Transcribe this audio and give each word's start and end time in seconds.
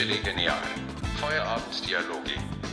Chili 0.00 0.16
Genial. 0.24 0.56
Feierabenddialoge 1.16 2.30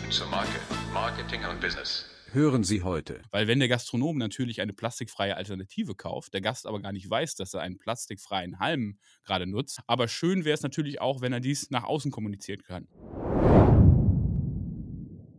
zur 0.10 0.28
Marke, 0.28 0.62
Marketing 0.94 1.42
und 1.44 1.60
Business. 1.60 2.06
Hören 2.32 2.64
Sie 2.64 2.84
heute. 2.84 3.22
Weil 3.32 3.50
wenn 3.50 3.60
der 3.60 3.68
Gastronom 3.68 4.18
natürlich 4.18 4.62
eine 4.62 4.72
plastikfreie 4.72 5.36
Alternative 5.36 5.94
kauft, 5.94 6.34
der 6.34 6.40
Gast 6.40 6.66
aber 6.66 6.80
gar 6.80 6.94
nicht 6.94 7.10
weiß, 7.10 7.36
dass 7.36 7.54
er 7.54 7.60
einen 7.60 7.80
plastikfreien 7.80 8.60
Halm 8.60 8.98
gerade 9.26 9.46
nutzt. 9.46 9.82
Aber 9.88 10.08
schön 10.08 10.46
wäre 10.46 10.54
es 10.54 10.62
natürlich 10.62 11.02
auch, 11.02 11.20
wenn 11.20 11.34
er 11.34 11.42
dies 11.42 11.70
nach 11.70 11.84
außen 11.84 12.12
kommunizieren 12.12 12.64
kann. 12.64 12.88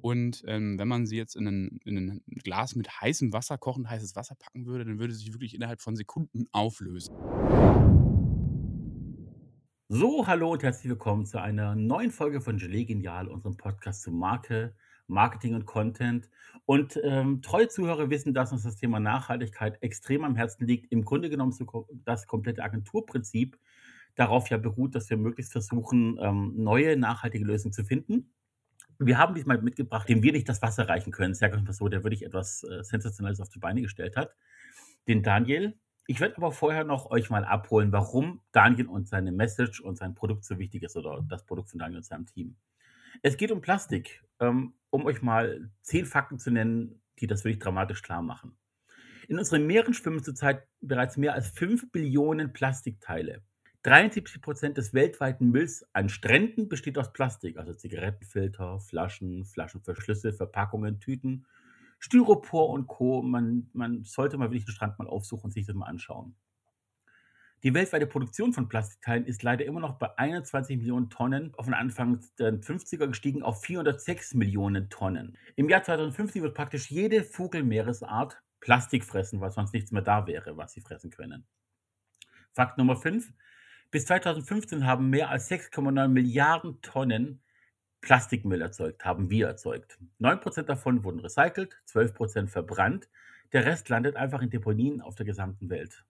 Und 0.02 0.42
ähm, 0.46 0.78
wenn 0.78 0.88
man 0.88 1.06
sie 1.06 1.16
jetzt 1.16 1.36
in 1.36 1.46
ein, 1.46 1.80
in 1.86 1.96
ein 1.96 2.22
Glas 2.44 2.74
mit 2.74 3.00
heißem 3.00 3.32
Wasser, 3.32 3.56
kochend 3.56 3.88
heißes 3.88 4.14
Wasser 4.14 4.34
packen 4.34 4.66
würde, 4.66 4.84
dann 4.84 4.98
würde 4.98 5.14
sie 5.14 5.20
sich 5.20 5.32
wirklich 5.32 5.54
innerhalb 5.54 5.80
von 5.80 5.96
Sekunden 5.96 6.48
auflösen. 6.52 7.16
So, 9.90 10.26
hallo 10.26 10.52
und 10.52 10.62
herzlich 10.62 10.90
willkommen 10.90 11.24
zu 11.24 11.40
einer 11.40 11.74
neuen 11.74 12.10
Folge 12.10 12.42
von 12.42 12.58
Gelee 12.58 12.84
Genial, 12.84 13.26
unserem 13.26 13.56
Podcast 13.56 14.02
zu 14.02 14.10
Marke, 14.10 14.74
Marketing 15.06 15.54
und 15.54 15.64
Content. 15.64 16.28
Und 16.66 17.00
ähm, 17.02 17.40
treue 17.40 17.68
Zuhörer 17.68 18.10
wissen, 18.10 18.34
dass 18.34 18.52
uns 18.52 18.64
das 18.64 18.76
Thema 18.76 19.00
Nachhaltigkeit 19.00 19.82
extrem 19.82 20.24
am 20.24 20.36
Herzen 20.36 20.66
liegt. 20.66 20.92
Im 20.92 21.06
Grunde 21.06 21.30
genommen 21.30 21.52
so 21.52 21.88
das 22.04 22.26
komplette 22.26 22.62
Agenturprinzip 22.62 23.58
darauf 24.14 24.50
ja 24.50 24.58
beruht, 24.58 24.94
dass 24.94 25.08
wir 25.08 25.16
möglichst 25.16 25.52
versuchen, 25.52 26.18
ähm, 26.20 26.52
neue 26.54 26.98
nachhaltige 26.98 27.46
Lösungen 27.46 27.72
zu 27.72 27.82
finden. 27.82 28.30
Wir 28.98 29.16
haben 29.16 29.34
diesmal 29.34 29.62
mitgebracht, 29.62 30.06
dem 30.06 30.22
wir 30.22 30.32
nicht 30.32 30.50
das 30.50 30.60
Wasser 30.60 30.86
reichen 30.86 31.12
können. 31.12 31.32
Sehr 31.32 31.48
mal 31.48 31.72
so, 31.72 31.88
der 31.88 32.04
wirklich 32.04 32.26
etwas 32.26 32.62
äh, 32.62 32.84
Sensationelles 32.84 33.40
auf 33.40 33.48
die 33.48 33.58
Beine 33.58 33.80
gestellt 33.80 34.18
hat. 34.18 34.36
Den 35.06 35.22
Daniel. 35.22 35.78
Ich 36.10 36.20
werde 36.20 36.38
aber 36.38 36.52
vorher 36.52 36.84
noch 36.84 37.10
euch 37.10 37.28
mal 37.28 37.44
abholen, 37.44 37.92
warum 37.92 38.40
Daniel 38.50 38.86
und 38.86 39.06
seine 39.06 39.30
Message 39.30 39.82
und 39.82 39.98
sein 39.98 40.14
Produkt 40.14 40.42
so 40.42 40.58
wichtig 40.58 40.82
ist 40.82 40.96
oder 40.96 41.22
das 41.28 41.44
Produkt 41.44 41.68
von 41.68 41.78
Daniel 41.78 41.98
und 41.98 42.02
seinem 42.02 42.24
Team. 42.24 42.56
Es 43.20 43.36
geht 43.36 43.52
um 43.52 43.60
Plastik, 43.60 44.24
ähm, 44.40 44.72
um 44.88 45.04
euch 45.04 45.20
mal 45.20 45.70
zehn 45.82 46.06
Fakten 46.06 46.38
zu 46.38 46.50
nennen, 46.50 47.02
die 47.18 47.26
das 47.26 47.44
wirklich 47.44 47.58
dramatisch 47.58 48.00
klar 48.00 48.22
machen. 48.22 48.56
In 49.28 49.38
unseren 49.38 49.66
Meeren 49.66 49.92
schwimmen 49.92 50.24
zurzeit 50.24 50.66
bereits 50.80 51.18
mehr 51.18 51.34
als 51.34 51.50
5 51.50 51.92
Billionen 51.92 52.54
Plastikteile. 52.54 53.42
73 53.82 54.40
Prozent 54.40 54.78
des 54.78 54.94
weltweiten 54.94 55.50
Mülls 55.50 55.84
an 55.92 56.08
Stränden 56.08 56.70
besteht 56.70 56.96
aus 56.96 57.12
Plastik, 57.12 57.58
also 57.58 57.74
Zigarettenfilter, 57.74 58.80
Flaschen, 58.80 59.44
Flaschenverschlüsse, 59.44 60.32
Verpackungen, 60.32 61.00
Tüten 61.00 61.44
Styropor 61.98 62.70
und 62.70 62.86
Co. 62.86 63.22
Man, 63.22 63.68
man 63.72 64.04
sollte 64.04 64.38
mal 64.38 64.50
wirklich 64.50 64.64
den 64.64 64.74
Strand 64.74 64.98
mal 64.98 65.08
aufsuchen 65.08 65.44
und 65.44 65.50
sich 65.52 65.66
das 65.66 65.74
mal 65.74 65.86
anschauen. 65.86 66.36
Die 67.64 67.74
weltweite 67.74 68.06
Produktion 68.06 68.52
von 68.52 68.68
Plastikteilen 68.68 69.26
ist 69.26 69.42
leider 69.42 69.64
immer 69.64 69.80
noch 69.80 69.98
bei 69.98 70.16
21 70.16 70.76
Millionen 70.76 71.10
Tonnen 71.10 71.52
auf 71.56 71.64
den 71.64 71.74
Anfang 71.74 72.20
der 72.38 72.52
50er 72.52 73.08
gestiegen 73.08 73.42
auf 73.42 73.62
406 73.62 74.34
Millionen 74.34 74.88
Tonnen. 74.90 75.36
Im 75.56 75.68
Jahr 75.68 75.82
2050 75.82 76.40
wird 76.42 76.54
praktisch 76.54 76.88
jede 76.88 77.24
Vogelmeeresart 77.24 78.40
Plastik 78.60 79.04
fressen, 79.04 79.40
weil 79.40 79.50
sonst 79.50 79.72
nichts 79.72 79.90
mehr 79.90 80.02
da 80.02 80.28
wäre, 80.28 80.56
was 80.56 80.72
sie 80.72 80.80
fressen 80.80 81.10
können. 81.10 81.46
Fakt 82.52 82.78
Nummer 82.78 82.96
5. 82.96 83.32
Bis 83.90 84.06
2015 84.06 84.86
haben 84.86 85.10
mehr 85.10 85.30
als 85.30 85.50
6,9 85.50 86.08
Milliarden 86.08 86.80
Tonnen 86.80 87.42
Plastikmüll 88.00 88.62
erzeugt, 88.62 89.04
haben 89.04 89.30
wir 89.30 89.46
erzeugt. 89.48 89.98
9% 90.20 90.62
davon 90.62 91.04
wurden 91.04 91.20
recycelt, 91.20 91.76
12% 91.88 92.48
verbrannt. 92.48 93.08
Der 93.52 93.64
Rest 93.64 93.88
landet 93.88 94.16
einfach 94.16 94.42
in 94.42 94.50
Deponien 94.50 95.00
auf 95.00 95.14
der 95.14 95.26
gesamten 95.26 95.70
Welt. 95.70 96.04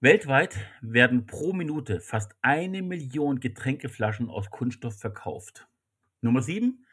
Weltweit 0.00 0.56
werden 0.80 1.26
pro 1.26 1.52
Minute 1.52 2.00
fast 2.00 2.34
eine 2.40 2.80
Million 2.80 3.38
Getränkeflaschen 3.38 4.30
aus 4.30 4.50
Kunststoff 4.50 4.98
verkauft. 4.98 5.68
Nummer 6.22 6.40
7. 6.40 6.86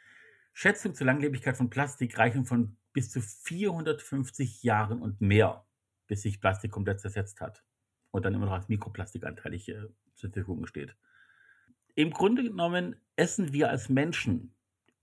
Schätzung 0.53 0.93
zur 0.93 1.07
Langlebigkeit 1.07 1.55
von 1.55 1.69
Plastik 1.69 2.17
reichen 2.17 2.45
von 2.45 2.75
bis 2.91 3.11
zu 3.11 3.21
450 3.21 4.63
Jahren 4.63 5.01
und 5.01 5.21
mehr, 5.21 5.65
bis 6.07 6.23
sich 6.23 6.41
Plastik 6.41 6.71
komplett 6.71 6.99
zersetzt 6.99 7.39
hat 7.39 7.63
und 8.11 8.25
dann 8.25 8.33
immer 8.33 8.47
noch 8.47 8.53
als 8.53 8.67
Mikroplastikanteilig 8.67 9.69
äh, 9.69 9.83
zur 10.15 10.31
Verfügung 10.31 10.65
steht. 10.65 10.95
Im 11.97 12.11
Grunde 12.11 12.43
genommen 12.43 12.95
essen 13.15 13.53
wir 13.53 13.71
als 13.71 13.89
Menschen 13.89 14.53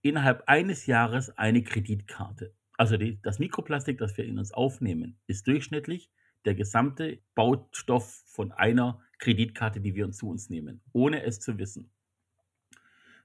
innerhalb 0.01 0.45
eines 0.47 0.87
Jahres 0.87 1.37
eine 1.37 1.65
Kreditkarte. 1.65 2.55
Also 2.79 2.97
die, 2.97 3.21
das 3.21 3.41
Mikroplastik, 3.41 3.99
das 3.99 4.17
wir 4.17 4.25
in 4.25 4.39
uns 4.39 4.53
aufnehmen, 4.53 5.19
ist 5.27 5.49
durchschnittlich 5.49 6.09
der 6.45 6.55
gesamte 6.55 7.19
Baustoff 7.35 8.23
von 8.27 8.53
einer 8.53 9.03
Kreditkarte, 9.19 9.81
die 9.81 9.97
wir 9.97 10.09
zu 10.13 10.29
uns 10.29 10.51
nehmen, 10.51 10.83
ohne 10.93 11.25
es 11.25 11.41
zu 11.41 11.59
wissen. 11.59 11.91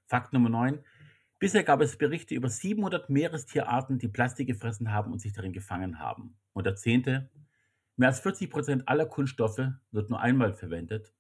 Fakt 0.08 0.34
Nummer 0.34 0.50
9. 0.50 0.80
Bisher 1.38 1.64
gab 1.64 1.82
es 1.82 1.96
Berichte 1.96 2.34
über 2.34 2.50
700 2.50 3.12
Meerestierarten, 3.12 4.00
die 4.00 4.08
Plastik 4.08 4.48
gefressen 4.48 4.92
haben 4.92 5.12
und 5.12 5.20
sich 5.20 5.34
darin 5.34 5.54
gefangen 5.54 6.00
haben. 6.00 6.34
Und 6.54 6.66
der 6.66 6.76
zehnte. 6.76 7.30
Mehr 7.98 8.10
als 8.10 8.22
40 8.22 8.50
Prozent 8.50 8.88
aller 8.88 9.06
Kunststoffe 9.06 9.74
wird 9.92 10.10
nur 10.10 10.20
einmal 10.20 10.56
verwendet 10.56 11.14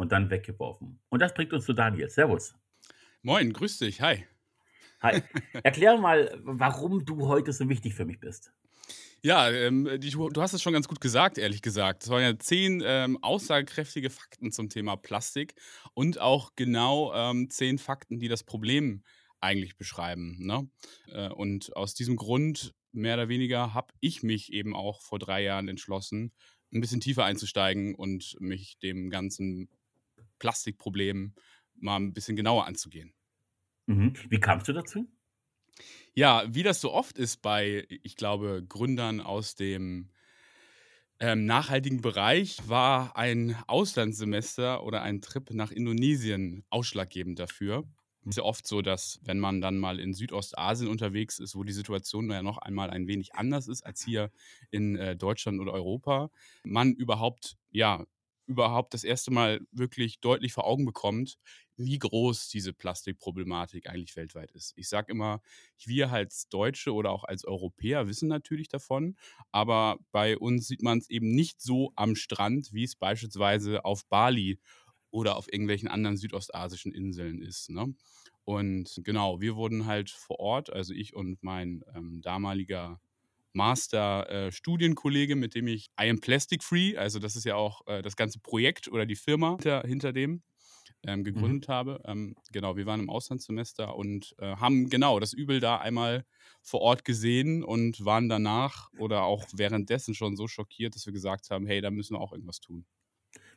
und 0.00 0.12
dann 0.12 0.30
weggeworfen. 0.30 0.98
Und 1.10 1.20
das 1.20 1.34
bringt 1.34 1.52
uns 1.52 1.66
zu 1.66 1.74
Daniel. 1.74 2.08
Servus. 2.08 2.54
Moin, 3.22 3.52
grüß 3.52 3.78
dich. 3.78 4.00
Hi. 4.00 4.24
Hi. 5.02 5.22
Erklär 5.62 5.98
mal, 5.98 6.40
warum 6.42 7.04
du 7.04 7.28
heute 7.28 7.52
so 7.52 7.68
wichtig 7.68 7.94
für 7.94 8.06
mich 8.06 8.18
bist. 8.18 8.52
Ja, 9.22 9.50
ähm, 9.50 9.86
die, 10.00 10.10
du 10.10 10.40
hast 10.40 10.54
es 10.54 10.62
schon 10.62 10.72
ganz 10.72 10.88
gut 10.88 11.02
gesagt, 11.02 11.36
ehrlich 11.36 11.60
gesagt. 11.60 12.04
Es 12.04 12.08
waren 12.08 12.22
ja 12.22 12.38
zehn 12.38 12.82
ähm, 12.82 13.22
aussagekräftige 13.22 14.08
Fakten 14.08 14.50
zum 14.50 14.70
Thema 14.70 14.96
Plastik 14.96 15.54
und 15.92 16.18
auch 16.18 16.52
genau 16.56 17.12
ähm, 17.12 17.50
zehn 17.50 17.76
Fakten, 17.76 18.18
die 18.18 18.28
das 18.28 18.42
Problem 18.42 19.02
eigentlich 19.40 19.76
beschreiben. 19.76 20.38
Ne? 20.38 20.66
Äh, 21.08 21.28
und 21.28 21.76
aus 21.76 21.92
diesem 21.94 22.16
Grund, 22.16 22.72
mehr 22.92 23.14
oder 23.16 23.28
weniger, 23.28 23.74
habe 23.74 23.92
ich 24.00 24.22
mich 24.22 24.54
eben 24.54 24.74
auch 24.74 25.02
vor 25.02 25.18
drei 25.18 25.42
Jahren 25.42 25.68
entschlossen, 25.68 26.32
ein 26.72 26.80
bisschen 26.80 27.00
tiefer 27.00 27.24
einzusteigen 27.24 27.94
und 27.94 28.38
mich 28.40 28.78
dem 28.78 29.10
ganzen 29.10 29.68
Plastikproblem 30.40 31.34
mal 31.76 31.96
ein 31.96 32.12
bisschen 32.12 32.34
genauer 32.36 32.66
anzugehen. 32.66 33.14
Mhm. 33.86 34.14
Wie 34.28 34.40
kamst 34.40 34.66
du 34.66 34.72
dazu? 34.72 35.08
Ja, 36.14 36.44
wie 36.48 36.64
das 36.64 36.80
so 36.80 36.92
oft 36.92 37.18
ist 37.18 37.40
bei, 37.42 37.86
ich 37.88 38.16
glaube, 38.16 38.64
Gründern 38.68 39.20
aus 39.20 39.54
dem 39.54 40.10
ähm, 41.20 41.44
nachhaltigen 41.44 42.00
Bereich, 42.00 42.58
war 42.66 43.16
ein 43.16 43.56
Auslandssemester 43.66 44.82
oder 44.82 45.02
ein 45.02 45.20
Trip 45.20 45.50
nach 45.50 45.70
Indonesien 45.70 46.64
ausschlaggebend 46.70 47.38
dafür. 47.38 47.84
Es 48.22 48.30
ist 48.30 48.36
ja 48.38 48.42
oft 48.42 48.66
so, 48.66 48.82
dass 48.82 49.18
wenn 49.22 49.38
man 49.38 49.60
dann 49.60 49.78
mal 49.78 49.98
in 49.98 50.14
Südostasien 50.14 50.90
unterwegs 50.90 51.38
ist, 51.38 51.54
wo 51.56 51.64
die 51.64 51.72
Situation 51.72 52.30
ja 52.30 52.42
noch 52.42 52.58
einmal 52.58 52.90
ein 52.90 53.06
wenig 53.06 53.34
anders 53.34 53.68
ist 53.68 53.84
als 53.84 54.02
hier 54.02 54.30
in 54.70 54.96
äh, 54.96 55.16
Deutschland 55.16 55.60
oder 55.60 55.72
Europa, 55.72 56.30
man 56.64 56.92
überhaupt 56.92 57.56
ja 57.70 58.04
überhaupt 58.50 58.94
das 58.94 59.04
erste 59.04 59.30
Mal 59.30 59.60
wirklich 59.70 60.20
deutlich 60.20 60.52
vor 60.52 60.66
Augen 60.66 60.84
bekommt, 60.84 61.38
wie 61.76 61.98
groß 61.98 62.48
diese 62.48 62.72
Plastikproblematik 62.72 63.88
eigentlich 63.88 64.16
weltweit 64.16 64.50
ist. 64.50 64.72
Ich 64.76 64.88
sage 64.88 65.12
immer, 65.12 65.40
wir 65.84 66.10
als 66.10 66.48
Deutsche 66.48 66.92
oder 66.92 67.12
auch 67.12 67.22
als 67.24 67.44
Europäer 67.44 68.08
wissen 68.08 68.28
natürlich 68.28 68.68
davon, 68.68 69.16
aber 69.52 69.98
bei 70.10 70.36
uns 70.36 70.66
sieht 70.66 70.82
man 70.82 70.98
es 70.98 71.08
eben 71.08 71.30
nicht 71.30 71.62
so 71.62 71.92
am 71.94 72.16
Strand, 72.16 72.72
wie 72.72 72.84
es 72.84 72.96
beispielsweise 72.96 73.84
auf 73.84 74.04
Bali 74.06 74.58
oder 75.10 75.36
auf 75.36 75.50
irgendwelchen 75.50 75.88
anderen 75.88 76.16
südostasischen 76.16 76.92
Inseln 76.92 77.40
ist. 77.40 77.70
Ne? 77.70 77.94
Und 78.44 79.00
genau, 79.04 79.40
wir 79.40 79.54
wurden 79.54 79.86
halt 79.86 80.10
vor 80.10 80.40
Ort, 80.40 80.72
also 80.72 80.92
ich 80.92 81.14
und 81.14 81.42
mein 81.42 81.84
ähm, 81.94 82.20
damaliger 82.20 83.00
Master-Studienkollege, 83.52 85.32
äh, 85.32 85.36
mit 85.36 85.54
dem 85.54 85.66
ich 85.66 85.90
I 86.00 86.08
Am 86.10 86.20
Plastic 86.20 86.62
Free, 86.62 86.96
also 86.96 87.18
das 87.18 87.36
ist 87.36 87.44
ja 87.44 87.56
auch 87.56 87.86
äh, 87.86 88.02
das 88.02 88.16
ganze 88.16 88.40
Projekt 88.40 88.88
oder 88.88 89.06
die 89.06 89.16
Firma 89.16 89.50
hinter, 89.52 89.82
hinter 89.82 90.12
dem, 90.12 90.42
ähm, 91.06 91.20
mhm. 91.20 91.24
gegründet 91.24 91.68
mhm. 91.68 91.72
habe. 91.72 92.02
Ähm, 92.04 92.36
genau, 92.52 92.76
wir 92.76 92.86
waren 92.86 93.00
im 93.00 93.10
Auslandssemester 93.10 93.96
und 93.96 94.34
äh, 94.38 94.56
haben 94.56 94.88
genau 94.90 95.20
das 95.20 95.32
Übel 95.32 95.60
da 95.60 95.78
einmal 95.78 96.24
vor 96.62 96.80
Ort 96.80 97.04
gesehen 97.04 97.64
und 97.64 98.04
waren 98.04 98.28
danach 98.28 98.90
oder 98.98 99.22
auch 99.24 99.46
währenddessen 99.54 100.14
schon 100.14 100.36
so 100.36 100.46
schockiert, 100.46 100.94
dass 100.94 101.06
wir 101.06 101.12
gesagt 101.12 101.50
haben, 101.50 101.66
hey, 101.66 101.80
da 101.80 101.90
müssen 101.90 102.14
wir 102.14 102.20
auch 102.20 102.32
irgendwas 102.32 102.60
tun. 102.60 102.84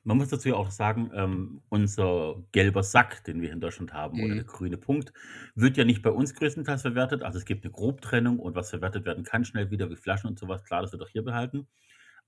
Man 0.05 0.17
muss 0.17 0.29
dazu 0.29 0.49
ja 0.49 0.55
auch 0.55 0.69
sagen, 0.69 1.11
ähm, 1.13 1.61
unser 1.69 2.43
gelber 2.51 2.83
Sack, 2.83 3.23
den 3.23 3.41
wir 3.41 3.51
in 3.51 3.61
Deutschland 3.61 3.93
haben, 3.93 4.19
oder 4.19 4.35
der 4.35 4.43
mhm. 4.43 4.47
grüne 4.47 4.77
Punkt, 4.77 5.13
wird 5.55 5.77
ja 5.77 5.85
nicht 5.85 6.01
bei 6.01 6.09
uns 6.09 6.33
größtenteils 6.35 6.81
verwertet. 6.81 7.23
Also 7.23 7.37
es 7.37 7.45
gibt 7.45 7.63
eine 7.63 7.71
Grobtrennung 7.71 8.39
und 8.39 8.55
was 8.55 8.69
verwertet 8.69 9.05
werden 9.05 9.23
kann, 9.23 9.45
schnell 9.45 9.71
wieder 9.71 9.89
wie 9.89 9.95
Flaschen 9.95 10.29
und 10.29 10.37
sowas. 10.37 10.63
Klar, 10.65 10.81
das 10.81 10.91
wird 10.91 11.01
auch 11.03 11.09
hier 11.09 11.23
behalten. 11.23 11.67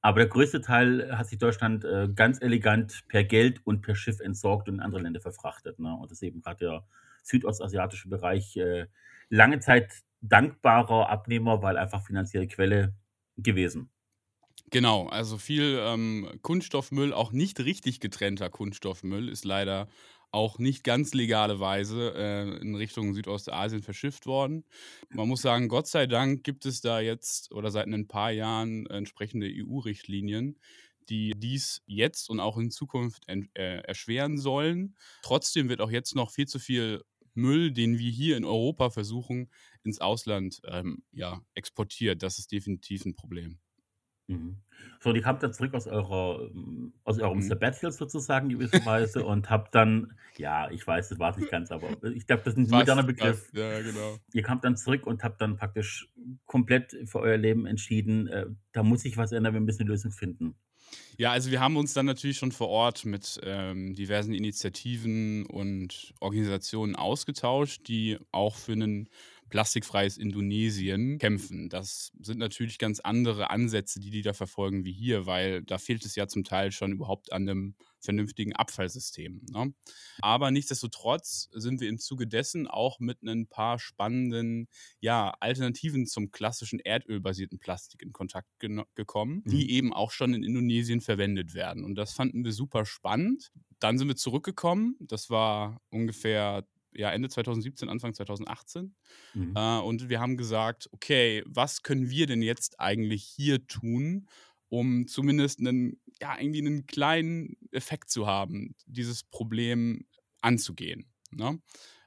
Aber 0.02 0.20
der 0.20 0.28
größte 0.28 0.62
Teil 0.62 1.18
hat 1.18 1.28
sich 1.28 1.40
Deutschland 1.40 1.84
äh, 1.84 2.08
ganz 2.14 2.40
elegant 2.40 3.06
per 3.08 3.24
Geld 3.24 3.60
und 3.66 3.82
per 3.82 3.96
Schiff 3.96 4.20
entsorgt 4.20 4.70
und 4.70 4.76
in 4.76 4.82
andere 4.82 5.02
Länder 5.02 5.20
verfrachtet. 5.20 5.80
Ne? 5.80 5.94
Und 5.94 6.12
das 6.12 6.20
ist 6.20 6.24
eben 6.24 6.42
gerade 6.42 6.58
der 6.60 6.88
südostasiatische 7.24 8.08
Bereich 8.08 8.56
äh, 8.56 8.86
lange 9.30 9.60
Zeit 9.60 9.92
dankbarer 10.22 11.10
Abnehmer, 11.10 11.62
weil 11.62 11.78
einfach 11.78 12.06
finanzielle 12.06 12.48
Quelle 12.48 12.94
gewesen. 13.38 13.90
Genau, 14.72 15.08
also 15.08 15.38
viel 15.38 15.80
ähm, 15.82 16.40
Kunststoffmüll, 16.42 17.14
auch 17.14 17.32
nicht 17.32 17.60
richtig 17.60 18.00
getrennter 18.00 18.50
Kunststoffmüll, 18.50 19.30
ist 19.30 19.46
leider 19.46 19.88
auch 20.32 20.58
nicht 20.60 20.84
ganz 20.84 21.14
legale 21.14 21.60
Weise 21.60 22.14
äh, 22.16 22.58
in 22.62 22.76
Richtung 22.76 23.14
Südostasien 23.14 23.84
verschifft 23.84 24.26
worden. 24.26 24.66
Man 25.14 25.30
muss 25.30 25.42
sagen, 25.42 25.70
Gott 25.70 25.88
sei 25.88 26.08
Dank 26.08 26.44
gibt 26.44 26.66
es 26.66 26.82
da 26.82 27.00
jetzt 27.00 27.52
oder 27.54 27.72
seit 27.72 27.88
ein 27.88 28.08
paar 28.08 28.32
Jahren 28.32 28.86
entsprechende 28.88 29.48
EU-Richtlinien, 29.48 30.60
die 31.10 31.34
dies 31.38 31.82
jetzt 31.86 32.30
und 32.30 32.40
auch 32.40 32.58
in 32.58 32.72
Zukunft 32.72 33.24
äh, 33.30 33.78
erschweren 33.84 34.38
sollen. 34.38 34.98
Trotzdem 35.22 35.70
wird 35.70 35.80
auch 35.80 35.92
jetzt 35.92 36.16
noch 36.16 36.32
viel 36.32 36.48
zu 36.48 36.60
viel 36.60 37.02
Müll, 37.34 37.72
den 37.72 37.98
wir 38.00 38.12
hier 38.12 38.36
in 38.36 38.44
Europa 38.46 38.90
versuchen, 38.90 39.52
ins 39.84 40.02
Ausland 40.02 40.60
ähm, 40.66 41.04
ja, 41.12 41.42
exportiert. 41.54 42.24
Das 42.24 42.40
ist 42.40 42.52
definitiv 42.52 43.06
ein 43.06 43.16
Problem. 43.16 43.60
Mhm. 44.28 44.58
So, 45.00 45.10
und 45.12 45.16
ihr 45.16 45.22
kamt 45.22 45.44
dann 45.44 45.54
zurück 45.54 45.74
aus 45.76 45.88
eurer 45.88 46.50
ähm, 46.52 46.94
aus 47.04 47.20
eurem 47.20 47.42
Mhm. 47.42 47.42
Sabbatical 47.42 47.92
sozusagen 47.92 48.50
gewisserweise 48.50 49.24
und 49.26 49.50
habt 49.50 49.76
dann 49.76 50.18
ja, 50.38 50.70
ich 50.72 50.86
weiß, 50.86 51.10
das 51.10 51.20
war's 51.20 51.38
nicht 51.38 51.50
ganz, 51.50 51.72
aber 51.72 52.04
ich 52.04 52.26
glaube, 52.28 52.44
das 52.44 52.56
ist 52.56 52.58
'n 52.60 52.70
moderner 52.72 53.04
Fast, 53.04 53.04
Begriff. 53.04 53.52
fast, 53.52 53.54
ja, 53.54 53.82
genau. 53.82 54.20
Ihr 54.34 54.44
kamt 54.44 54.64
dann 54.66 54.78
zurück 54.78 55.06
und 55.08 55.24
habt 55.24 55.42
dann 55.42 55.58
praktisch 55.58 56.10
komplett 56.46 56.96
für 57.06 57.20
euer 57.20 57.38
Leben 57.38 57.66
entschieden, 57.68 58.28
äh, 58.28 58.48
da 58.74 58.84
muss 58.84 59.02
sich 59.02 59.18
was 59.18 59.32
ändern, 59.32 59.54
wir 59.54 59.62
müssen 59.62 59.84
'ne 59.84 59.90
Lösung 59.92 60.12
finden. 60.12 60.56
Ja, 61.18 61.32
also 61.32 61.52
wir 61.52 61.60
haben 61.60 61.78
uns 61.78 61.94
dann 61.94 62.06
natürlich 62.06 62.38
schon 62.38 62.52
vor 62.52 62.68
Ort 62.70 63.06
mit 63.06 63.40
ähm, 63.44 63.94
diversen 63.96 64.34
Initiativen 64.34 65.46
und 65.46 66.14
Organisationen 66.20 66.96
ausgetauscht, 66.96 67.88
die 67.88 68.18
auch 68.32 68.56
für 68.56 68.74
ein 68.74 69.10
plastikfreies 69.50 70.18
Indonesien 70.18 71.18
kämpfen. 71.20 71.70
Das 71.70 72.12
sind 72.20 72.40
natürlich 72.40 72.78
ganz 72.78 73.00
andere 73.00 73.50
Ansätze, 73.50 74.00
die 74.00 74.10
die 74.10 74.22
da 74.22 74.34
verfolgen 74.34 74.86
wie 74.86 74.92
hier, 74.92 75.26
weil 75.26 75.64
da 75.64 75.78
fehlt 75.78 76.06
es 76.06 76.16
ja 76.16 76.28
zum 76.28 76.44
Teil 76.44 76.72
schon 76.72 76.92
überhaupt 76.94 77.32
an 77.32 77.44
einem 77.44 77.76
vernünftigen 78.00 78.54
Abfallsystem. 78.54 79.42
Ne? 79.52 79.74
Aber 80.22 80.52
nichtsdestotrotz 80.52 81.50
sind 81.54 81.82
wir 81.82 81.90
im 81.90 81.98
Zuge 82.00 82.28
dessen 82.28 82.68
auch 82.68 83.00
mit 83.00 83.24
ein 83.24 83.48
paar 83.48 83.80
spannenden 83.80 84.68
ja, 85.00 85.34
Alternativen 85.40 86.06
zum 86.06 86.32
klassischen 86.32 86.80
erdölbasierten 86.80 87.60
Plastik 87.60 88.02
in 88.02 88.14
Kontakt 88.14 88.48
gekommen, 88.96 89.42
Mhm. 89.46 89.50
die 89.50 89.72
eben 89.72 89.94
auch 89.94 90.12
schon 90.12 90.34
in 90.34 90.44
Indonesien 90.44 91.02
verwendet 91.02 91.54
werden. 91.54 91.84
Und 91.84 91.96
das 91.96 92.14
fanden 92.14 92.44
wir 92.46 92.52
super 92.52 92.86
spannend. 92.86 93.52
Dann 93.80 93.98
sind 93.98 94.08
wir 94.08 94.16
zurückgekommen. 94.16 94.96
Das 95.00 95.30
war 95.30 95.82
ungefähr 95.90 96.68
ja, 96.96 97.12
Ende 97.12 97.30
2017, 97.30 97.90
Anfang 97.90 98.14
2018. 98.14 98.96
Mhm. 99.34 99.54
Äh, 99.56 99.80
und 99.80 100.10
wir 100.10 100.20
haben 100.20 100.38
gesagt, 100.38 100.90
okay, 100.92 101.44
was 101.46 101.84
können 101.84 102.10
wir 102.10 102.28
denn 102.28 102.42
jetzt 102.42 102.80
eigentlich 102.80 103.24
hier 103.24 103.66
tun, 103.68 104.28
um 104.70 105.08
zumindest 105.08 105.60
einen, 105.60 106.00
ja, 106.22 106.40
irgendwie 106.40 106.60
einen 106.60 106.86
kleinen 106.86 107.58
Effekt 107.72 108.10
zu 108.10 108.28
haben, 108.28 108.76
dieses 108.86 109.24
Problem 109.24 110.06
anzugehen. 110.42 111.06
Ne? 111.32 111.60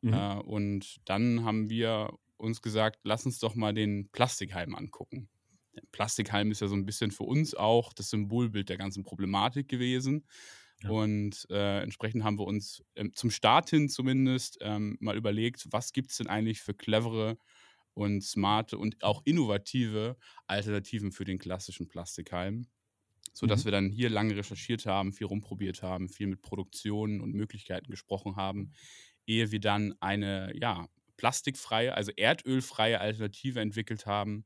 Mhm. 0.02 0.12
Äh, 0.12 0.34
und 0.40 0.96
dann 1.04 1.44
haben 1.44 1.70
wir 1.70 2.10
uns 2.36 2.62
gesagt, 2.62 3.00
lass 3.02 3.26
uns 3.26 3.38
doch 3.38 3.54
mal 3.54 3.74
den 3.74 4.10
Plastikhalm 4.10 4.74
angucken. 4.74 5.28
Der 5.74 5.82
Plastikhalm 5.92 6.50
ist 6.50 6.60
ja 6.60 6.68
so 6.68 6.74
ein 6.74 6.86
bisschen 6.86 7.10
für 7.10 7.24
uns 7.24 7.54
auch 7.54 7.92
das 7.92 8.10
Symbolbild 8.10 8.68
der 8.68 8.78
ganzen 8.78 9.02
Problematik 9.04 9.68
gewesen. 9.68 10.26
Ja. 10.82 10.94
Und 10.94 11.46
äh, 11.50 11.80
entsprechend 11.82 12.24
haben 12.24 12.38
wir 12.38 12.46
uns 12.46 12.82
ähm, 12.96 13.12
zum 13.14 13.30
Start 13.30 13.70
hin 13.70 13.88
zumindest 13.88 14.58
ähm, 14.62 14.96
mal 15.00 15.16
überlegt, 15.16 15.66
was 15.70 15.92
gibt 15.92 16.10
es 16.10 16.16
denn 16.18 16.28
eigentlich 16.28 16.60
für 16.62 16.74
clevere 16.74 17.38
und 17.94 18.22
smarte 18.22 18.78
und 18.78 19.02
auch 19.02 19.22
innovative 19.24 20.16
Alternativen 20.46 21.12
für 21.12 21.24
den 21.24 21.38
klassischen 21.38 21.88
Plastikhalm. 21.88 22.66
Sodass 23.32 23.64
Mhm. 23.64 23.64
wir 23.64 23.72
dann 23.72 23.90
hier 23.90 24.10
lange 24.10 24.36
recherchiert 24.36 24.86
haben, 24.86 25.12
viel 25.12 25.26
rumprobiert 25.26 25.82
haben, 25.82 26.08
viel 26.08 26.26
mit 26.26 26.42
Produktionen 26.42 27.20
und 27.20 27.34
Möglichkeiten 27.34 27.90
gesprochen 27.90 28.36
haben, 28.36 28.72
ehe 29.26 29.52
wir 29.52 29.60
dann 29.60 29.94
eine 30.00 30.52
ja, 30.60 30.88
plastikfreie, 31.16 31.94
also 31.94 32.10
erdölfreie 32.16 33.00
Alternative 33.00 33.60
entwickelt 33.60 34.06
haben, 34.06 34.44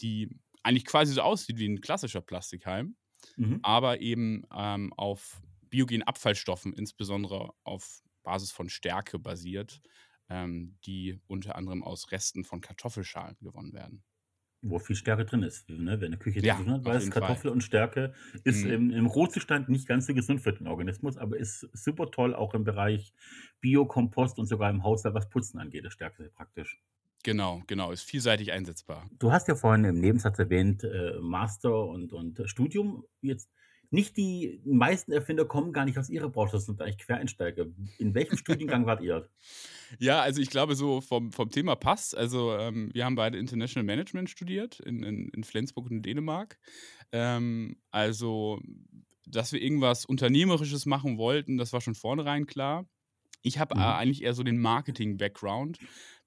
die 0.00 0.30
eigentlich 0.62 0.86
quasi 0.86 1.12
so 1.14 1.22
aussieht 1.22 1.58
wie 1.58 1.68
ein 1.68 1.80
klassischer 1.80 2.22
Plastikhalm, 2.22 2.96
Mhm. 3.36 3.60
aber 3.62 4.00
eben 4.00 4.44
ähm, 4.54 4.92
auf 4.94 5.42
biogenen 5.70 6.02
Abfallstoffen, 6.02 6.72
insbesondere 6.74 7.52
auf 7.64 8.02
Basis 8.22 8.52
von 8.52 8.68
Stärke 8.68 9.18
basiert, 9.18 9.80
ähm, 10.28 10.78
die 10.84 11.20
unter 11.26 11.56
anderem 11.56 11.82
aus 11.84 12.12
Resten 12.12 12.44
von 12.44 12.60
Kartoffelschalen 12.60 13.36
gewonnen 13.40 13.72
werden. 13.72 14.04
Wo 14.62 14.78
viel 14.78 14.96
Stärke 14.96 15.24
drin 15.26 15.42
ist, 15.42 15.68
ne? 15.68 16.00
Wer 16.00 16.06
in 16.06 16.12
der 16.12 16.18
Küche 16.18 16.42
Ja, 16.42 16.54
tun 16.54 16.70
hat, 16.70 16.84
weiß, 16.84 17.08
jeden 17.08 17.12
Fall. 17.12 17.40
Kartoffel 17.40 17.50
und 17.50 17.62
Stärke 17.62 18.14
ist 18.44 18.64
Mhm. 18.64 18.64
im 18.64 18.90
im 18.90 19.04
Rohzustand 19.06 19.68
nicht 19.68 19.86
ganz 19.86 20.06
so 20.06 20.14
gesund 20.14 20.40
für 20.42 20.52
den 20.54 20.66
Organismus, 20.66 21.16
aber 21.18 21.36
ist 21.38 21.60
super 21.74 22.10
toll, 22.10 22.34
auch 22.34 22.54
im 22.54 22.64
Bereich 22.64 23.12
Biokompost 23.60 24.38
und 24.38 24.46
sogar 24.46 24.70
im 24.70 24.82
Haushalt, 24.82 25.14
was 25.14 25.28
Putzen 25.30 25.58
angeht, 25.58 25.84
ist 25.86 25.92
Stärke 25.94 26.22
sehr 26.22 26.30
praktisch. 26.30 26.82
Genau, 27.22 27.62
genau, 27.66 27.92
ist 27.92 28.02
vielseitig 28.02 28.52
einsetzbar. 28.52 29.08
Du 29.18 29.32
hast 29.32 29.48
ja 29.48 29.54
vorhin 29.54 29.84
im 29.84 30.00
Nebensatz 30.00 30.38
erwähnt, 30.38 30.84
äh, 30.84 31.18
Master 31.20 31.86
und 31.86 32.12
und 32.12 32.42
Studium. 32.48 33.04
Jetzt 33.20 33.50
nicht 33.90 34.16
die 34.16 34.60
meisten 34.64 35.12
Erfinder 35.12 35.44
kommen 35.44 35.72
gar 35.72 35.84
nicht 35.84 35.98
aus 35.98 36.08
ihrer 36.10 36.28
Branche, 36.30 36.52
das 36.52 36.66
sind 36.66 36.80
eigentlich 36.82 36.98
Quereinsteiger. 36.98 37.66
In 37.98 38.14
welchem 38.14 38.36
Studiengang 38.38 38.86
wart 38.86 39.02
ihr? 39.02 39.28
Ja, 39.98 40.20
also 40.20 40.40
ich 40.40 40.50
glaube, 40.50 40.74
so 40.76 41.00
vom, 41.00 41.32
vom 41.32 41.50
Thema 41.50 41.76
passt. 41.76 42.16
Also 42.16 42.56
ähm, 42.56 42.90
wir 42.92 43.04
haben 43.04 43.14
beide 43.16 43.38
International 43.38 43.84
Management 43.84 44.30
studiert 44.30 44.80
in, 44.80 45.02
in, 45.02 45.28
in 45.28 45.44
Flensburg 45.44 45.86
und 45.86 45.92
in 45.96 46.02
Dänemark. 46.02 46.58
Ähm, 47.12 47.76
also, 47.90 48.60
dass 49.26 49.52
wir 49.52 49.60
irgendwas 49.60 50.04
Unternehmerisches 50.04 50.86
machen 50.86 51.18
wollten, 51.18 51.58
das 51.58 51.72
war 51.72 51.80
schon 51.80 51.94
vornherein 51.94 52.46
klar. 52.46 52.86
Ich 53.42 53.58
habe 53.58 53.76
äh, 53.76 53.78
Mhm. 53.78 53.82
eigentlich 53.82 54.22
eher 54.22 54.34
so 54.34 54.42
den 54.42 54.58
Marketing-Background. 54.60 55.80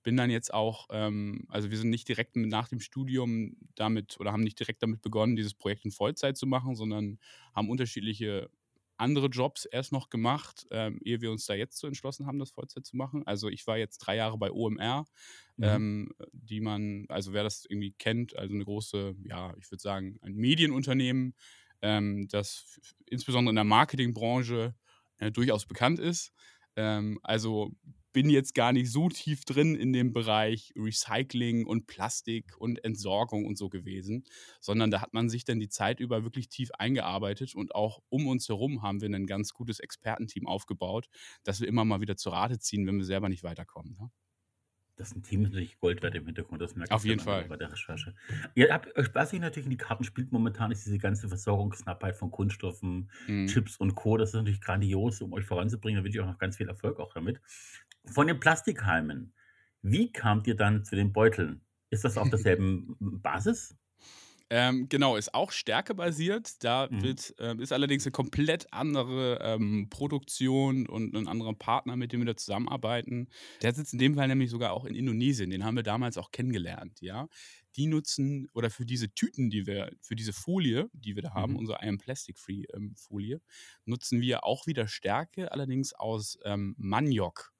Bin 0.04 0.18
dann 0.18 0.30
jetzt 0.30 0.54
auch, 0.54 0.88
ähm, 0.92 1.46
also 1.50 1.72
wir 1.72 1.78
sind 1.78 1.90
nicht 1.90 2.08
direkt 2.08 2.36
nach 2.36 2.68
dem 2.68 2.80
Studium 2.82 3.56
damit 3.76 4.20
oder 4.20 4.32
haben 4.34 4.44
nicht 4.44 4.60
direkt 4.60 4.84
damit 4.84 5.02
begonnen, 5.02 5.36
dieses 5.36 5.54
Projekt 5.54 5.86
in 5.86 5.92
Vollzeit 5.92 6.38
zu 6.38 6.46
machen, 6.46 6.76
sondern 6.76 7.20
haben 7.56 7.70
unterschiedliche 7.70 8.50
andere 8.98 9.28
Jobs 9.28 9.66
erst 9.66 9.92
noch 9.92 10.10
gemacht, 10.10 10.68
ähm, 10.72 11.00
ehe 11.04 11.22
wir 11.22 11.32
uns 11.32 11.46
da 11.46 11.56
jetzt 11.56 11.78
so 11.80 11.88
entschlossen 11.88 12.28
haben, 12.28 12.38
das 12.40 12.52
Vollzeit 12.52 12.86
zu 12.86 12.96
machen. 12.96 13.26
Also 13.26 13.50
ich 13.50 13.66
war 13.66 13.78
jetzt 13.78 13.98
drei 14.00 14.16
Jahre 14.16 14.38
bei 14.38 14.52
OMR, 14.52 15.06
Mhm. 15.58 15.78
ähm, 15.78 16.14
die 16.32 16.62
man, 16.62 17.06
also 17.10 17.34
wer 17.34 17.44
das 17.44 17.66
irgendwie 17.66 17.92
kennt, 17.94 18.36
also 18.38 18.54
eine 18.54 18.64
große, 18.66 19.16
ja, 19.26 19.56
ich 19.58 19.70
würde 19.72 19.82
sagen, 19.82 20.20
ein 20.22 20.36
Medienunternehmen, 20.36 21.36
ähm, 21.82 22.28
das 22.30 22.80
insbesondere 23.10 23.52
in 23.52 23.56
der 23.56 23.64
Marketingbranche 23.66 24.76
äh, 25.18 25.32
durchaus 25.32 25.66
bekannt 25.66 26.00
ist. 26.00 26.32
Ähm, 26.76 27.20
also 27.24 27.72
bin 28.14 28.30
jetzt 28.30 28.54
gar 28.56 28.72
nicht 28.72 28.92
so 28.92 29.10
tief 29.10 29.44
drin 29.44 29.76
in 29.76 29.92
dem 29.92 30.14
Bereich 30.14 30.74
Recycling 30.78 31.66
und 31.66 31.88
Plastik 31.88 32.56
und 32.60 32.84
Entsorgung 32.86 33.46
und 33.46 33.58
so 33.58 33.70
gewesen, 33.70 34.24
sondern 34.62 34.92
da 34.92 35.02
hat 35.02 35.14
man 35.14 35.30
sich 35.30 35.44
dann 35.44 35.60
die 35.60 35.70
Zeit 35.70 36.00
über 36.00 36.24
wirklich 36.24 36.48
tief 36.48 36.72
eingearbeitet 36.78 37.56
und 37.56 37.76
auch 37.76 38.02
um 38.10 38.28
uns 38.28 38.48
herum 38.48 38.84
haben 38.84 39.02
wir 39.02 39.10
ein 39.10 39.28
ganz 39.28 39.54
gutes 39.54 39.80
Expertenteam 39.80 40.48
aufgebaut, 40.48 41.10
das 41.44 41.60
wir 41.60 41.68
immer 41.68 41.84
mal 41.84 42.02
wieder 42.02 42.16
zur 42.16 42.34
Rate 42.34 42.60
ziehen, 42.60 42.86
wenn 42.86 42.98
wir 42.98 43.06
selber 43.06 43.30
nicht 43.30 43.44
weiterkommen. 43.44 43.98
Ne? 44.00 44.12
Das 44.98 45.10
ist 45.10 45.16
'n 45.18 45.24
Team 45.24 45.42
ist 45.44 45.50
natürlich 45.52 45.80
Gold 45.80 46.04
wert 46.04 46.14
im 46.16 46.26
Hintergrund, 46.26 46.62
das 46.62 46.76
merkt 46.76 46.92
Auf 46.92 47.06
man 47.06 47.06
jeden 47.06 47.20
Fall. 47.20 47.50
bei 47.50 47.58
der 47.58 47.72
Recherche. 47.72 48.14
Ihr 48.56 48.72
habt 48.72 48.96
euch 48.96 49.14
was 49.16 49.32
sich 49.32 49.40
natürlich 49.40 49.66
in 49.66 49.72
die 49.72 49.78
Karten 49.78 50.04
spielt 50.04 50.32
momentan, 50.32 50.72
ist 50.72 50.86
diese 50.86 51.00
ganze 51.00 51.28
Versorgungsknappheit 51.28 52.16
von 52.16 52.30
Kunststoffen, 52.32 53.10
Mhm. 53.28 53.64
Chips 53.64 53.78
und 53.78 53.96
Co. 53.96 54.18
Das 54.18 54.30
ist 54.30 54.36
natürlich 54.36 54.62
grandios, 54.62 55.22
um 55.22 55.34
euch 55.34 55.46
voranzubringen. 55.46 56.00
Da 56.00 56.06
wünsche 56.06 56.20
ich 56.20 56.24
euch 56.24 56.30
noch 56.32 56.38
ganz 56.38 56.58
viel 56.58 56.68
Erfolg 56.68 57.00
auch 57.00 57.14
damit. 57.14 57.42
Von 58.06 58.28
den 58.28 58.40
Plastikhalmen, 58.40 59.34
wie 59.82 60.12
kamt 60.12 60.46
ihr 60.48 60.56
dann 60.56 60.84
zu 60.86 60.96
den 60.96 61.12
Beuteln? 61.14 61.62
Ist 61.90 62.04
das 62.04 62.18
auf 62.18 62.30
derselben 62.30 62.96
Basis? 63.24 63.76
Ähm, 64.50 64.88
genau, 64.90 65.16
ist 65.16 65.34
auch 65.34 65.52
stärkebasiert. 65.52 66.64
Da 66.64 66.90
Mhm. 66.90 67.02
wird, 67.02 67.34
ähm, 67.40 67.60
ist 67.60 67.72
allerdings 67.72 68.06
eine 68.06 68.12
komplett 68.12 68.72
andere 68.72 69.40
ähm, 69.42 69.88
Produktion 69.90 70.88
und 70.88 71.16
ein 71.16 71.28
anderer 71.28 71.54
Partner, 71.56 71.96
mit 71.96 72.12
dem 72.12 72.20
wir 72.22 72.26
da 72.28 72.36
zusammenarbeiten. 72.38 73.30
Der 73.62 73.74
sitzt 73.74 73.94
in 73.94 74.00
dem 74.00 74.16
Fall 74.16 74.28
nämlich 74.28 74.50
sogar 74.52 74.74
auch 74.74 74.86
in 74.86 74.96
Indonesien. 74.96 75.50
Den 75.50 75.64
haben 75.64 75.76
wir 75.76 75.84
damals 75.84 76.18
auch 76.18 76.32
kennengelernt, 76.32 77.02
ja. 77.02 77.28
Die 77.76 77.88
nutzen, 77.88 78.48
oder 78.54 78.70
für 78.70 78.86
diese 78.86 79.10
Tüten, 79.14 79.50
die 79.50 79.66
wir, 79.66 79.92
für 80.02 80.16
diese 80.16 80.34
Folie, 80.34 80.90
die 80.94 81.16
wir 81.16 81.24
da 81.24 81.34
haben, 81.34 81.56
Mhm. 81.56 81.58
unsere 81.58 81.80
I 81.84 81.88
am 81.88 81.98
Plastic 81.98 82.38
Free 82.38 82.66
ähm, 82.74 82.94
Folie, 82.96 83.42
nutzen 83.86 84.22
wir 84.22 84.44
auch 84.44 84.68
wieder 84.68 84.88
Stärke, 84.88 85.52
allerdings 85.52 85.94
aus 85.94 86.38
ähm, 86.44 86.76
Maniok. 86.78 87.52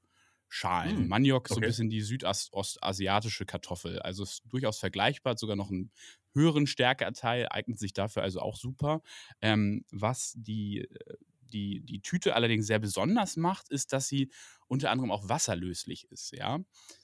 Schalen. 0.56 0.98
Hm, 0.98 1.08
Maniok, 1.08 1.48
so 1.48 1.56
ein 1.56 1.58
okay. 1.58 1.66
bisschen 1.66 1.90
die 1.90 2.02
südostasiatische 2.02 3.44
Kartoffel. 3.44 4.00
Also 4.00 4.22
ist 4.22 4.44
durchaus 4.48 4.78
vergleichbar, 4.78 5.36
sogar 5.36 5.56
noch 5.56 5.72
einen 5.72 5.90
höheren 6.36 6.68
Stärkeanteil, 6.68 7.48
eignet 7.50 7.80
sich 7.80 7.94
dafür 7.94 8.22
also 8.22 8.40
auch 8.40 8.56
super. 8.56 9.02
Ähm, 9.42 9.84
was 9.90 10.36
die, 10.38 10.82
äh, 10.82 11.16
die, 11.52 11.82
die 11.82 12.02
Tüte 12.02 12.36
allerdings 12.36 12.68
sehr 12.68 12.78
besonders 12.78 13.36
macht, 13.36 13.70
ist, 13.70 13.94
dass 13.94 14.08
sie 14.08 14.30
unter 14.68 14.92
anderem 14.92 15.10
auch 15.10 15.28
wasserlöslich 15.28 16.06
ist. 16.12 16.34
Ja? 16.34 16.60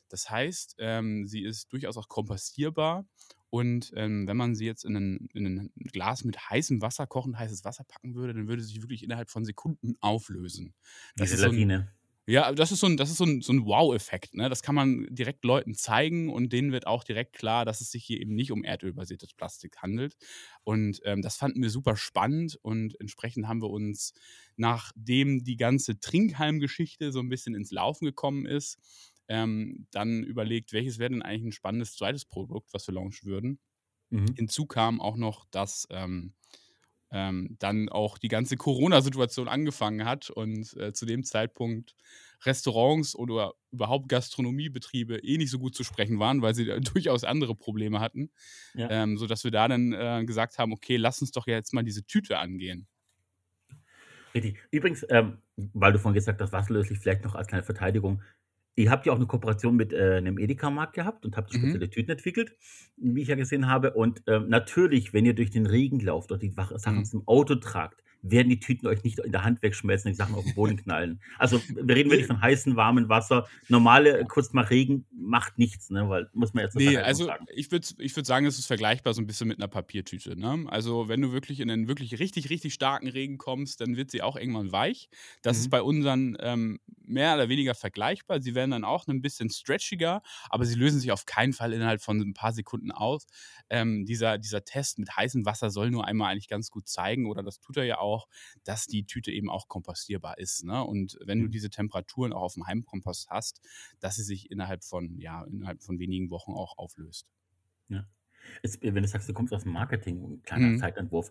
Das 0.09 0.29
heißt, 0.29 0.75
ähm, 0.77 1.25
sie 1.25 1.41
ist 1.41 1.73
durchaus 1.73 1.97
auch 1.97 2.07
kompostierbar. 2.07 3.07
Und 3.49 3.91
ähm, 3.95 4.27
wenn 4.27 4.37
man 4.37 4.53
sie 4.53 4.67
jetzt 4.67 4.85
in 4.85 4.95
ein, 4.95 5.29
in 5.33 5.45
ein 5.47 5.71
Glas 5.91 6.23
mit 6.23 6.51
heißem 6.51 6.83
Wasser, 6.83 7.07
kochend 7.07 7.39
heißes 7.39 7.65
Wasser 7.65 7.83
packen 7.83 8.13
würde, 8.13 8.35
dann 8.35 8.47
würde 8.47 8.61
sie 8.61 8.73
sich 8.73 8.83
wirklich 8.83 9.01
innerhalb 9.01 9.31
von 9.31 9.43
Sekunden 9.43 9.95
auflösen. 10.01 10.75
Das 11.15 11.31
ist 11.31 11.39
so 11.39 11.45
ein, 11.45 11.53
Gelatine. 11.53 11.91
Ja, 12.29 12.51
das 12.51 12.71
ist 12.71 12.81
so 12.81 12.85
ein, 12.85 12.95
das 12.95 13.09
ist 13.09 13.17
so 13.17 13.23
ein, 13.23 13.41
so 13.41 13.51
ein 13.51 13.65
Wow-Effekt. 13.65 14.35
Ne? 14.35 14.49
Das 14.49 14.61
kann 14.61 14.75
man 14.75 15.07
direkt 15.09 15.43
Leuten 15.43 15.73
zeigen 15.73 16.29
und 16.29 16.53
denen 16.53 16.71
wird 16.71 16.85
auch 16.85 17.03
direkt 17.03 17.33
klar, 17.33 17.65
dass 17.65 17.81
es 17.81 17.89
sich 17.89 18.05
hier 18.05 18.21
eben 18.21 18.35
nicht 18.35 18.51
um 18.51 18.63
erdölbasiertes 18.63 19.33
Plastik 19.33 19.77
handelt. 19.77 20.15
Und 20.63 21.01
ähm, 21.05 21.23
das 21.23 21.37
fanden 21.37 21.63
wir 21.63 21.71
super 21.71 21.95
spannend 21.95 22.55
und 22.61 22.99
entsprechend 23.01 23.47
haben 23.47 23.63
wir 23.63 23.71
uns, 23.71 24.13
nachdem 24.57 25.43
die 25.43 25.57
ganze 25.57 25.99
Trinkhalm-Geschichte 25.99 27.11
so 27.11 27.19
ein 27.19 27.29
bisschen 27.29 27.55
ins 27.55 27.71
Laufen 27.71 28.05
gekommen 28.05 28.45
ist, 28.45 28.77
ähm, 29.27 29.87
dann 29.89 30.23
überlegt, 30.23 30.71
welches 30.71 30.99
wäre 30.99 31.09
denn 31.09 31.23
eigentlich 31.23 31.45
ein 31.45 31.51
spannendes 31.51 31.95
zweites 31.95 32.25
Produkt, 32.25 32.71
was 32.73 32.85
wir 32.85 32.93
launchen 32.93 33.27
würden. 33.27 33.59
Mhm. 34.11 34.35
Hinzu 34.35 34.67
kam 34.67 35.01
auch 35.01 35.17
noch, 35.17 35.45
dass 35.49 35.87
ähm, 35.89 36.35
ähm, 37.11 37.55
dann 37.59 37.89
auch 37.89 38.17
die 38.17 38.27
ganze 38.27 38.57
Corona-Situation 38.57 39.47
angefangen 39.47 40.05
hat 40.05 40.29
und 40.29 40.75
äh, 40.77 40.93
zu 40.93 41.05
dem 41.05 41.23
Zeitpunkt 41.23 41.95
Restaurants 42.45 43.15
oder 43.15 43.53
überhaupt 43.71 44.07
Gastronomiebetriebe 44.09 45.17
eh 45.17 45.37
nicht 45.37 45.51
so 45.51 45.59
gut 45.59 45.75
zu 45.75 45.83
sprechen 45.83 46.19
waren, 46.19 46.41
weil 46.41 46.55
sie 46.55 46.65
durchaus 46.93 47.23
andere 47.23 47.55
Probleme 47.55 47.99
hatten, 47.99 48.31
Ja. 48.73 48.89
ähm, 48.89 49.17
sodass 49.17 49.43
wir 49.43 49.51
da 49.51 49.67
dann 49.67 49.93
äh, 49.93 50.23
gesagt 50.25 50.57
haben, 50.57 50.71
okay, 50.73 50.97
lass 50.97 51.21
uns 51.21 51.31
doch 51.31 51.47
jetzt 51.47 51.73
mal 51.73 51.83
diese 51.83 52.05
Tüte 52.05 52.37
angehen. 52.39 52.87
Richtig. 54.35 54.57
Übrigens, 54.71 55.05
ähm, 55.09 55.39
weil 55.55 55.91
du 55.91 55.99
vorhin 55.99 56.13
gesagt 56.15 56.39
hast, 56.41 56.51
wasserlöslich, 56.53 56.99
vielleicht 56.99 57.23
noch 57.23 57.35
als 57.35 57.47
kleine 57.47 57.63
Verteidigung. 57.63 58.21
Ihr 58.79 58.91
habt 58.91 59.05
ja 59.05 59.11
auch 59.11 59.17
eine 59.17 59.27
Kooperation 59.27 59.75
mit 59.75 59.91
äh, 59.93 60.15
einem 60.17 60.37
Edeka-Markt 60.39 60.93
gehabt 60.93 61.25
und 61.25 61.35
habt 61.35 61.51
Mhm. 61.53 61.57
spezielle 61.57 61.89
Tüten 61.89 62.11
entwickelt, 62.11 62.55
wie 62.97 63.21
ich 63.21 63.27
ja 63.27 63.35
gesehen 63.35 63.67
habe. 63.67 63.93
Und 63.93 64.23
ähm, 64.27 64.47
natürlich, 64.49 65.13
wenn 65.13 65.25
ihr 65.25 65.33
durch 65.35 65.51
den 65.51 65.65
Regen 65.65 65.99
lauft 65.99 66.31
oder 66.31 66.39
die 66.39 66.49
Sachen 66.51 66.99
Mhm. 66.99 67.03
zum 67.05 67.27
Auto 67.27 67.55
tragt, 67.55 68.03
werden 68.21 68.49
die 68.49 68.59
Tüten 68.59 68.87
euch 68.87 69.03
nicht 69.03 69.19
in 69.19 69.31
der 69.31 69.43
Hand 69.43 69.61
wegschmelzen 69.61 70.09
und 70.09 70.13
die 70.13 70.17
Sachen 70.17 70.35
auf 70.35 70.43
den 70.43 70.53
Boden 70.55 70.75
knallen. 70.77 71.21
Also 71.37 71.61
wir 71.69 71.95
reden 71.95 72.09
wirklich 72.09 72.27
von 72.27 72.41
heißem, 72.41 72.75
warmem 72.75 73.07
Wasser. 73.09 73.47
Normale, 73.69 74.25
kurz 74.27 74.51
mal 74.53 74.65
Regen 74.65 75.05
macht 75.11 75.57
nichts, 75.57 75.89
ne? 75.89 76.09
weil 76.09 76.29
muss 76.33 76.53
man 76.53 76.63
jetzt 76.65 76.75
Nee, 76.75 76.83
Verteidigung 76.85 77.05
also 77.07 77.25
sagen. 77.25 77.45
ich 77.55 77.71
würde 77.71 77.87
ich 77.99 78.15
würd 78.15 78.25
sagen, 78.25 78.45
es 78.45 78.59
ist 78.59 78.65
vergleichbar 78.65 79.13
so 79.13 79.21
ein 79.21 79.27
bisschen 79.27 79.47
mit 79.47 79.57
einer 79.59 79.67
Papiertüte. 79.69 80.37
Ne? 80.37 80.65
Also 80.69 81.07
wenn 81.07 81.21
du 81.21 81.31
wirklich 81.31 81.59
in 81.61 81.71
einen 81.71 81.87
wirklich 81.87 82.19
richtig, 82.19 82.49
richtig 82.49 82.73
starken 82.73 83.07
Regen 83.07 83.37
kommst, 83.37 83.79
dann 83.81 83.95
wird 83.95 84.11
sie 84.11 84.21
auch 84.21 84.35
irgendwann 84.35 84.71
weich. 84.71 85.09
Das 85.41 85.57
ist 85.57 85.67
Mhm. 85.67 85.69
bei 85.69 85.81
unseren 85.81 86.37
ähm, 86.41 86.79
mehr 87.05 87.35
oder 87.35 87.49
weniger 87.49 87.73
vergleichbar. 87.75 88.41
Sie 88.41 88.53
werden 88.53 88.71
dann 88.71 88.83
auch 88.83 89.07
ein 89.07 89.21
bisschen 89.21 89.49
stretchiger, 89.49 90.21
aber 90.49 90.65
sie 90.65 90.75
lösen 90.75 90.99
sich 90.99 91.11
auf 91.11 91.25
keinen 91.25 91.53
Fall 91.53 91.73
innerhalb 91.73 92.01
von 92.01 92.19
ein 92.19 92.33
paar 92.33 92.51
Sekunden 92.53 92.91
aus. 92.91 93.25
Ähm, 93.69 94.05
dieser, 94.05 94.37
dieser 94.37 94.63
Test 94.63 94.99
mit 94.99 95.15
heißem 95.15 95.45
Wasser 95.45 95.69
soll 95.69 95.89
nur 95.91 96.05
einmal 96.05 96.31
eigentlich 96.31 96.47
ganz 96.49 96.69
gut 96.69 96.87
zeigen, 96.87 97.25
oder 97.27 97.43
das 97.43 97.59
tut 97.59 97.77
er 97.77 97.83
ja 97.85 97.97
auch, 97.99 98.08
dass 98.63 98.85
die 98.87 99.05
Tüte 99.05 99.31
eben 99.31 99.49
auch 99.49 99.67
kompostierbar 99.67 100.37
ist. 100.37 100.63
Ne? 100.63 100.83
Und 100.83 101.17
wenn 101.25 101.39
du 101.39 101.45
Mhm. 101.47 101.51
diese 101.51 101.69
Temperaturen 101.69 102.33
auch 102.33 102.41
auf 102.43 102.53
dem 102.55 102.65
Heimkompost 102.67 103.29
hast, 103.29 103.61
dass 103.99 104.15
sie 104.15 104.23
sich 104.23 104.49
innerhalb 104.51 104.83
von, 104.83 105.17
ja, 105.19 105.43
innerhalb 105.45 105.81
von 105.83 105.99
wenigen 105.99 106.29
Wochen 106.29 106.51
auch 106.53 106.77
auflöst. 106.77 107.27
Ja. 107.89 108.05
Jetzt, 108.63 108.81
wenn 108.81 108.95
du 108.95 109.07
sagst, 109.07 109.27
du 109.29 109.33
kommst 109.33 109.53
aus 109.53 109.63
dem 109.63 109.73
Marketing, 109.73 110.23
ein 110.23 110.41
kleiner 110.43 110.67
Mhm. 110.69 110.77
Zeitentwurf. 110.79 111.29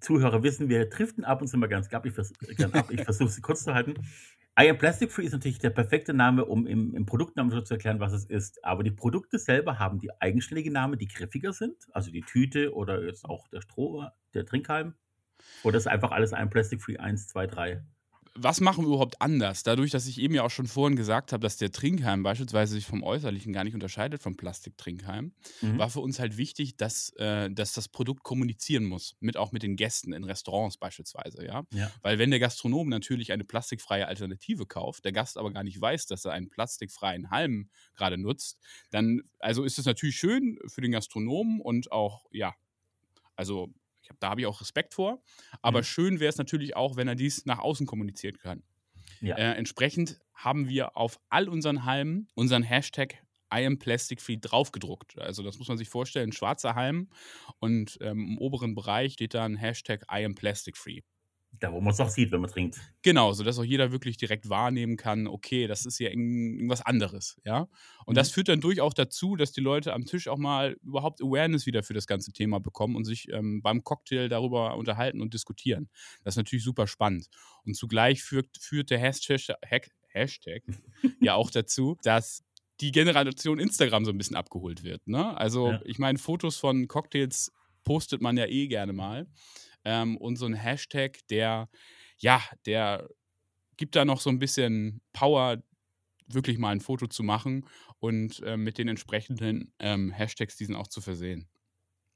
Zuhörer 0.00 0.42
wissen, 0.42 0.68
wir 0.68 0.88
driften 0.88 1.24
ab 1.24 1.40
und 1.40 1.48
zu 1.48 1.56
mal 1.58 1.68
ganz. 1.68 1.88
Ich, 2.04 2.12
vers 2.12 2.32
ab. 2.72 2.90
ich 2.90 3.02
versuche 3.02 3.28
sie 3.28 3.40
kurz 3.42 3.64
zu 3.64 3.74
halten. 3.74 3.94
I 4.60 4.68
am 4.70 4.78
Plastic 4.78 5.12
Free 5.12 5.24
ist 5.24 5.32
natürlich 5.32 5.60
der 5.60 5.70
perfekte 5.70 6.12
Name, 6.14 6.44
um 6.44 6.66
im, 6.66 6.94
im 6.96 7.06
Produktnamen 7.06 7.52
so 7.52 7.60
zu 7.60 7.74
erklären, 7.74 8.00
was 8.00 8.12
es 8.12 8.24
ist. 8.24 8.64
Aber 8.64 8.82
die 8.82 8.90
Produkte 8.90 9.38
selber 9.38 9.78
haben 9.78 10.00
die 10.00 10.10
eigenständigen 10.20 10.72
Namen, 10.72 10.98
die 10.98 11.06
griffiger 11.06 11.52
sind. 11.52 11.76
Also 11.92 12.10
die 12.10 12.22
Tüte 12.22 12.74
oder 12.74 13.04
jetzt 13.04 13.24
auch 13.24 13.46
der 13.48 13.60
Stroh, 13.60 14.06
der 14.34 14.44
Trinkhalm. 14.46 14.94
Oder 15.62 15.78
ist 15.78 15.86
einfach 15.88 16.10
alles 16.12 16.32
am 16.32 16.50
Plastic 16.50 16.82
Free 16.82 16.98
1, 16.98 17.28
2, 17.28 17.46
3? 17.46 17.84
Was 18.40 18.60
machen 18.60 18.84
wir 18.84 18.88
überhaupt 18.88 19.20
anders? 19.20 19.64
Dadurch, 19.64 19.90
dass 19.90 20.06
ich 20.06 20.20
eben 20.20 20.34
ja 20.34 20.44
auch 20.44 20.50
schon 20.50 20.66
vorhin 20.68 20.96
gesagt 20.96 21.32
habe, 21.32 21.40
dass 21.42 21.56
der 21.56 21.72
Trinkhalm 21.72 22.22
beispielsweise 22.22 22.74
sich 22.74 22.86
vom 22.86 23.02
Äußerlichen 23.02 23.52
gar 23.52 23.64
nicht 23.64 23.74
unterscheidet 23.74 24.22
vom 24.22 24.36
Plastiktrinkhalm, 24.36 25.32
Mhm. 25.62 25.78
war 25.78 25.90
für 25.90 26.00
uns 26.00 26.20
halt 26.20 26.36
wichtig, 26.36 26.76
dass, 26.76 27.10
äh, 27.16 27.50
dass 27.50 27.72
das 27.72 27.88
Produkt 27.88 28.22
kommunizieren 28.22 28.84
muss, 28.84 29.16
mit 29.18 29.36
auch 29.36 29.50
mit 29.50 29.64
den 29.64 29.74
Gästen 29.76 30.12
in 30.12 30.22
Restaurants 30.22 30.76
beispielsweise, 30.76 31.44
ja. 31.44 31.64
Ja. 31.70 31.92
Weil 32.02 32.18
wenn 32.20 32.30
der 32.30 32.38
Gastronom 32.38 32.88
natürlich 32.88 33.32
eine 33.32 33.44
plastikfreie 33.44 34.06
Alternative 34.06 34.66
kauft, 34.66 35.04
der 35.04 35.12
Gast 35.12 35.36
aber 35.36 35.50
gar 35.52 35.64
nicht 35.64 35.80
weiß, 35.80 36.06
dass 36.06 36.24
er 36.24 36.32
einen 36.32 36.48
plastikfreien 36.50 37.30
Halm 37.30 37.70
gerade 37.96 38.18
nutzt, 38.18 38.60
dann, 38.90 39.22
also 39.40 39.64
ist 39.64 39.78
es 39.78 39.86
natürlich 39.86 40.16
schön 40.16 40.58
für 40.66 40.80
den 40.82 40.92
Gastronomen 40.92 41.60
und 41.60 41.90
auch, 41.90 42.26
ja, 42.30 42.54
also 43.36 43.68
ich 44.08 44.10
hab, 44.10 44.20
da 44.20 44.30
habe 44.30 44.40
ich 44.40 44.46
auch 44.46 44.60
Respekt 44.60 44.94
vor, 44.94 45.22
aber 45.62 45.80
Mhm. 45.80 45.84
schön 45.84 46.20
wäre 46.20 46.30
es 46.30 46.38
natürlich 46.38 46.76
auch, 46.76 46.96
wenn 46.96 47.08
er 47.08 47.14
dies 47.14 47.44
nach 47.46 47.58
außen 47.58 47.86
kommunizieren 47.86 48.38
kann. 48.38 48.62
Ja. 49.20 49.36
Äh, 49.36 49.52
entsprechend 49.54 50.20
haben 50.34 50.68
wir 50.68 50.96
auf 50.96 51.20
all 51.28 51.48
unseren 51.48 51.84
Halmen 51.84 52.28
unseren 52.34 52.62
Hashtag 52.62 53.22
I 53.52 53.64
am 53.66 53.78
Plastic 53.78 54.20
Free 54.20 54.36
draufgedruckt. 54.38 55.18
Also 55.18 55.42
das 55.42 55.58
muss 55.58 55.68
man 55.68 55.78
sich 55.78 55.88
vorstellen, 55.88 56.30
ein 56.30 56.32
schwarzer 56.32 56.74
Halm 56.74 57.10
und 57.60 57.98
ähm, 58.00 58.32
im 58.32 58.38
oberen 58.38 58.74
Bereich 58.74 59.14
steht 59.14 59.34
dann 59.34 59.56
Hashtag 59.56 60.04
I 60.12 60.24
am 60.24 60.34
Plastic 60.34 60.76
Free. 60.76 61.00
Da, 61.60 61.72
wo 61.72 61.80
man 61.80 61.92
es 61.92 62.00
auch 62.00 62.08
sieht, 62.08 62.30
wenn 62.30 62.40
man 62.40 62.50
trinkt. 62.50 62.78
Genau, 63.02 63.32
sodass 63.32 63.58
auch 63.58 63.64
jeder 63.64 63.90
wirklich 63.90 64.16
direkt 64.16 64.48
wahrnehmen 64.48 64.96
kann, 64.96 65.26
okay, 65.26 65.66
das 65.66 65.86
ist 65.86 65.96
hier 65.98 66.10
irgend- 66.10 66.56
irgendwas 66.56 66.82
anderes, 66.82 67.36
ja. 67.44 67.68
Und 68.06 68.16
das 68.16 68.30
Mhm. 68.30 68.34
führt 68.34 68.48
dann 68.48 68.60
durchaus 68.60 68.94
dazu, 68.94 69.34
dass 69.36 69.52
die 69.52 69.60
Leute 69.60 69.92
am 69.92 70.04
Tisch 70.04 70.28
auch 70.28 70.38
mal 70.38 70.76
überhaupt 70.84 71.20
Awareness 71.22 71.66
wieder 71.66 71.82
für 71.82 71.94
das 71.94 72.06
ganze 72.06 72.32
Thema 72.32 72.60
bekommen 72.60 72.94
und 72.96 73.04
sich 73.04 73.28
ähm, 73.32 73.60
beim 73.62 73.82
Cocktail 73.82 74.28
darüber 74.28 74.76
unterhalten 74.76 75.20
und 75.20 75.34
diskutieren. 75.34 75.88
Das 76.24 76.34
ist 76.34 76.38
natürlich 76.38 76.64
super 76.64 76.86
spannend. 76.86 77.28
Und 77.64 77.74
zugleich 77.74 78.22
führt, 78.22 78.48
führt 78.60 78.90
der 78.90 78.98
Hashtag, 78.98 79.88
Hashtag 80.12 80.62
ja 81.20 81.34
auch 81.34 81.50
dazu, 81.50 81.96
dass 82.02 82.44
die 82.80 82.92
Generation 82.92 83.58
Instagram 83.58 84.04
so 84.04 84.12
ein 84.12 84.18
bisschen 84.18 84.36
abgeholt 84.36 84.84
wird. 84.84 85.06
Ne? 85.08 85.36
Also, 85.36 85.72
Ja. 85.72 85.80
ich 85.84 85.98
meine, 85.98 86.18
Fotos 86.18 86.56
von 86.56 86.86
Cocktails 86.86 87.50
postet 87.84 88.20
man 88.20 88.36
ja 88.36 88.46
eh 88.46 88.68
gerne 88.68 88.92
mal. 88.92 89.26
Ähm, 89.84 90.16
und 90.16 90.36
so 90.36 90.46
ein 90.46 90.54
Hashtag, 90.54 91.20
der, 91.30 91.68
ja, 92.18 92.42
der 92.66 93.08
gibt 93.76 93.96
da 93.96 94.04
noch 94.04 94.20
so 94.20 94.30
ein 94.30 94.38
bisschen 94.38 95.02
Power, 95.12 95.62
wirklich 96.28 96.58
mal 96.58 96.70
ein 96.70 96.80
Foto 96.80 97.06
zu 97.08 97.22
machen 97.24 97.66
und 98.00 98.42
ähm, 98.44 98.64
mit 98.64 98.78
den 98.78 98.88
entsprechenden 98.88 99.72
ähm, 99.80 100.10
Hashtags 100.12 100.56
diesen 100.56 100.76
auch 100.76 100.88
zu 100.88 101.00
versehen. 101.00 101.48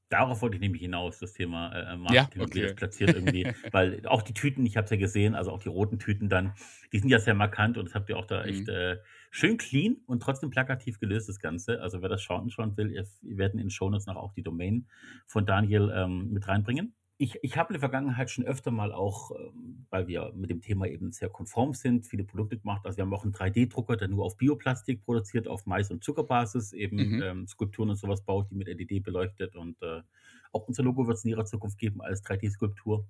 Darauf 0.09 0.43
wollte 0.43 0.57
ich 0.57 0.61
nämlich 0.61 0.81
hinaus, 0.83 1.17
das 1.17 1.33
Thema 1.33 1.71
äh, 1.73 1.97
Ja, 2.07 2.29
Marketing 2.29 2.43
und 2.43 2.53
wie 2.53 2.61
das 2.61 2.73
okay. 2.73 2.75
platziert 2.75 3.13
irgendwie. 3.13 3.49
Weil 3.71 4.05
auch 4.05 4.21
die 4.21 4.33
Tüten, 4.35 4.63
ich 4.65 4.77
habe 4.77 4.85
es 4.85 4.91
ja 4.91 4.97
gesehen, 4.97 5.33
also 5.33 5.49
auch 5.51 5.57
die 5.63 5.69
roten 5.69 5.97
Tüten 5.97 6.29
dann, 6.29 6.53
die 6.91 6.99
sind 6.99 7.09
ja 7.09 7.17
sehr 7.17 7.33
markant 7.33 7.79
und 7.79 7.85
das 7.85 7.95
habt 7.95 8.09
ihr 8.09 8.17
auch 8.17 8.27
da 8.27 8.43
echt 8.45 8.67
Mhm. 8.67 8.69
äh, 8.69 8.99
schön 9.31 9.57
clean 9.57 9.97
und 10.05 10.21
trotzdem 10.21 10.51
plakativ 10.51 10.99
gelöst, 10.99 11.29
das 11.29 11.39
Ganze. 11.39 11.81
Also 11.81 12.03
wer 12.03 12.09
das 12.09 12.21
schauen, 12.21 12.51
schauen 12.51 12.77
will, 12.77 12.91
wir 12.91 13.37
werden 13.39 13.53
in 13.53 13.65
den 13.65 13.69
Shownotes 13.71 14.05
noch 14.05 14.15
auch 14.17 14.33
die 14.33 14.43
Domain 14.43 14.87
von 15.25 15.47
Daniel 15.47 15.91
ähm, 15.95 16.29
mit 16.31 16.47
reinbringen. 16.47 16.93
Ich, 17.19 17.37
ich 17.43 17.57
habe 17.57 17.69
in 17.69 17.73
der 17.75 17.79
Vergangenheit 17.79 18.29
schon 18.31 18.43
öfter 18.45 18.71
mal 18.71 18.91
auch, 18.91 19.31
ähm, 19.31 19.85
weil 19.89 20.07
wir 20.07 20.33
mit 20.35 20.49
dem 20.49 20.61
Thema 20.61 20.87
eben 20.87 21.11
sehr 21.11 21.29
konform 21.29 21.73
sind, 21.73 22.05
viele 22.07 22.23
Produkte 22.23 22.57
gemacht. 22.57 22.85
Also 22.85 22.97
wir 22.97 23.03
haben 23.03 23.13
auch 23.13 23.23
einen 23.23 23.33
3D-Drucker, 23.33 23.97
der 23.97 24.07
nur 24.07 24.25
auf 24.25 24.35
Bioplastik 24.37 25.03
produziert, 25.05 25.47
auf 25.47 25.65
Mais- 25.65 25.91
und 25.91 26.03
Zuckerbasis 26.03 26.73
eben 26.73 26.97
Mhm. 26.97 27.21
ähm, 27.21 27.47
Skulpturen 27.47 27.89
und 27.91 27.95
sowas 27.97 28.23
baut, 28.25 28.49
die 28.49 28.55
mit 28.55 28.67
LED 28.67 29.03
beleuchtet. 29.03 29.55
Und 29.55 29.81
äh, 29.83 30.01
auch 30.51 30.67
unser 30.67 30.83
Logo 30.83 31.07
wird 31.07 31.17
es 31.17 31.23
in 31.23 31.31
ihrer 31.31 31.45
Zukunft 31.45 31.77
geben 31.77 32.01
als 32.01 32.23
3D-Skulptur. 32.23 33.07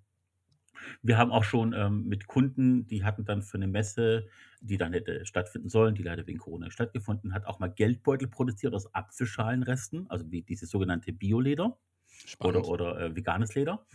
Wir 1.01 1.17
haben 1.17 1.31
auch 1.31 1.43
schon 1.43 1.73
ähm, 1.73 2.07
mit 2.07 2.27
Kunden, 2.27 2.87
die 2.87 3.03
hatten 3.03 3.25
dann 3.25 3.41
für 3.43 3.57
eine 3.57 3.67
Messe, 3.67 4.27
die 4.61 4.77
dann 4.77 4.93
hätte 4.93 5.25
stattfinden 5.25 5.69
sollen, 5.69 5.95
die 5.95 6.03
leider 6.03 6.25
wegen 6.27 6.39
Corona 6.39 6.71
stattgefunden 6.71 7.33
hat, 7.33 7.45
auch 7.45 7.59
mal 7.59 7.67
Geldbeutel 7.71 8.27
produziert 8.27 8.73
aus 8.73 8.93
Apfelschalenresten, 8.93 10.09
also 10.09 10.31
wie 10.31 10.41
dieses 10.41 10.69
sogenannte 10.69 11.13
Bioleder 11.13 11.77
Spannend. 12.25 12.65
oder 12.65 12.99
äh, 12.99 13.15
veganes 13.15 13.55
Leder. 13.55 13.85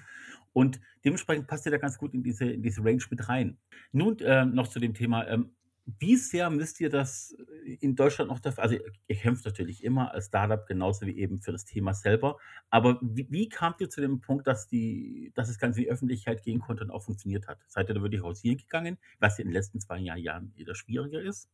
Und 0.52 0.80
dementsprechend 1.04 1.47
passt 1.47 1.66
ihr 1.66 1.73
da 1.73 1.78
ganz 1.78 1.99
gut 1.99 2.14
in 2.14 2.23
diese, 2.23 2.47
in 2.47 2.62
diese 2.62 2.85
Range 2.85 3.02
mit 3.11 3.28
rein. 3.28 3.58
Nun 3.92 4.16
ähm, 4.20 4.54
noch 4.54 4.68
zu 4.68 4.80
dem 4.80 4.94
Thema, 4.94 5.26
ähm, 5.28 5.54
wie 5.99 6.16
sehr 6.16 6.50
müsst 6.50 6.80
ihr 6.80 6.90
das 6.90 7.35
in 7.80 7.97
Deutschland 7.97 8.30
noch 8.30 8.40
dafür, 8.40 8.62
also 8.62 8.76
ihr, 9.06 9.16
kämpft 9.16 9.47
natürlich 9.47 9.82
immer 9.82 10.12
als 10.12 10.26
Startup 10.26 10.66
genauso 10.66 11.06
wie 11.06 11.18
eben 11.18 11.40
für 11.40 11.52
das 11.52 11.64
Thema 11.64 11.94
selber, 11.94 12.37
aber 12.68 12.99
wie, 13.00 13.26
wie 13.30 13.49
kamt 13.49 13.80
ihr 13.80 13.88
zu 13.88 14.02
dem 14.02 14.20
Punkt, 14.20 14.47
dass, 14.47 14.68
die, 14.68 15.32
dass 15.35 15.49
das 15.49 15.58
Ganze 15.58 15.80
in 15.80 15.85
die 15.85 15.90
Öffentlichkeit 15.90 16.42
gehen 16.42 16.61
konnte 16.61 16.85
und 16.85 16.90
auch 16.90 17.02
funktioniert 17.02 17.47
hat? 17.49 17.58
Seid 17.68 17.88
ihr 17.88 17.94
da 17.94 18.02
wirklich 18.02 18.23
hausieren 18.23 18.58
gegangen, 18.58 18.99
was 19.18 19.38
in 19.38 19.47
den 19.47 19.54
letzten 19.54 19.80
zwei 19.80 19.99
Jahr- 19.99 20.18
Jahren 20.18 20.52
wieder 20.56 20.75
schwieriger 20.75 21.23
ist? 21.23 21.49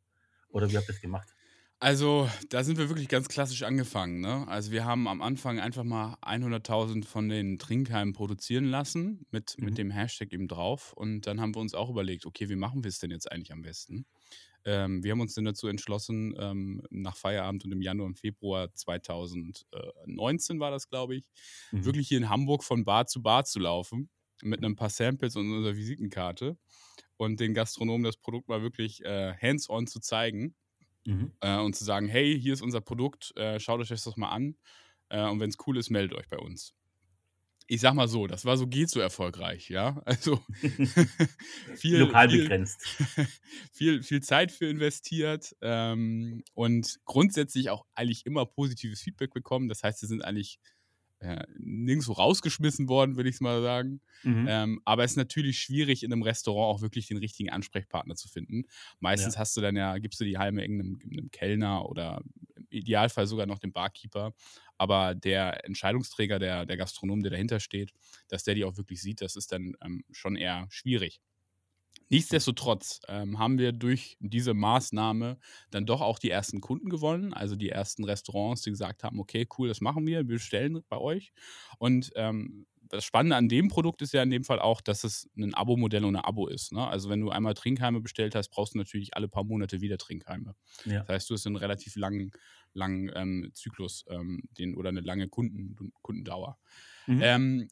Oder 0.49 0.69
wie 0.71 0.77
habt 0.77 0.89
ihr 0.89 0.95
das 0.95 1.01
gemacht? 1.01 1.35
Also, 1.85 2.31
da 2.49 2.65
sind 2.65 2.79
wir 2.79 2.89
wirklich 2.89 3.09
ganz 3.09 3.29
klassisch 3.29 3.63
angefangen. 3.63 4.21
Ne? 4.23 4.49
Also, 4.49 4.73
wir 4.73 4.87
haben 4.87 5.07
am 5.07 5.21
Anfang 5.21 5.61
einfach 5.61 5.85
mal 5.85 6.17
100.000 6.23 7.05
von 7.05 7.29
den 7.29 7.59
Trinkheimen 7.59 8.15
produzieren 8.15 8.65
lassen, 8.65 9.27
mit, 9.31 9.57
Mhm. 9.59 9.65
mit 9.67 9.77
dem 9.77 9.91
Hashtag 9.91 10.33
eben 10.33 10.49
drauf. 10.49 10.95
Und 10.95 11.27
dann 11.27 11.43
haben 11.43 11.55
wir 11.55 11.61
uns 11.61 11.75
auch 11.75 11.91
überlegt, 11.91 12.25
okay, 12.25 12.49
wie 12.49 12.57
machen 12.57 12.85
wir 12.85 12.89
es 12.89 13.01
denn 13.01 13.11
jetzt 13.11 13.31
eigentlich 13.31 13.53
am 13.53 13.61
besten? 13.61 14.07
Ähm, 14.65 15.05
wir 15.05 15.13
haben 15.13 15.21
uns 15.21 15.35
dann 15.35 15.45
dazu 15.45 15.69
entschlossen, 15.69 16.35
ähm, 16.39 16.83
nach 16.89 17.17
Feierabend 17.17 17.67
und 17.67 17.73
im 17.73 17.83
Januar 17.83 18.07
und 18.07 18.19
Februar 18.19 18.73
2019 18.73 20.59
war 20.61 20.71
das, 20.71 20.89
glaube 20.89 21.17
ich, 21.17 21.29
Mhm. 21.71 21.85
wirklich 21.85 22.09
hier 22.09 22.17
in 22.19 22.31
Hamburg 22.31 22.65
von 22.65 22.85
Bar 22.85 23.07
zu 23.07 23.21
Bar 23.23 23.45
zu 23.45 23.59
laufen 23.61 24.09
mit 24.43 24.65
ein 24.65 24.75
paar 24.77 24.89
Samples 24.91 25.37
und 25.37 25.53
unserer 25.53 25.77
Visitenkarte. 25.77 26.57
und 27.17 27.41
den 27.41 27.55
Gastronomen 27.55 28.05
das 28.05 28.17
Produkt 28.17 28.49
mal 28.49 28.63
wirklich 28.63 29.05
äh, 29.05 29.35
hands-on 29.41 29.87
zu 29.87 30.01
zeigen 30.01 30.55
Mhm. 31.07 31.33
äh, 31.41 31.59
und 31.59 31.75
zu 31.77 31.85
sagen, 31.85 32.09
hey, 32.09 32.39
hier 32.39 32.53
ist 32.53 32.63
unser 32.63 32.81
Produkt, 32.81 33.37
äh, 33.37 33.61
schaut 33.61 33.81
euch 33.81 33.89
das 33.89 34.05
doch 34.05 34.17
mal 34.17 34.31
an 34.31 34.57
äh, 35.09 35.23
und 35.23 35.41
wenn 35.41 35.51
es 35.51 35.57
cool 35.67 35.77
ist, 35.77 35.91
meldet 35.91 36.19
euch 36.19 36.29
bei 36.29 36.39
uns. 36.39 36.75
Ich 37.67 37.81
sag 37.81 37.95
mal 37.95 38.09
so, 38.09 38.27
das 38.27 38.45
war 38.45 38.59
so 38.59 38.67
geht 38.67 38.91
so 38.91 39.01
erfolgreich, 39.01 39.71
ja. 39.71 40.03
Also 40.05 40.43
viel, 41.77 41.99
Lokal 41.99 42.29
viel, 42.29 42.43
begrenzt. 42.43 42.81
viel, 43.73 44.03
viel 44.03 44.23
Zeit 44.23 44.53
für 44.53 44.67
investiert 44.67 45.57
ähm, 45.63 46.43
und 46.53 47.01
grundsätzlich 47.05 47.71
auch 47.71 47.87
eigentlich 47.95 48.27
immer 48.27 48.45
positives 48.45 49.01
Feedback 49.01 49.33
bekommen. 49.33 49.69
Das 49.69 49.83
heißt, 49.83 50.01
sie 50.01 50.07
sind 50.07 50.23
eigentlich 50.23 50.59
äh, 51.25 51.45
nirgendwo 51.59 52.13
rausgeschmissen 52.13 52.89
worden, 52.89 53.17
würde 53.17 53.31
ich 53.31 53.41
mal 53.41 53.63
sagen. 53.63 54.01
Mhm. 54.23 54.47
Ähm, 54.49 54.81
aber 54.85 55.05
es 55.05 55.13
ist 55.13 55.17
natürlich 55.17 55.59
schwierig, 55.59 56.03
in 56.03 56.13
einem 56.13 56.23
Restaurant 56.23 56.77
auch 56.79 56.83
wirklich 56.83 57.09
den 57.09 57.19
richtigen 57.19 57.51
Ansprechpartner 57.51 58.15
zu 58.17 58.29
finden. 58.29 58.65
Meistens 59.01 59.37
Ja. 59.37 59.39
hast 59.39 59.57
du 59.57 59.61
dann 59.61 59.77
ja, 59.77 59.99
gibst 59.99 60.21
du 60.21 60.25
die 60.25 60.39
Halme 60.39 60.63
irgendeinem, 60.63 61.01
einem 61.11 61.31
Kellner 61.31 61.89
oder 61.89 62.23
im 62.57 62.67
Idealfall 62.71 63.27
sogar 63.27 63.47
noch 63.47 63.59
dem 63.59 63.73
Barkeeper. 63.73 64.35
Aber 64.79 65.15
der 65.15 65.65
Entscheidungsträger, 65.65 66.39
der, 66.39 66.67
der 66.67 66.77
Gastronom, 66.77 67.23
der 67.23 67.31
dahinter 67.31 67.61
steht, 67.61 67.93
dass 68.29 68.45
der 68.45 68.55
die 68.55 68.65
auch 68.65 68.77
wirklich 68.77 69.01
sieht, 69.03 69.21
das 69.21 69.37
ist 69.37 69.53
dann 69.53 69.75
ähm, 69.83 70.05
schon 70.11 70.37
eher 70.37 70.67
schwierig. 70.71 71.21
Nichtsdestotrotz 72.09 73.01
ähm, 73.09 73.39
haben 73.39 73.59
wir 73.59 73.73
durch 73.73 74.17
diese 74.21 74.55
Maßnahme 74.55 75.39
dann 75.71 75.87
doch 75.87 76.01
auch 76.01 76.19
die 76.19 76.31
ersten 76.31 76.61
Kunden 76.61 76.89
gewonnen, 76.89 77.33
also 77.33 77.57
die 77.57 77.71
ersten 77.71 78.05
Restaurants, 78.05 78.63
die 78.63 78.71
gesagt 78.71 79.05
haben, 79.05 79.19
okay, 79.21 79.47
cool, 79.59 79.69
das 79.69 79.81
machen 79.81 80.07
wir, 80.07 80.19
wir 80.19 80.35
bestellen 80.37 80.83
bei 80.89 80.99
euch. 80.99 81.33
Und 81.79 82.13
ähm, 82.17 82.67
das 82.89 83.05
Spannende 83.05 83.37
an 83.37 83.49
dem 83.49 83.69
Produkt 83.69 84.03
ist 84.03 84.13
ja 84.13 84.23
in 84.23 84.31
dem 84.31 84.45
Fall 84.45 84.61
auch, 84.61 84.81
dass 84.81 85.05
es 85.05 85.29
ein 85.37 85.55
Abo-Modell 85.55 86.05
und 86.05 86.17
ein 86.17 86.25
Abo 86.25 86.47
ist. 86.47 86.73
Ne? 86.73 86.87
Also 86.87 87.09
wenn 87.09 87.21
du 87.21 87.31
einmal 87.31 87.55
Trinkheime 87.55 88.01
bestellt 88.01 88.35
hast, 88.35 88.51
brauchst 88.51 88.75
du 88.75 88.79
natürlich 88.79 89.17
alle 89.17 89.29
paar 89.29 89.45
Monate 89.45 89.81
wieder 89.81 89.99
Trinkheime. 89.99 90.55
Ja. 90.85 91.01
Das 91.01 91.09
heißt, 91.09 91.31
du 91.31 91.35
hast 91.35 91.47
einen 91.47 91.57
relativ 91.57 91.97
langen, 91.97 92.31
langen 92.73 93.11
ähm, 93.15 93.51
Zyklus 93.55 94.05
ähm, 94.09 94.43
den, 94.59 94.77
oder 94.77 94.91
eine 94.91 95.01
lange 95.01 95.29
Kunden, 95.29 95.93
Kundendauer. 96.03 96.59
Mhm. 97.07 97.21
Ähm, 97.23 97.69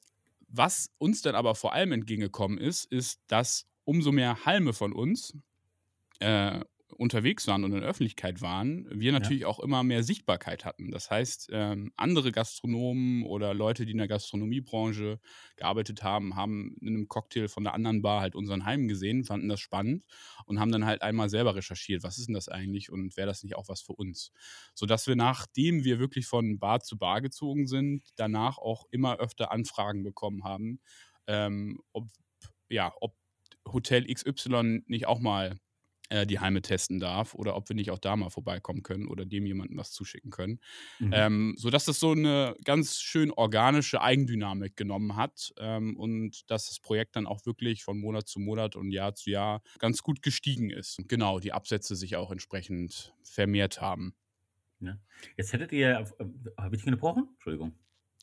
was 0.49 0.91
uns 0.99 1.23
dann 1.23 1.35
aber 1.35 1.55
vor 1.55 1.73
allem 1.73 1.93
entgegengekommen 1.93 2.59
ist, 2.59 2.85
ist, 2.85 3.21
dass 3.27 3.67
umso 3.85 4.13
mehr 4.13 4.45
Halme 4.47 4.73
von 4.73 4.93
uns 4.93 5.35
äh, 6.21 6.61
unterwegs 6.99 7.49
waren 7.49 7.65
und 7.65 7.73
in 7.73 7.81
der 7.81 7.89
Öffentlichkeit 7.89 8.43
waren, 8.43 8.87
wir 8.91 9.13
Ja. 9.17 9.33
natürlich 9.33 9.47
auch 9.47 9.61
immer 9.61 9.83
mehr 9.83 10.03
Sichtbarkeit 10.03 10.67
hatten. 10.67 10.91
Das 10.91 11.11
heißt, 11.11 11.49
ähm, 11.51 11.91
andere 11.97 12.33
Gastronomen 12.33 13.25
oder 13.25 13.55
Leute, 13.55 13.87
die 13.87 13.93
in 13.93 13.99
der 13.99 14.09
Gastronomiebranche 14.09 15.19
gearbeitet 15.57 16.03
haben, 16.03 16.37
haben 16.37 16.77
in 16.83 16.89
einem 16.89 17.09
Cocktail 17.09 17.49
von 17.49 17.65
der 17.65 17.73
anderen 17.73 18.03
Bar 18.03 18.21
halt 18.21 18.35
unseren 18.35 18.67
Heim 18.67 18.89
gesehen, 18.89 19.25
fanden 19.25 19.49
das 19.49 19.61
spannend 19.61 20.05
und 20.45 20.61
haben 20.61 20.71
dann 20.71 20.85
halt 20.85 21.01
einmal 21.01 21.31
selber 21.31 21.55
recherchiert, 21.55 22.03
was 22.03 22.19
ist 22.19 22.27
denn 22.27 22.35
das 22.35 22.49
eigentlich 22.51 22.93
und 22.93 23.17
wäre 23.17 23.27
das 23.27 23.43
nicht 23.43 23.57
auch 23.57 23.69
was 23.69 23.81
für 23.81 23.95
uns? 23.95 24.31
Sodass 24.75 25.07
wir, 25.07 25.17
nachdem 25.17 25.85
wir 25.85 25.99
wirklich 25.99 26.27
von 26.27 26.59
Bar 26.59 26.81
zu 26.81 26.99
Bar 26.99 27.23
gezogen 27.23 27.67
sind, 27.67 28.05
danach 28.17 28.59
auch 28.59 28.85
immer 28.91 29.19
öfter 29.19 29.51
Anfragen 29.51 30.03
bekommen 30.03 30.45
haben, 30.45 30.81
ähm, 31.27 31.81
ob, 31.93 32.09
ja, 32.69 32.93
ob 33.01 33.15
Hotel 33.67 34.07
XY 34.07 34.83
nicht 34.87 35.07
auch 35.07 35.21
mal 35.21 35.59
äh, 36.13 36.27
die 36.27 36.41
Heime 36.41 36.61
testen 36.61 37.01
darf 37.01 37.35
oder 37.35 37.57
ob 37.57 37.69
wir 37.71 37.77
nicht 37.77 37.91
auch 37.91 37.99
da 37.99 38.17
mal 38.17 38.29
vorbeikommen 38.29 38.83
können 38.83 39.09
oder 39.09 39.25
dem 39.25 39.47
jemandem 39.47 39.79
was 39.79 39.93
zuschicken 39.93 40.31
können. 40.31 40.61
Mhm. 40.99 41.11
Ähm, 41.15 41.55
sodass 41.57 41.87
das 41.87 42.01
so 42.01 42.13
eine 42.13 42.55
ganz 42.65 43.01
schön 43.01 43.31
organische 43.31 44.03
Eigendynamik 44.03 44.77
genommen 44.77 45.17
hat 45.17 45.55
ähm, 45.59 45.97
und 45.97 46.51
dass 46.51 46.67
das 46.67 46.81
Projekt 46.81 47.17
dann 47.17 47.27
auch 47.27 47.47
wirklich 47.47 47.83
von 47.83 47.99
Monat 47.99 48.29
zu 48.29 48.41
Monat 48.41 48.77
und 48.77 48.91
Jahr 48.91 49.15
zu 49.15 49.31
Jahr 49.31 49.63
ganz 49.79 50.03
gut 50.03 50.21
gestiegen 50.21 50.69
ist. 50.69 50.99
Und 50.99 51.09
genau, 51.09 51.41
die 51.41 51.53
Absätze 51.53 51.97
sich 51.97 52.17
auch 52.17 52.31
entsprechend 52.31 53.15
vermehrt 53.23 53.81
haben. 53.81 54.15
Ja. 54.81 54.99
Jetzt 55.39 55.55
hättet 55.55 55.73
ihr, 55.73 56.07
äh, 56.19 56.25
habe 56.59 56.77
ich 56.77 56.83
dich 56.83 56.91
gebrochen? 56.91 57.29
Entschuldigung. 57.35 57.73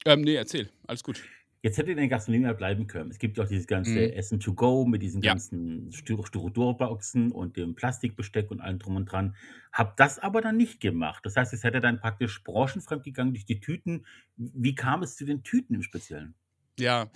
Ähm, 0.06 0.22
nee, 0.22 0.36
erzähl, 0.36 0.70
alles 0.86 1.04
gut. 1.04 1.24
Jetzt 1.62 1.78
in 1.78 1.98
der 1.98 2.08
Gastronomie 2.08 2.46
mal 2.46 2.56
bleiben 2.56 2.88
können. 2.88 3.12
Es 3.12 3.20
gibt 3.20 3.38
ja 3.38 3.44
auch 3.44 3.48
dieses 3.50 3.68
ganze 3.68 4.00
Mhm. 4.00 4.14
Essen 4.14 4.40
to 4.40 4.54
go 4.54 4.86
mit 4.86 5.02
diesen 5.02 5.22
Ja. 5.22 5.32
ganzen 5.34 5.92
Styro- 5.92 6.26
Styroporboxen 6.26 7.32
und 7.34 7.58
dem 7.58 7.76
Plastikbesteck 7.76 8.50
und 8.50 8.62
allem 8.62 8.80
drum 8.80 8.96
und 8.96 9.06
dran. 9.12 9.36
Habt 9.74 10.00
das 10.00 10.20
aber 10.20 10.40
dann 10.42 10.56
nicht 10.56 10.80
gemacht. 10.80 11.26
Das 11.26 11.36
heißt, 11.36 11.52
es 11.54 11.64
hätte 11.66 11.82
dann 11.82 12.00
praktisch 12.00 12.44
branchenfremd 12.46 13.04
gegangen 13.04 13.34
durch 13.34 13.44
die 13.46 13.60
Tüten. 13.60 14.06
Wie 14.38 14.74
kam 14.74 15.04
es 15.04 15.18
zu 15.18 15.26
den 15.26 15.44
Tüten 15.44 15.76
im 15.76 15.84
Speziellen? 15.84 16.34
Ja, 16.80 17.10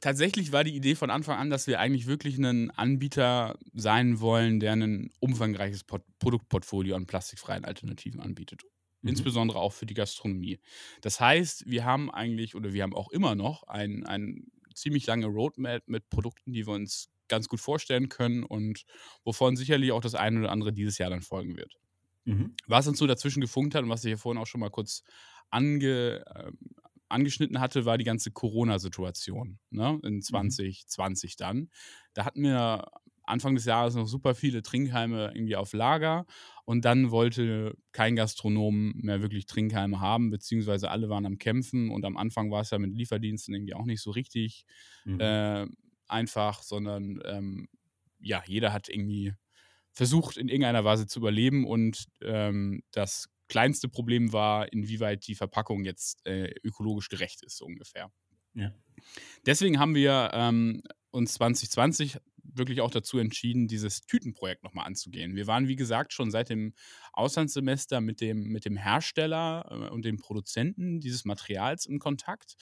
tatsächlich 0.00 0.52
war 0.52 0.62
die 0.62 0.76
Idee 0.76 0.94
von 0.94 1.08
Anfang 1.08 1.38
an, 1.38 1.48
dass 1.48 1.66
wir 1.66 1.80
eigentlich 1.80 2.06
wirklich 2.06 2.36
ein 2.36 2.70
Anbieter 2.72 3.58
sein 3.72 4.20
wollen, 4.20 4.60
der 4.60 4.72
ein 4.72 5.10
umfangreiches 5.20 5.84
Produktportfolio 6.18 6.96
an 6.96 7.06
plastikfreien 7.06 7.64
Alternativen 7.64 8.20
anbietet. 8.20 8.62
Mhm. 9.02 9.10
Insbesondere 9.10 9.58
auch 9.58 9.72
für 9.72 9.86
die 9.86 9.94
Gastronomie. 9.94 10.60
Das 11.00 11.20
heißt, 11.20 11.64
wir 11.66 11.84
haben 11.84 12.10
eigentlich 12.10 12.54
oder 12.54 12.72
wir 12.72 12.82
haben 12.82 12.94
auch 12.94 13.10
immer 13.10 13.34
noch 13.34 13.64
ein, 13.64 14.04
ein 14.06 14.46
ziemlich 14.74 15.06
lange 15.06 15.26
Roadmap 15.26 15.82
mit 15.86 16.08
Produkten, 16.10 16.52
die 16.52 16.66
wir 16.66 16.74
uns 16.74 17.10
ganz 17.28 17.48
gut 17.48 17.60
vorstellen 17.60 18.08
können 18.08 18.44
und 18.44 18.84
wovon 19.24 19.56
sicherlich 19.56 19.92
auch 19.92 20.00
das 20.00 20.14
eine 20.14 20.40
oder 20.40 20.50
andere 20.52 20.72
dieses 20.72 20.98
Jahr 20.98 21.10
dann 21.10 21.22
folgen 21.22 21.56
wird. 21.56 21.76
Mhm. 22.24 22.54
Was 22.66 22.86
uns 22.86 22.98
so 22.98 23.06
dazwischen 23.06 23.40
gefunkt 23.40 23.74
hat 23.74 23.82
und 23.82 23.88
was 23.88 24.04
ich 24.04 24.10
hier 24.10 24.18
vorhin 24.18 24.40
auch 24.40 24.46
schon 24.46 24.60
mal 24.60 24.70
kurz 24.70 25.02
ange, 25.50 26.24
ähm, 26.36 26.58
angeschnitten 27.08 27.60
hatte, 27.60 27.84
war 27.84 27.98
die 27.98 28.04
ganze 28.04 28.30
Corona-Situation 28.30 29.58
ne? 29.70 29.92
Mhm. 30.02 30.08
in 30.08 30.22
2020 30.22 31.36
dann. 31.36 31.70
Da 32.14 32.24
hatten 32.24 32.42
wir 32.42 32.86
Anfang 33.24 33.54
des 33.54 33.64
Jahres 33.64 33.94
noch 33.94 34.06
super 34.06 34.34
viele 34.34 34.62
Trinkheime 34.62 35.32
irgendwie 35.34 35.56
auf 35.56 35.72
Lager 35.72 36.26
und 36.70 36.84
dann 36.84 37.10
wollte 37.10 37.76
kein 37.90 38.14
Gastronom 38.14 38.92
mehr 38.94 39.22
wirklich 39.22 39.46
Trinkheime 39.46 39.98
haben, 39.98 40.30
beziehungsweise 40.30 40.88
alle 40.88 41.08
waren 41.08 41.26
am 41.26 41.36
Kämpfen 41.36 41.90
und 41.90 42.04
am 42.04 42.16
Anfang 42.16 42.52
war 42.52 42.60
es 42.60 42.70
ja 42.70 42.78
mit 42.78 42.94
Lieferdiensten 42.94 43.52
irgendwie 43.52 43.74
auch 43.74 43.86
nicht 43.86 44.00
so 44.00 44.12
richtig 44.12 44.66
Mhm. 45.04 45.18
äh, 45.18 45.66
einfach, 46.06 46.62
sondern 46.62 47.20
ähm, 47.24 47.68
ja, 48.20 48.40
jeder 48.46 48.72
hat 48.72 48.88
irgendwie 48.88 49.34
versucht, 49.90 50.36
in 50.36 50.46
irgendeiner 50.46 50.84
Weise 50.84 51.08
zu 51.08 51.18
überleben 51.18 51.66
und 51.66 52.04
ähm, 52.22 52.84
das 52.92 53.28
kleinste 53.48 53.88
Problem 53.88 54.32
war, 54.32 54.72
inwieweit 54.72 55.26
die 55.26 55.34
Verpackung 55.34 55.84
jetzt 55.84 56.24
äh, 56.24 56.54
ökologisch 56.62 57.08
gerecht 57.08 57.42
ist, 57.42 57.56
so 57.56 57.64
ungefähr. 57.64 58.12
Ja. 58.54 58.72
Deswegen 59.44 59.80
haben 59.80 59.96
wir 59.96 60.30
ähm, 60.34 60.84
uns 61.10 61.34
2020 61.34 62.18
wirklich 62.54 62.80
auch 62.80 62.90
dazu 62.90 63.18
entschieden, 63.18 63.68
dieses 63.68 64.02
Tütenprojekt 64.02 64.62
nochmal 64.62 64.86
anzugehen. 64.86 65.36
Wir 65.36 65.46
waren, 65.46 65.68
wie 65.68 65.76
gesagt, 65.76 66.12
schon 66.12 66.30
seit 66.30 66.48
dem 66.48 66.74
Auslandssemester 67.12 68.00
mit 68.00 68.20
dem, 68.20 68.44
mit 68.48 68.64
dem 68.64 68.76
Hersteller 68.76 69.66
äh, 69.70 69.88
und 69.90 70.04
dem 70.04 70.18
Produzenten 70.18 71.00
dieses 71.00 71.24
Materials 71.24 71.86
in 71.86 71.98
Kontakt, 71.98 72.56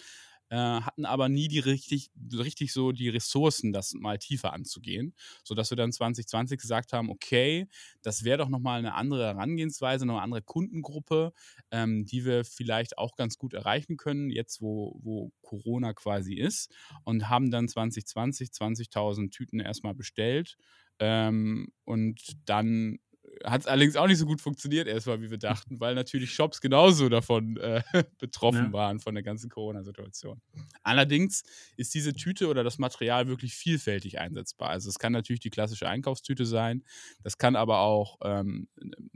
äh, 0.51 0.57
hatten 0.57 1.05
aber 1.05 1.29
nie 1.29 1.49
die 1.49 1.59
richtig, 1.59 2.11
richtig 2.33 2.73
so 2.73 2.93
die 2.93 3.09
Ressourcen, 3.09 3.73
das 3.73 3.95
mal 3.95 4.19
tiefer 4.19 4.53
anzugehen, 4.53 5.15
sodass 5.45 5.71
wir 5.71 5.77
dann 5.77 5.93
2020 5.93 6.61
gesagt 6.61 6.93
haben, 6.93 7.11
okay, 7.11 7.67
das 8.03 8.25
wäre 8.25 8.39
doch 8.39 8.49
nochmal 8.49 8.79
eine 8.79 8.95
andere 8.95 9.27
Herangehensweise, 9.27 10.05
eine 10.05 10.21
andere 10.21 10.43
Kundengruppe, 10.43 11.33
ähm, 11.71 12.05
die 12.05 12.25
wir 12.25 12.45
vielleicht 12.45 12.99
auch 12.99 13.17
ganz 13.17 13.39
gut 13.39 13.55
erreichen 13.55 13.97
können, 13.97 14.31
jetzt 14.31 14.61
wo, 14.61 14.99
wo 15.03 15.33
Corona 15.43 15.93
quasi 15.93 16.35
ist 16.35 16.73
und 17.05 17.29
haben 17.29 17.51
dann 17.51 17.69
2020 17.69 18.49
20.000 18.51 19.31
Tüten 19.31 19.61
erstmal 19.61 19.95
bestellt 19.95 20.57
ähm, 20.99 21.69
und 21.85 22.21
dann 22.45 22.99
hat 23.45 23.63
es 23.63 23.67
allerdings 23.67 23.97
auch 23.97 24.07
nicht 24.07 24.19
so 24.19 24.27
gut 24.27 24.41
funktioniert 24.41 24.87
erstmal, 24.89 25.21
wie 25.23 25.31
wir 25.31 25.39
dachten, 25.39 25.81
weil 25.81 25.95
natürlich 25.95 26.33
Shops 26.35 26.61
genauso 26.61 27.09
davon 27.09 27.57
äh, 27.59 27.83
betroffen 28.19 28.67
Ja. 28.67 28.73
waren 28.73 29.01
von 29.01 29.15
der 29.15 29.23
ganzen 29.23 29.49
Corona-Situation. 29.51 30.41
Allerdings 30.83 31.43
ist 31.77 31.95
diese 31.95 32.13
Tüte 32.15 32.49
oder 32.49 32.65
das 32.65 32.79
Material 32.79 33.29
wirklich 33.29 33.55
vielfältig 33.55 34.19
einsetzbar. 34.19 34.71
Also 34.71 34.89
es 34.89 34.99
kann 34.99 35.13
natürlich 35.13 35.41
die 35.41 35.51
klassische 35.51 35.89
Einkaufstüte 35.89 36.47
sein, 36.47 36.83
das 37.23 37.39
kann 37.39 37.57
aber 37.57 37.81
auch 37.81 38.19
ähm, 38.23 38.69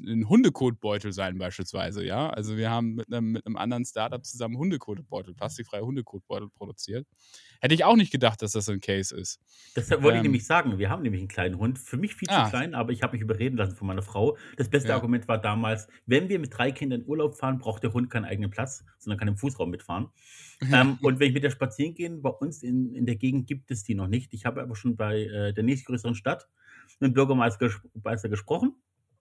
ein 0.06 0.28
Hundekotbeutel 0.28 1.12
sein 1.12 1.38
beispielsweise, 1.38 2.04
ja. 2.04 2.30
Also 2.30 2.56
wir 2.56 2.70
haben 2.70 2.94
mit 2.94 3.12
einem, 3.12 3.32
mit 3.32 3.46
einem 3.46 3.56
anderen 3.56 3.85
Startup 3.85 4.24
zusammen 4.24 4.56
Hundekotbeutel, 4.56 5.35
plastikfreie 5.35 5.82
Hundekotbeutel 5.82 6.48
produziert. 6.50 7.06
Hätte 7.61 7.74
ich 7.74 7.85
auch 7.85 7.96
nicht 7.96 8.11
gedacht, 8.12 8.42
dass 8.42 8.52
das 8.52 8.68
ein 8.68 8.80
Case 8.80 9.14
ist. 9.16 9.40
Das 9.74 9.90
wollte 9.90 10.08
ich 10.11 10.14
Ähm. 10.16 10.22
nämlich 10.22 10.46
sagen. 10.46 10.78
Wir 10.78 10.90
haben 10.90 11.02
nämlich 11.02 11.20
einen 11.20 11.28
kleinen 11.28 11.58
Hund. 11.58 11.78
Für 11.78 11.96
mich 11.96 12.14
viel 12.16 12.28
Ah. 12.30 12.44
zu 12.44 12.50
klein, 12.50 12.74
aber 12.74 12.92
ich 12.92 13.02
habe 13.02 13.12
mich 13.14 13.22
überreden 13.22 13.56
lassen 13.56 13.76
von 13.76 13.87
meiner 13.87 14.02
Frau. 14.12 14.37
Das 14.57 14.68
beste 14.70 14.92
Ja. 14.92 14.94
Argument 14.94 15.29
war 15.29 15.40
damals, 15.40 15.88
wenn 16.07 16.29
wir 16.29 16.38
mit 16.38 16.57
drei 16.57 16.72
Kindern 16.72 17.03
in 17.03 17.07
Urlaub 17.09 17.37
fahren, 17.37 17.59
braucht 17.59 17.83
der 17.83 17.92
Hund 17.92 18.11
keinen 18.11 18.25
eigenen 18.27 18.51
Platz, 18.51 18.85
sondern 18.98 19.18
kann 19.18 19.29
im 19.29 19.37
Fußraum 19.38 19.70
mitfahren. 19.70 20.11
ähm, 20.72 20.98
und 21.03 21.20
wenn 21.20 21.29
ich 21.29 21.35
mit 21.35 21.44
der 21.44 21.51
spazieren 21.51 21.94
gehe, 21.94 22.11
bei 22.11 22.31
uns 22.31 22.62
in, 22.62 22.94
in 22.94 23.07
der 23.07 23.16
Gegend 23.16 23.46
gibt 23.46 23.70
es 23.70 23.85
die 23.85 23.94
noch 23.94 24.09
nicht. 24.09 24.35
Ich 24.35 24.46
habe 24.46 24.62
aber 24.62 24.77
schon 24.77 24.96
bei 24.96 25.22
äh, 25.25 25.53
der 25.55 25.64
nächstgrößeren 25.64 26.14
Stadt 26.14 26.48
mit 27.01 27.11
dem 27.11 27.14
Bürgermeister 27.14 27.66
ges 27.68 27.81
Meister 28.05 28.29
gesprochen 28.29 28.77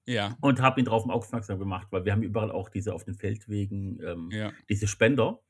Ja, 0.05 0.37
und 0.41 0.61
habe 0.61 0.79
ihn 0.79 0.85
darauf 0.85 1.07
aufmerksam 1.09 1.59
gemacht, 1.59 1.87
weil 1.91 2.05
wir 2.05 2.11
haben 2.13 2.23
überall 2.23 2.51
auch 2.51 2.69
diese 2.69 2.93
auf 2.93 3.03
den 3.03 3.15
Feldwegen, 3.15 3.99
ähm, 4.03 4.37
ja. 4.37 4.55
diese 4.69 4.87
Spender. 4.87 5.41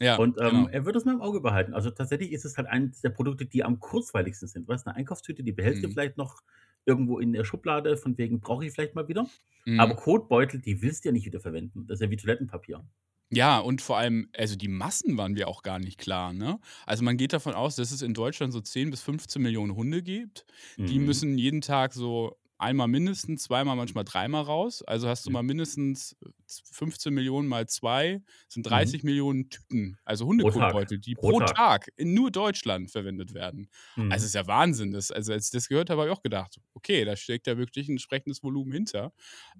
Ja, 0.00 0.18
Und, 0.18 0.38
ähm, 0.40 0.68
genau. 0.68 0.72
er 0.72 0.84
wird 0.86 0.96
das 0.96 1.04
mal 1.04 1.14
im 1.14 1.22
Auge 1.22 1.40
behalten. 1.40 1.74
Also, 1.74 1.90
tatsächlich 1.90 2.32
ist 2.32 2.44
es 2.44 2.56
halt 2.58 2.68
eins 2.68 3.00
der 3.02 3.10
Produkte, 3.10 3.46
die 3.46 3.64
am 3.64 3.80
kurzweiligsten 3.80 4.48
sind. 4.48 4.68
Weißt, 4.68 4.86
'ne 4.86 4.94
Einkaufstüte, 4.96 5.44
die 5.44 5.52
behältst 5.52 5.84
du 5.84 5.88
Mhm. 5.88 5.90
vielleicht 5.90 6.16
noch 6.18 6.42
irgendwo 6.88 7.18
in 7.20 7.32
der 7.32 7.44
Schublade, 7.44 7.96
von 7.98 8.18
wegen 8.18 8.40
brauche 8.40 8.66
ich 8.66 8.72
vielleicht 8.72 8.94
mal 8.96 9.08
wieder. 9.08 9.30
Aber 9.76 9.94
Mhm. 9.94 9.96
Kotbeutel, 9.96 10.60
die 10.60 10.82
willst 10.82 11.04
du 11.04 11.10
ja 11.10 11.12
nicht 11.12 11.26
wieder 11.26 11.40
verwenden. 11.40 11.86
Das 11.86 12.00
ist 12.00 12.04
ja 12.06 12.10
wie 12.10 12.16
Toilettenpapier. 12.16 12.84
Ja, 13.30 13.58
und 13.58 13.82
vor 13.82 13.98
allem, 13.98 14.30
also 14.34 14.56
die 14.56 14.68
Massen 14.68 15.18
waren 15.18 15.32
mir 15.32 15.48
auch 15.48 15.62
gar 15.62 15.78
nicht 15.78 15.98
klar, 15.98 16.32
ne? 16.32 16.58
Also, 16.86 17.04
man 17.04 17.18
geht 17.18 17.34
davon 17.34 17.52
aus, 17.54 17.76
dass 17.76 17.90
es 17.90 18.00
in 18.00 18.14
Deutschland 18.14 18.54
so 18.54 18.60
10 18.62 18.90
bis 18.90 19.02
15.000.000 19.02 19.76
Hunde 19.76 20.02
gibt. 20.02 20.46
Die 20.88 20.98
Mhm. 20.98 20.98
müssen 20.98 21.36
jeden 21.36 21.60
Tag 21.60 21.92
so 21.92 22.38
einmal 22.58 22.88
mindestens, 22.88 23.44
zweimal, 23.44 23.76
manchmal 23.76 24.04
dreimal 24.04 24.42
raus. 24.42 24.82
Also 24.82 25.08
hast 25.08 25.26
du 25.26 25.30
mal 25.30 25.42
mindestens 25.42 26.16
z 26.46 26.62
15.000.000 26.72 27.48
mal 27.48 27.66
2 27.68 28.22
sind 28.48 28.64
Mhm. 28.70 28.98
30.000.000 29.04 29.50
Tüten, 29.50 29.98
also. 30.04 30.26
Hundekotbeutel, 30.26 30.98
die 30.98 31.14
Pro 31.14 31.32
pro 31.32 31.40
Tag. 31.40 31.56
Tag 31.56 31.88
in 31.96 32.14
nur 32.14 32.30
Deutschland 32.30 32.90
verwendet 32.90 33.34
werden. 33.34 33.68
Also, 34.08 34.24
Mhm. 34.24 34.28
ist 34.28 34.34
ja 34.34 34.46
Wahnsinn. 34.46 34.92
Das 34.92 35.10
also, 35.10 35.32
als 35.32 35.46
ich 35.46 35.50
das 35.52 35.68
gehört 35.68 35.90
habe, 35.90 36.02
habe 36.02 36.10
ich 36.10 36.16
auch 36.16 36.22
gedacht: 36.22 36.58
„Okay, 36.74 37.04
da 37.04 37.16
steckt 37.16 37.46
ja 37.46 37.58
wirklich 37.58 37.88
'n 37.88 37.92
entsprechendes 37.92 38.42
Volumen 38.42 38.72
hinter.“ 38.72 39.12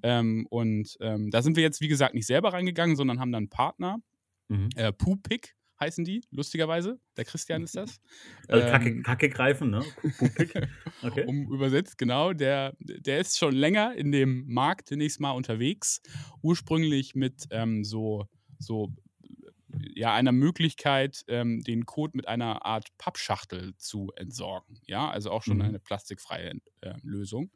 Ähm, 0.02 0.46
und, 0.50 0.96
ähm, 1.00 1.30
da 1.30 1.42
sind 1.42 1.56
wir 1.56 1.62
jetzt, 1.64 1.80
wie 1.80 1.88
gesagt, 1.88 2.14
nicht 2.14 2.26
selber 2.26 2.52
reingegangen, 2.52 2.96
sondern 2.96 3.20
haben 3.20 3.32
dann 3.32 3.44
'n 3.44 3.50
Partner, 3.50 3.98
Mhm. 4.50 4.78
äh, 4.78 4.92
Poopick 4.92 5.54
heißen 5.80 6.04
die, 6.04 6.22
lustigerweise. 6.30 7.00
Der 7.16 7.24
Christian 7.24 7.62
ist 7.62 7.76
das. 7.76 8.00
Also, 8.50 8.64
Kacke 8.64 8.96
Ähm 8.96 9.02
Kacke 9.02 9.28
greifen, 9.28 9.70
ne? 9.70 9.92
Okay. 11.02 11.28
um 11.28 11.52
übersetzt, 11.52 11.98
genau. 11.98 12.32
Der 12.32 12.74
der 12.80 13.20
ist 13.20 13.38
schon 13.38 13.54
länger 13.54 13.94
in 13.96 14.12
dem 14.12 14.46
Markt 14.52 14.88
zunächst 14.88 15.20
mal 15.20 15.32
unterwegs. 15.32 16.00
Ursprünglich 16.42 17.14
mit, 17.14 17.46
ähm, 17.50 17.84
so 17.84 18.26
so, 18.58 18.92
ja, 19.94 20.14
einer 20.14 20.32
Möglichkeit, 20.32 21.24
ähm, 21.28 21.60
den 21.62 21.86
Kot 21.86 22.14
mit 22.14 22.26
einer 22.28 22.64
Art 22.64 22.88
Pappschachtel 22.98 23.74
zu 23.76 24.10
entsorgen. 24.16 24.80
Ja, 24.86 25.10
also 25.10 25.30
auch 25.30 25.42
schon 25.42 25.60
Mhm. 25.60 25.62
eine 25.62 25.78
plastikfreie, 25.80 26.54
äh, 26.80 26.94
Lösung. 27.02 27.52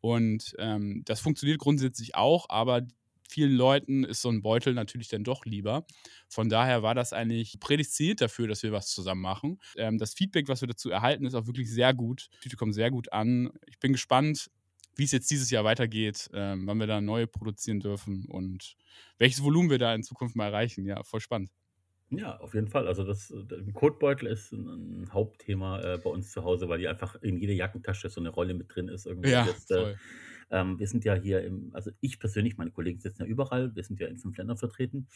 Und, 0.00 0.54
ähm, 0.58 1.02
das 1.06 1.20
funktioniert 1.20 1.58
grundsätzlich 1.60 2.14
auch, 2.14 2.46
aber 2.48 2.82
vielen 3.30 3.52
Leuten 3.56 4.04
ist 4.04 4.22
so 4.22 4.28
'n 4.30 4.42
Beutel 4.42 4.74
natürlich 4.74 5.08
dann 5.08 5.24
doch 5.24 5.44
lieber. 5.46 5.86
Von 6.28 6.48
daher 6.50 6.82
war 6.82 6.94
das 6.94 7.12
eigentlich 7.12 7.58
prädestiniert 7.60 8.20
dafür, 8.20 8.48
dass 8.48 8.62
wir 8.62 8.72
was 8.72 8.88
zusammen 8.88 9.22
machen. 9.22 9.58
Ähm, 9.76 9.98
das 9.98 10.14
Feedback, 10.14 10.48
was 10.48 10.60
wir 10.62 10.68
dazu 10.68 10.90
erhalten, 10.90 11.26
ist 11.26 11.34
auch 11.34 11.46
wirklich 11.46 11.70
sehr 11.70 11.94
gut. 11.94 12.28
Die 12.34 12.38
Tüte 12.40 12.56
kommt 12.56 12.74
sehr 12.74 12.90
gut 12.90 13.12
an. 13.12 13.50
Ich 13.66 13.78
bin 13.78 13.92
gespannt, 13.92 14.50
wie's 14.96 15.12
jetzt 15.12 15.30
dieses 15.30 15.50
Jahr 15.50 15.64
weitergeht, 15.64 16.28
ähm, 16.34 16.66
wann 16.66 16.78
wir 16.78 16.86
da 16.86 17.00
neue 17.00 17.26
produzieren 17.26 17.80
dürfen 17.80 18.26
und 18.26 18.74
welches 19.18 19.42
Volumen 19.42 19.70
wir 19.70 19.78
da 19.78 19.94
in 19.94 20.02
Zukunft 20.02 20.36
mal 20.36 20.46
erreichen. 20.46 20.86
Ja, 20.86 21.02
voll 21.04 21.20
spannend. 21.20 21.50
Ja, 22.12 22.38
auf 22.40 22.54
jeden 22.54 22.66
Fall. 22.66 22.88
Also, 22.88 23.04
das 23.04 23.30
äh, 23.30 23.72
Kotbeutel 23.72 24.26
ist 24.26 24.52
'n 24.52 24.66
'n 25.04 25.12
Hauptthema, 25.12 25.80
äh, 25.94 25.98
bei 25.98 26.10
uns 26.10 26.32
zu 26.32 26.42
Hause, 26.42 26.68
weil 26.68 26.80
die 26.80 26.88
einfach 26.88 27.14
in 27.22 27.36
jeder 27.38 27.52
Jackentasche 27.52 28.08
so 28.08 28.20
'ne 28.20 28.30
Rolle 28.30 28.54
mit 28.54 28.74
drin 28.74 28.88
ist 28.88 29.06
irgendwie. 29.06 29.30
Ja, 29.30 29.44
Jetzt, 29.44 29.70
äh, 29.70 29.76
voll. 29.76 30.00
Ähm, 30.50 30.78
wir 30.78 30.86
sind 30.88 31.04
ja 31.04 31.14
hier 31.14 31.42
im 31.44 31.70
also, 31.74 31.90
ich 32.00 32.18
persönlich 32.20 32.56
meine 32.58 32.70
Kollegen 32.72 33.00
sitzen 33.00 33.22
ja 33.22 33.28
überall, 33.28 33.74
wir 33.76 33.84
sind 33.84 34.00
ja 34.00 34.08
in 34.08 34.18
5 34.18 34.36
Ländern 34.36 34.56
vertreten, 34.58 35.08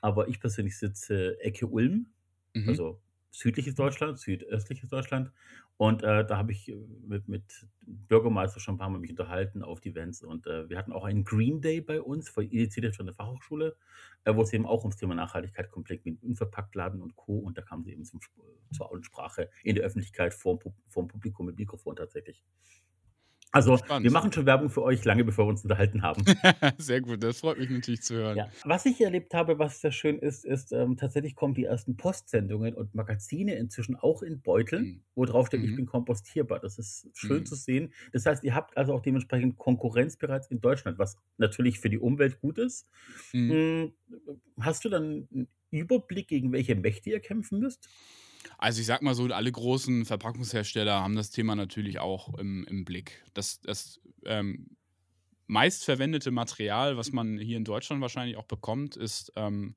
aber 0.00 0.28
ich 0.28 0.40
persönlich 0.40 0.78
sitze 0.78 1.40
Ecke 1.40 1.66
Ulm, 1.66 2.08
Mhm. 2.54 2.80
also, 2.80 3.00
südliches 3.32 3.76
Deutschland, 3.76 4.18
südöstliches 4.18 4.88
Deutschland. 4.90 5.30
Und, 5.76 6.02
äh, 6.02 6.26
da 6.26 6.36
habe 6.36 6.50
ich, 6.52 6.68
äh, 6.68 6.74
mit 7.06 7.28
mit 7.28 7.68
Bürgermeister 7.82 8.58
schon 8.60 8.74
'n 8.74 8.78
paar 8.78 8.90
Mal 8.90 8.98
mich 8.98 9.10
unterhalten 9.10 9.62
auf 9.62 9.84
Events 9.86 10.22
und, 10.24 10.46
äh, 10.48 10.68
wir 10.68 10.76
hatten 10.78 10.92
auch 10.92 11.04
einen 11.04 11.24
Green 11.24 11.60
Day 11.60 11.80
bei 11.80 12.02
uns, 12.02 12.28
vor 12.28 12.42
initiiert 12.42 12.96
von 12.96 13.06
der 13.06 13.14
Fachhochschule, 13.14 13.76
äh, 14.24 14.34
wo's 14.34 14.52
eben 14.52 14.66
auch 14.66 14.80
ums 14.84 14.96
Thema 14.96 15.14
Nachhaltigkeit 15.14 15.70
komplett 15.70 16.04
mit 16.04 16.22
Unverpacktladen 16.22 17.00
und 17.02 17.14
Co. 17.16 17.38
Und 17.38 17.56
da 17.58 17.62
kamen 17.62 17.84
sie 17.84 17.92
eben 17.92 18.04
zum 18.04 18.20
zur 18.72 18.90
Aussprache 18.92 19.50
in 19.64 19.74
der 19.76 19.84
Öffentlichkeit 19.84 20.36
Pub 20.40 20.64
vorm 20.88 21.08
Publikum 21.08 21.46
mit 21.46 21.56
Mikrofon 21.58 21.96
tatsächlich. 21.96 22.42
Also, 23.52 23.84
wir 24.00 24.10
Spannend. 24.10 24.12
machen 24.12 24.32
schon 24.32 24.46
Werbung 24.46 24.70
für 24.70 24.82
euch, 24.82 25.04
lange 25.04 25.24
bevor 25.24 25.46
wir 25.46 25.50
uns 25.50 25.62
unterhalten 25.64 26.02
haben. 26.02 26.24
Sehr 26.78 27.00
gut, 27.00 27.22
das 27.22 27.40
freut 27.40 27.58
mich 27.58 27.68
natürlich 27.70 28.02
zu 28.02 28.14
hören. 28.14 28.42
Ja. 28.42 28.48
Was 28.64 28.86
ich 28.86 29.00
erlebt 29.00 29.34
habe, 29.34 29.58
was 29.58 29.80
sehr 29.80 29.90
schön 29.90 30.18
ist, 30.20 30.44
ist, 30.44 30.72
ähm, 30.72 30.96
tatsächlich 30.96 31.34
kommen 31.34 31.54
die 31.54 31.64
ersten 31.64 31.96
Postsendungen 31.96 32.74
und 32.74 32.94
Magazine 32.94 33.56
inzwischen 33.56 33.96
auch 33.96 34.22
in 34.22 34.40
Beuteln, 34.40 34.88
Mhm. 34.88 35.02
wo 35.16 35.24
drauf 35.24 35.48
steht: 35.48 35.64
„Ich 35.64 35.74
Mhm. 35.74 35.76
bin 35.76 35.86
kompostierbar.“ 35.86 36.60
Das 36.60 36.78
ist 36.78 37.08
schön 37.12 37.44
zu 37.44 37.54
Mhm. 37.54 37.56
sehen. 37.56 37.92
Das 38.12 38.26
heißt, 38.26 38.44
ihr 38.44 38.54
habt 38.54 38.76
also 38.76 38.94
auch 38.94 39.00
dementsprechend 39.02 39.58
Konkurrenz 39.58 40.16
bereits 40.16 40.46
in 40.48 40.60
Deutschland, 40.60 40.98
was 40.98 41.16
natürlich 41.38 41.80
für 41.80 41.90
die 41.90 41.98
Umwelt 41.98 42.40
gut 42.40 42.58
ist. 42.58 42.88
Mhm. 43.34 43.60
Hm, 43.60 43.94
hast 44.60 44.84
du 44.84 44.88
dann 44.90 45.28
'n 45.32 45.48
Überblick, 45.70 46.28
gegen 46.28 46.52
welche 46.52 46.76
Mächte 46.76 47.10
ihr 47.10 47.20
kämpfen 47.20 47.58
müsst? 47.60 47.88
Also, 48.58 48.80
ich 48.80 48.86
sage 48.86 49.04
mal 49.04 49.14
so, 49.14 49.24
alle 49.26 49.52
großen 49.52 50.04
Verpackungshersteller 50.04 51.02
haben 51.02 51.16
das 51.16 51.30
Thema 51.30 51.54
natürlich 51.56 51.98
auch 51.98 52.34
im 52.38 52.64
im 52.68 52.84
Blick. 52.84 53.24
Das 53.34 53.60
das, 53.60 54.00
ähm, 54.26 54.76
meistverwendete 55.48 56.30
Material, 56.32 56.96
was 56.96 57.12
man 57.12 57.38
hier 57.38 57.56
in 57.58 57.64
Deutschland 57.64 58.02
wahrscheinlich 58.02 58.36
auch 58.38 58.46
bekommt, 58.46 58.96
ist, 58.96 59.32
ähm, 59.36 59.76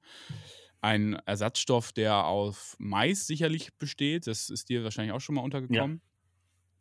ein 0.82 1.14
Ersatzstoff, 1.28 1.94
der 1.94 2.26
auf 2.26 2.76
Mais 2.80 3.28
sicherlich 3.28 3.78
besteht. 3.80 4.28
Das 4.28 4.50
ist 4.50 4.70
dir 4.70 4.84
wahrscheinlich 4.86 5.14
auch 5.14 5.22
schon 5.22 5.36
mal 5.36 5.42
Ja. 5.70 5.86
untergekommen. 5.86 6.02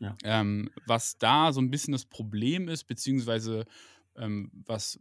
Ja. 0.00 0.18
Ähm, 0.24 0.70
was 0.86 1.18
da 1.18 1.52
so 1.52 1.60
'n 1.60 1.70
bisschen 1.70 1.92
das 1.92 2.06
Problem 2.06 2.68
ist, 2.68 2.84
beziehungsweise, 2.84 3.66
ähm, 4.16 4.50
was 4.66 4.98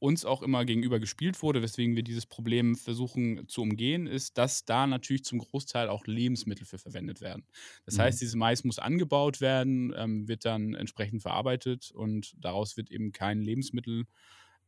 uns 0.00 0.24
auch 0.24 0.42
immer 0.42 0.64
gegenüber 0.64 0.98
gespielt 0.98 1.42
wurde, 1.42 1.62
weswegen 1.62 1.94
wir 1.94 2.02
dieses 2.02 2.26
Problem 2.26 2.74
versuchen 2.74 3.46
zu 3.48 3.62
umgehen, 3.62 4.06
ist, 4.08 4.38
dass 4.38 4.64
da 4.64 4.86
natürlich 4.86 5.24
zum 5.24 5.38
Großteil 5.38 5.88
auch 5.88 6.06
Lebensmittel 6.06 6.66
für 6.66 6.78
verwendet 6.78 7.20
werden. 7.20 7.46
Das 7.84 7.98
heißt, 7.98 8.20
Mhm. 8.20 8.22
dieses 8.22 8.34
Mais 8.34 8.64
muss 8.64 8.78
angebaut 8.80 9.40
werden, 9.40 9.92
ähm, 9.96 10.26
wird 10.28 10.44
dann 10.44 10.74
entsprechend 10.74 11.22
verarbeitet 11.22 11.92
und 11.92 12.32
daraus 12.38 12.76
wird 12.76 12.90
eben 12.90 13.12
kein 13.12 13.42
Lebensmittel, 13.42 14.06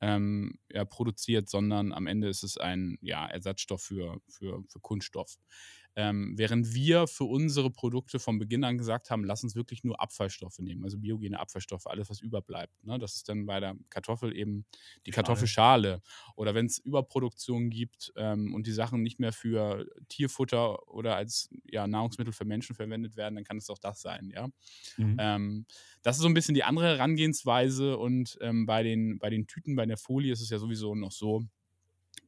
ähm, 0.01 0.59
ja, 0.71 0.85
produziert, 0.85 1.49
sondern 1.49 1.93
am 1.93 2.07
Ende 2.09 2.29
ist 2.29 2.43
es 2.43 2.59
ein, 2.59 2.99
ja, 3.03 3.27
Ersatzstoff 3.27 3.83
für 3.83 4.21
für 4.29 4.65
für 4.69 4.81
Kunststoff. 4.81 5.37
Ähm, 5.97 6.35
während 6.37 6.75
wir 6.75 7.07
für 7.07 7.25
unsere 7.25 7.71
Produkte 7.71 8.19
von 8.19 8.39
Beginn 8.39 8.65
an 8.65 8.79
gesagt 8.79 9.11
haben: 9.11 9.25
„Lass 9.25 9.45
uns 9.45 9.55
wirklich 9.57 9.85
nur 9.85 10.01
Abfallstoffe 10.01 10.59
nehmen“, 10.61 10.85
also 10.85 10.99
biogene 10.99 11.39
Abfallstoffe, 11.41 11.87
alles, 11.87 12.11
was 12.11 12.21
überbleibt, 12.21 12.83
ne? 12.85 12.99
Das 12.99 13.15
ist 13.17 13.29
dann 13.29 13.47
bei 13.47 13.61
der 13.61 13.77
Kartoffel 13.91 14.37
eben 14.37 14.67
die 15.07 15.11
Schale. 15.11 15.53
Kartoffelschale. 15.53 16.01
Oder 16.37 16.55
wenn's 16.55 16.79
Überproduktion 16.79 17.71
gibt, 17.71 18.13
ähm, 18.17 18.55
und 18.55 18.67
die 18.67 18.73
Sachen 18.73 19.03
nicht 19.03 19.21
mehr 19.21 19.33
für 19.33 19.87
Tierfutter 20.09 20.89
oder 20.89 21.17
als, 21.17 21.51
ja, 21.71 21.87
Nahrungsmittel 21.87 22.33
für 22.33 22.45
Menschen 22.45 22.75
verwendet 22.77 23.17
werden, 23.17 23.35
dann 23.37 23.45
kann 23.45 23.59
es 23.59 23.69
auch 23.71 23.79
das 23.79 24.01
sein, 24.01 24.31
ja? 24.35 24.49
Mhm. 24.99 25.19
Ähm, 25.19 25.67
das 26.03 26.17
ist 26.17 26.23
so 26.23 26.29
'n 26.29 26.35
bisschen 26.35 26.55
die 26.55 26.65
andere 26.65 26.87
Herangehensweise 26.89 27.99
und, 27.99 28.39
ähm, 28.41 28.67
bei 28.67 28.83
den 28.83 29.19
bei 29.19 29.31
den 29.31 29.47
Tüten, 29.47 29.77
bei 29.77 29.87
der 29.87 29.99
Folie 29.99 30.33
ist 30.33 30.41
es 30.43 30.51
ja 30.51 30.59
sowieso 30.59 30.95
noch 30.95 31.13
so, 31.13 31.43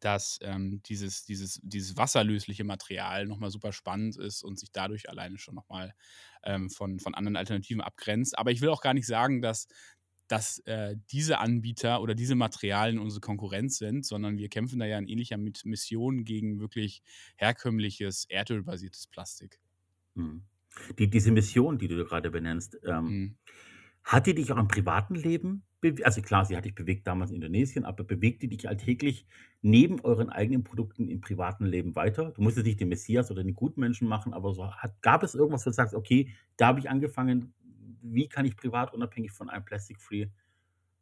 dass, 0.04 0.38
ähm, 0.42 0.82
dieses 0.86 1.24
dieses 1.24 1.60
dieses 1.64 1.96
wasserlösliche 1.96 2.64
Material 2.64 3.26
noch 3.26 3.38
mal 3.38 3.50
super 3.50 3.72
spannend 3.72 4.16
ist 4.16 4.42
und 4.44 4.58
sich 4.58 4.72
dadurch 4.72 5.08
alleine 5.10 5.38
schon 5.38 5.54
noch 5.56 5.68
mal, 5.68 5.94
ähm, 6.44 6.70
von 6.70 7.00
von 7.00 7.14
anderen 7.14 7.36
Alternativen 7.36 7.80
abgrenzt. 7.82 8.38
Aber 8.38 8.52
ich 8.52 8.60
will 8.60 8.68
auch 8.70 8.82
gar 8.82 8.94
nicht 8.94 9.06
sagen, 9.06 9.42
dass 9.42 9.66
dass, 10.28 10.58
äh, 10.60 10.96
diese 11.12 11.38
Anbieter 11.38 12.00
oder 12.00 12.14
diese 12.14 12.34
Materialien 12.34 12.98
unsere 12.98 13.20
Konkurrenz 13.20 13.76
sind, 13.78 14.06
sondern 14.06 14.38
wir 14.38 14.48
kämpfen 14.48 14.78
da 14.78 14.86
ja 14.86 14.98
in 14.98 15.06
ähnlicher 15.06 15.36
Mission 15.36 16.24
gegen 16.24 16.60
wirklich 16.60 17.02
herkömmliches, 17.36 18.24
erdölbasiertes 18.30 19.06
Plastik. 19.08 19.60
Mhm. 20.14 20.44
Die 20.98 21.08
diese 21.08 21.30
Mission, 21.30 21.78
die 21.78 21.88
du 21.88 21.96
da 21.96 22.04
grade 22.04 22.30
benennst, 22.30 22.78
ähm, 22.84 23.16
Mhm. 23.16 23.36
hat 24.04 24.26
die 24.26 24.34
dich 24.34 24.52
auch 24.52 24.58
im 24.58 24.68
privaten 24.68 25.14
Leben 25.14 25.64
also, 26.05 26.23
klar, 26.23 26.44
sie 26.44 26.57
hat 26.57 26.64
dich 26.64 26.75
bewegt 26.75 27.07
damals 27.07 27.31
in 27.31 27.37
Indonesien, 27.37 27.85
aber 27.85 28.05
bewegt 28.05 28.42
die 28.42 28.49
dich 28.49 28.68
alltäglich 28.68 29.27
neben 29.62 30.01
euren 30.01 30.31
eigenen 30.31 30.64
Produkten 30.64 31.09
im 31.09 31.20
privaten 31.20 31.64
Leben 31.66 31.94
weiter? 31.97 32.31
Du 32.33 32.42
musst 32.42 32.57
jetzt 32.57 32.66
nicht 32.66 32.81
den 32.81 32.88
Messias 32.88 33.31
oder 33.31 33.42
den 33.44 33.55
Gutmenschen 33.55 34.09
machen, 34.09 34.33
aber 34.35 34.53
so 34.55 34.70
hat 34.73 35.01
gab 35.03 35.23
es 35.23 35.35
irgendwas, 35.35 35.66
wo 35.66 35.70
du 35.70 35.75
sagst: 35.75 35.94
„Okay, 35.94 36.31
da 36.57 36.68
habe 36.68 36.81
ich 36.81 36.88
angefangen. 36.90 37.55
Wie 38.03 38.29
kann 38.29 38.44
ich 38.47 38.57
privat 38.57 38.92
unabhängig 38.94 39.33
von 39.33 39.49
einem 39.51 39.64
Plastic 39.64 40.01
Free 40.01 40.27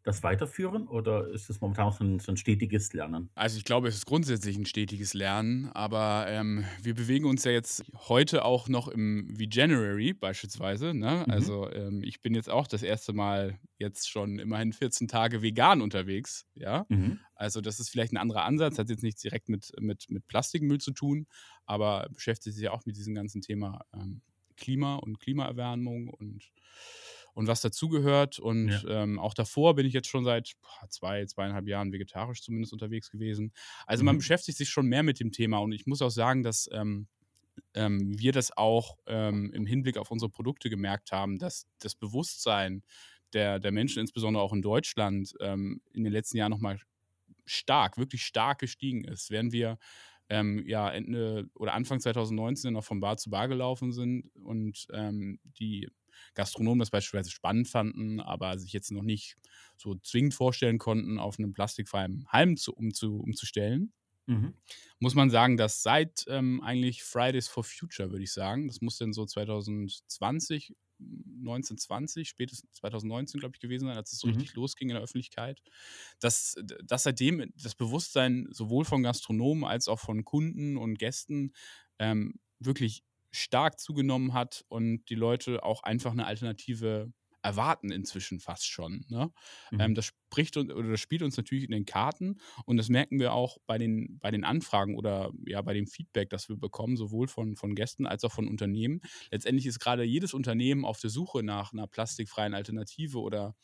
das 0.05 0.23
weiterführen?“ 0.23 0.89
Oder 0.89 1.29
ist 1.29 1.49
das 1.51 1.61
momentan 1.61 1.87
auch 1.89 1.93
so 1.95 2.05
'n 2.05 2.19
so 2.21 2.33
'n 2.33 2.37
stetiges 2.37 2.93
Lernen? 2.93 3.31
Also, 3.37 3.57
ich 3.57 3.65
glaube, 3.65 3.89
es 3.89 3.95
ist 3.97 4.05
grundsätzlich 4.07 4.57
'n 4.59 4.67
stetiges 4.67 5.15
Lernen, 5.15 5.69
aber, 5.73 6.27
ähm, 6.29 6.67
wir 6.83 6.95
bewegen 6.95 7.25
uns 7.25 7.45
ja 7.45 7.51
jetzt 7.51 7.83
heute 8.09 8.45
auch 8.45 8.69
noch 8.69 8.89
im 8.89 9.27
Veganuary 9.39 10.13
beispielsweise, 10.13 10.93
ne? 10.93 11.27
Mhm. 11.27 11.53
Also, 11.53 11.71
ähm, 11.71 12.03
ich 12.05 12.21
bin 12.21 12.35
jetzt 12.35 12.51
auch 12.51 12.67
das 12.67 12.83
1. 12.83 13.15
Mal 13.15 13.59
jetzt 13.79 14.11
schon 14.11 14.39
immerhin 14.39 14.75
14 14.75 15.09
Tage 15.09 15.41
vegan 15.41 15.81
unterwegs, 15.81 16.45
ja? 16.55 16.87
Mhm. 16.91 17.23
Also, 17.35 17.63
das 17.63 17.81
ist 17.81 17.89
vielleicht 17.89 18.13
'n 18.13 18.19
anderer 18.19 18.45
Ansatz, 18.45 18.79
hat 18.79 18.91
jetzt 18.91 19.03
nichts 19.03 19.23
direkt 19.23 19.49
mit 19.49 19.73
mit 19.81 20.05
mit 20.11 20.27
Plastikmüll 20.29 20.79
zu 20.79 20.93
tun, 20.93 21.27
aber 21.65 22.09
beschäftigt 22.13 22.55
sich 22.55 22.65
ja 22.65 22.73
auch 22.73 22.85
mit 22.85 22.97
diesem 22.97 23.15
ganzen 23.15 23.41
Thema, 23.41 23.81
ähm, 23.95 24.21
Klima 24.57 24.97
und 24.97 25.19
Klimaerwärmung 25.21 26.09
und 26.09 26.51
und 27.35 27.47
was 27.47 27.61
dazugehört. 27.61 28.39
Und 28.39 28.71
Ja. 28.71 28.85
ähm, 28.89 29.19
auch 29.19 29.35
davor 29.35 29.75
bin 29.75 29.87
ich 29.87 29.93
jetzt 29.95 30.09
schon 30.09 30.25
seit 30.25 30.53
zwei, 30.89 31.25
zweieinhalb 31.27 31.67
Jahren 31.69 31.93
vegetarisch 31.93 32.43
zumindest 32.43 32.73
unterwegs 32.73 33.11
gewesen. 33.11 33.53
Also 33.87 34.05
man 34.05 34.17
Mhm. 34.17 34.19
beschäftigt 34.19 34.59
sich 34.59 34.69
schon 34.71 34.87
mehr 34.87 35.03
mit 35.03 35.21
dem 35.21 35.33
Thema 35.33 35.59
und 35.59 35.73
ich 35.73 35.87
muss 35.87 36.03
auch 36.03 36.11
sagen, 36.11 36.43
dass 36.43 36.69
ähm, 36.73 37.09
ähm, 37.75 38.19
wir 38.19 38.33
das 38.33 38.57
auch 38.57 38.99
ähm, 39.07 39.53
im 39.53 39.67
Hinblick 39.67 39.97
auf 39.97 40.11
unsere 40.11 40.31
Produkte 40.31 40.71
gemerkt 40.71 41.13
haben, 41.13 41.39
dass 41.39 41.67
das 41.81 41.95
Bewusstsein 41.95 42.83
der, 43.33 43.59
der 43.59 43.73
Menschen, 43.73 44.01
insbesondere 44.01 44.43
auch 44.43 44.53
in 44.53 44.63
Deutschland, 44.63 45.35
ähm, 45.41 45.81
in 45.93 46.05
den 46.05 46.13
letzten 46.13 46.37
Jahren 46.39 46.51
nochmal 46.51 46.81
stark, 47.45 47.99
wirklich 47.99 48.25
stark 48.25 48.59
gestiegen 48.61 49.05
ist. 49.05 49.31
Während 49.31 49.53
wir 49.53 49.79
ähm, 50.29 50.65
ja 50.67 50.91
Ende 50.91 51.49
oder 51.55 51.75
Anfang 51.75 52.01
2019 52.01 52.73
noch 52.73 52.85
von 52.85 53.01
Bar 53.01 53.17
zu 53.17 53.31
Bar 53.31 53.49
gelaufen 53.49 53.93
sind 53.93 54.29
und 54.37 54.87
ähm, 54.93 55.41
die 55.45 55.89
Gastronomen 56.35 56.79
das 56.81 56.91
beispielsweise 56.91 57.31
spannend 57.31 57.69
fanden, 57.69 58.21
aber 58.21 58.59
sich 58.59 58.73
jetzt 58.73 58.91
noch 58.93 59.03
nicht 59.03 59.37
so 59.77 59.95
zwingend 59.97 60.35
vorstellen 60.35 60.79
konnten, 60.79 61.19
auf 61.19 61.39
einen 61.39 61.53
plastikfreien 61.53 62.27
Halm 62.29 62.57
zu, 62.57 62.75
umzu, 62.75 63.19
umzustellen, 63.21 63.93
Mhm. 64.29 64.53
muss 64.99 65.15
man 65.15 65.31
sagen, 65.31 65.57
dass 65.57 65.83
seit 65.83 66.25
ähm, 66.29 66.61
eigentlich 66.63 67.03
Fridays 67.03 67.49
for 67.49 67.65
Future, 67.65 68.11
würde 68.11 68.25
ich 68.25 68.33
sagen, 68.33 68.67
das 68.69 68.81
muss 68.81 68.99
dann 68.99 69.13
so 69.13 69.27
2020, 69.27 70.77
1920, 70.99 72.29
spätestens 72.29 72.73
2019, 72.73 73.41
glaube 73.41 73.57
ich, 73.57 73.61
gewesen 73.61 73.87
sein, 73.89 73.97
als 73.97 74.13
es 74.13 74.21
so 74.21 74.27
Mhm. 74.27 74.29
richtig 74.29 74.55
losging 74.55 74.89
in 74.91 74.95
der 74.95 75.03
Öffentlichkeit, 75.03 75.61
dass, 76.21 76.57
dass 76.85 77.03
seitdem 77.05 77.53
das 77.61 77.75
Bewusstsein 77.75 78.49
sowohl 78.51 78.85
von 78.85 79.03
Gastronomen 79.03 79.65
als 79.65 79.89
auch 79.89 79.99
von 80.01 80.25
Kunden 80.25 80.77
und 80.77 80.99
Gästen 80.99 81.53
ähm, 81.99 82.35
wirklich 82.61 83.05
stark 83.33 83.81
zugenommen 83.81 84.33
hat 84.35 84.65
und 84.69 85.05
die 85.09 85.15
Leute 85.15 85.63
auch 85.65 85.83
einfach 85.83 86.13
eine 86.13 86.27
Alternative 86.27 87.13
erwarten 87.45 87.91
inzwischen 87.91 88.39
fast 88.39 88.67
schon. 88.69 89.05
Ne? 89.09 89.33
Ähm, 89.79 89.95
Mhm. 89.95 89.97
das 89.97 90.05
spricht 90.07 90.57
und, 90.57 90.71
oder 90.73 90.91
das 90.91 91.01
spielt 91.01 91.23
uns 91.23 91.37
natürlich 91.37 91.65
in 91.65 91.73
den 91.73 91.85
Karten 91.87 92.37
und 92.67 92.77
das 92.77 92.89
merken 92.89 93.19
wir 93.19 93.33
auch 93.33 93.59
bei 93.67 93.79
den, 93.79 94.19
bei 94.21 94.31
den 94.31 94.45
Anfragen 94.45 94.97
oder 94.97 95.33
ja 95.47 95.61
bei 95.63 95.75
dem 95.75 95.87
Feedback, 95.89 96.31
das 96.31 96.49
wir 96.49 96.57
bekommen, 96.57 96.97
sowohl 96.97 97.27
von, 97.27 97.57
von 97.57 97.75
Gästen 97.75 98.07
als 98.07 98.23
auch 98.25 98.33
von 98.33 98.47
Unternehmen. 98.49 99.01
Letztendlich 99.31 99.67
ist 99.67 99.81
gerade 99.81 100.05
jedes 100.05 100.35
Unternehmen 100.35 100.85
auf 100.85 101.01
der 101.01 101.11
Suche 101.11 101.43
nach 101.43 101.73
einer 101.73 101.89
plastikfreien 101.89 102.55
Alternative 102.55 103.19
oder 103.19 103.57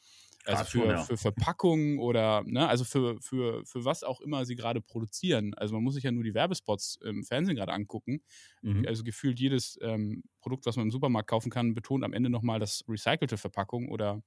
also 0.49 0.63
Grad 0.63 0.71
schon, 0.71 0.81
für, 0.83 0.89
ja. 0.89 1.03
für 1.05 1.17
Verpackungen 1.17 1.99
oder 1.99 2.43
ne, 2.45 2.69
also 2.69 2.85
für, 2.85 3.21
für, 3.21 3.65
für 3.65 3.85
was 3.85 4.03
auch 4.03 4.21
immer 4.21 4.45
sie 4.45 4.57
gerade 4.57 4.81
produzieren. 4.81 5.55
Also 5.55 5.75
man 5.75 5.85
muss 5.85 5.95
sich 5.95 6.05
ja 6.05 6.11
nur 6.11 6.25
die 6.25 6.35
Werbespots 6.35 6.99
im 7.05 7.25
Fernsehen 7.25 7.57
gerade 7.57 7.73
angucken. 7.73 8.23
Mhm. 8.63 8.85
Also 8.87 9.05
gefühlt 9.05 9.39
jedes 9.39 9.79
ähm, 9.83 10.25
Produkt, 10.41 10.67
was 10.67 10.77
man 10.77 10.87
im 10.87 10.91
Supermarkt 10.91 11.29
kaufen 11.29 11.51
kann, 11.51 11.75
betont 11.75 12.05
am 12.05 12.13
Ende 12.13 12.31
nochmal, 12.31 12.59
dass 12.59 12.85
recycelte 12.89 13.37
Verpackung 13.37 13.89
oder 13.89 14.23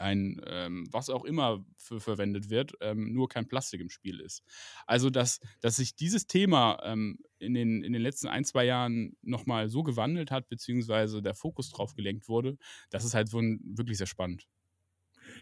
ein, 0.00 0.40
ähm, 0.46 0.86
was 0.90 1.10
auch 1.10 1.24
immer 1.24 1.64
für 1.76 2.00
verwendet 2.00 2.48
wird, 2.50 2.72
ähm, 2.80 3.12
nur 3.12 3.28
kein 3.28 3.46
Plastik 3.46 3.80
im 3.80 3.90
Spiel 3.90 4.20
ist. 4.20 4.42
Also, 4.86 5.10
dass, 5.10 5.40
dass 5.60 5.76
sich 5.76 5.94
dieses 5.94 6.26
Thema 6.26 6.78
ähm, 6.84 7.18
in, 7.38 7.54
den, 7.54 7.82
in 7.84 7.92
den 7.92 8.02
letzten 8.02 8.28
ein, 8.28 8.44
zwei 8.44 8.64
Jahren 8.64 9.16
nochmal 9.20 9.68
so 9.68 9.82
gewandelt 9.82 10.30
hat, 10.30 10.48
beziehungsweise 10.48 11.22
der 11.22 11.34
Fokus 11.34 11.70
drauf 11.70 11.94
gelenkt 11.94 12.28
wurde, 12.28 12.56
das 12.90 13.04
ist 13.04 13.14
halt 13.14 13.28
so 13.28 13.40
ein, 13.40 13.60
wirklich 13.62 13.98
sehr 13.98 14.06
spannend. 14.06 14.46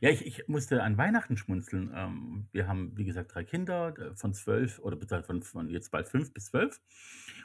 Ja, 0.01 0.11
ich, 0.11 0.25
ich 0.27 0.49
musste 0.49 0.83
an 0.83 0.97
Weihnachten 0.97 1.37
schmunzeln. 1.37 1.93
Ähm, 1.95 2.49
wir 2.53 2.69
haben, 2.69 2.97
wie 2.97 3.05
gesagt, 3.05 3.35
drei 3.35 3.45
Kinder 3.45 3.97
äh, 3.99 4.15
von 4.15 4.33
zwölf 4.35 4.79
oder 4.79 4.97
beziehungsweise 4.97 5.27
von, 5.27 5.43
von 5.43 5.71
jetzt 5.71 5.91
bald 5.91 6.09
fünf 6.09 6.33
bis 6.33 6.47
zwölf. 6.47 6.81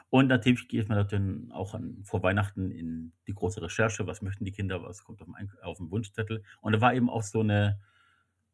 Und 0.10 0.28
natürlich 0.28 0.68
geht 0.68 0.90
man 0.90 1.08
dann 1.08 1.52
auch 1.52 1.74
an, 1.74 2.04
vor 2.04 2.22
Weihnachten 2.22 2.72
in 2.72 3.14
die 3.28 3.34
große 3.34 3.62
Recherche, 3.62 4.06
was 4.06 4.22
möchten 4.22 4.46
die 4.46 4.52
Kinder, 4.52 4.84
was 4.84 5.04
kommt 5.04 5.22
auf 5.22 5.28
dem, 5.28 5.36
Eink- 5.36 5.60
auf 5.62 5.78
dem 5.78 5.90
Wunschzettel. 5.90 6.44
Und 6.62 6.74
da 6.74 6.82
war 6.82 6.94
eben 6.94 7.10
auch 7.10 7.24
so 7.24 7.40
eine, 7.40 7.80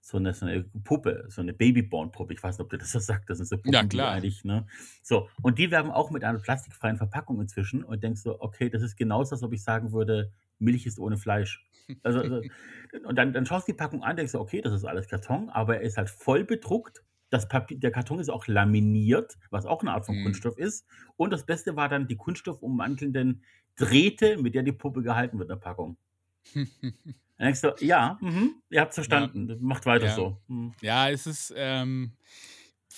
so 0.01 0.15
eine, 0.15 0.33
so 0.33 0.45
eine 0.45 0.63
Puppe, 0.63 1.25
so 1.27 1.41
eine 1.41 1.53
Babyborn-Puppe. 1.53 2.33
Ich 2.33 2.41
weiß 2.41 2.57
nicht, 2.57 2.63
ob 2.63 2.69
dir 2.69 2.77
das 2.77 2.95
was 2.95 3.05
sagt. 3.05 3.29
Das 3.29 3.37
sind 3.37 3.47
so 3.47 3.57
Puppen, 3.57 3.73
Ja, 3.73 3.83
klar. 3.83 4.11
eigentlich, 4.11 4.45
ne? 4.45 4.65
So, 5.03 5.27
und 5.41 5.59
die 5.59 5.71
werben 5.71 5.91
auch 5.91 6.09
mit 6.09 6.23
einer 6.23 6.39
plastikfreien 6.39 6.95
Verpackung 6.95 7.41
inzwischen 7.41 7.83
und 7.83 8.01
denkst 8.01 8.21
so, 8.21 8.39
okay, 8.39 8.69
das 8.69 8.81
ist 8.81 8.95
genauso, 8.95 9.35
als 9.35 9.43
ob 9.43 9.51
ich 9.51 9.61
sagen 9.61 9.91
würde, 9.91 10.31
Milch 10.59 10.85
ist 10.85 10.99
ohne 10.99 11.17
Fleisch. 11.17 11.65
Also, 12.03 12.19
also 12.21 12.43
und 13.05 13.15
dann, 13.17 13.33
dann 13.33 13.45
schaust 13.45 13.67
du 13.67 13.71
die 13.73 13.77
Packung 13.77 14.03
an, 14.03 14.15
denkst 14.15 14.31
du, 14.33 14.39
okay, 14.39 14.61
das 14.61 14.73
ist 14.73 14.85
alles 14.85 15.07
Karton, 15.07 15.49
aber 15.49 15.77
er 15.77 15.81
ist 15.81 15.97
halt 15.97 16.09
voll 16.09 16.43
bedruckt. 16.43 17.03
Das 17.31 17.47
Papier, 17.47 17.77
der 17.79 17.91
Karton 17.91 18.19
ist 18.19 18.29
auch 18.29 18.47
laminiert, 18.47 19.37
was 19.51 19.65
auch 19.65 19.81
eine 19.81 19.93
Art 19.93 20.05
von 20.05 20.15
Mhm. 20.15 20.23
Kunststoff 20.23 20.57
ist. 20.57 20.87
Und 21.15 21.31
das 21.31 21.45
Beste 21.45 21.75
war 21.75 21.87
dann 21.89 22.07
die 22.07 22.17
kunststoffummantelnden 22.17 23.43
Drähte, 23.75 24.37
mit 24.37 24.55
der 24.55 24.63
die 24.63 24.71
Puppe 24.71 25.03
gehalten 25.03 25.37
wird 25.37 25.49
in 25.49 25.55
der 25.55 25.61
Packung. 25.61 25.97
Dann 27.37 27.45
denkst 27.45 27.61
du, 27.61 27.75
ja, 27.79 28.17
mhm, 28.21 28.61
ihr 28.69 28.81
habt 28.81 28.93
verstanden, 28.93 29.57
macht 29.61 29.85
weiter 29.85 30.07
Ja. 30.07 30.15
so. 30.15 30.41
Mhm. 30.47 30.73
Ja, 30.81 31.09
es 31.09 31.25
ist, 31.27 31.53
ähm, 31.55 32.13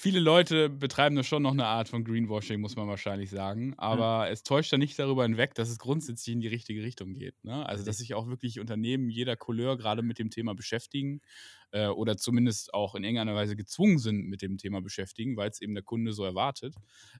viele 0.01 0.19
Leute 0.19 0.67
betreiben 0.67 1.15
da 1.15 1.21
schon 1.21 1.43
noch 1.43 1.51
eine 1.51 1.67
Art 1.67 1.87
von 1.87 2.03
Greenwashing, 2.03 2.59
muss 2.59 2.75
man 2.75 2.87
wahrscheinlich 2.87 3.29
sagen. 3.29 3.75
Aber 3.77 4.31
es 4.31 4.41
täuscht 4.41 4.71
ja 4.71 4.79
nicht 4.79 4.97
darüber 4.97 5.21
hinweg, 5.21 5.53
dass 5.53 5.69
es 5.69 5.77
grundsätzlich 5.77 6.33
in 6.33 6.41
die 6.41 6.47
richtige 6.47 6.81
Richtung 6.81 7.13
geht. 7.13 7.35
Ne? 7.43 7.63
Also, 7.67 7.85
dass 7.85 7.99
sich 7.99 8.15
auch 8.15 8.27
wirklich 8.27 8.59
Unternehmen 8.59 9.09
jeder 9.09 9.35
Couleur 9.35 9.77
gerade 9.77 10.01
mit 10.01 10.17
dem 10.17 10.31
Thema 10.31 10.55
beschäftigen 10.55 11.21
äh, 11.69 11.85
oder 11.85 12.17
zumindest 12.17 12.73
auch 12.73 12.95
in 12.95 13.03
irgendeiner 13.03 13.35
Weise 13.35 13.55
gezwungen 13.55 13.99
sind, 13.99 14.25
mit 14.25 14.41
dem 14.41 14.57
Thema 14.57 14.81
beschäftigen, 14.81 15.37
weil 15.37 15.51
es 15.51 15.61
eben 15.61 15.75
der 15.75 15.83
Kunde 15.83 16.13
so 16.13 16.25
erwartet, 16.25 16.73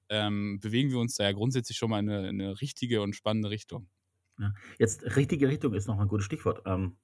ähm, 0.10 0.60
bewegen 0.60 0.90
wir 0.90 0.98
uns 0.98 1.14
da 1.16 1.26
ja 1.26 1.34
grundsätzlich 1.34 1.78
schon 1.78 1.92
mal 1.92 2.00
in 2.00 2.10
eine, 2.10 2.30
in 2.30 2.42
eine 2.42 2.62
richtige 2.62 3.04
und 3.04 3.16
spannende 3.16 3.52
Richtung. 3.52 3.90
Ja. 4.40 4.56
Jetzt 4.80 5.04
richtige 5.16 5.48
Richtung 5.50 5.76
ist 5.76 5.86
noch 5.86 6.00
ein 6.00 6.08
gutes 6.08 6.26
Stichwort. 6.26 6.64
Ähm, 6.66 6.98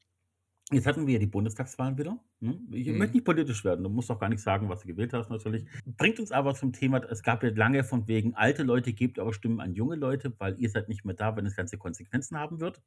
jetzt 0.72 0.86
hatten 0.86 1.08
wir 1.08 1.14
ja 1.14 1.20
die 1.20 1.28
Bundestagswahlen 1.28 1.98
wieder. 1.98 2.20
Ne? 2.40 2.60
Ich 2.72 2.88
Mhm. 2.88 2.98
möchte 2.98 3.16
nicht 3.16 3.26
politisch 3.26 3.64
werden, 3.64 3.84
du 3.84 3.90
musst 3.90 4.12
auch 4.12 4.20
gar 4.20 4.30
nicht 4.30 4.42
sagen, 4.42 4.70
was 4.70 4.82
du 4.82 4.88
gewählt 4.88 5.14
hast 5.14 5.30
natürlich. 5.30 5.66
Bringt 5.86 6.20
uns 6.20 6.32
aber 6.32 6.56
zum 6.56 6.74
Thema, 6.74 7.02
es 7.10 7.24
gab 7.24 7.44
ja 7.44 7.50
lange 7.50 7.84
von 7.84 8.08
wegen, 8.08 8.34
alte 8.36 8.64
Leute 8.64 8.94
gebt 8.94 9.18
eure 9.20 9.34
Stimmen 9.34 9.62
an 9.62 9.74
junge 9.74 9.96
Leute, 9.96 10.34
weil 10.40 10.60
ihr 10.60 10.70
seid 10.70 10.90
nicht 10.90 11.06
mehr 11.06 11.16
da, 11.16 11.36
wenn 11.36 11.46
das 11.46 11.56
Ganze 11.56 11.78
Konsequenzen 11.78 12.38
haben 12.38 12.60
wird. 12.60 12.82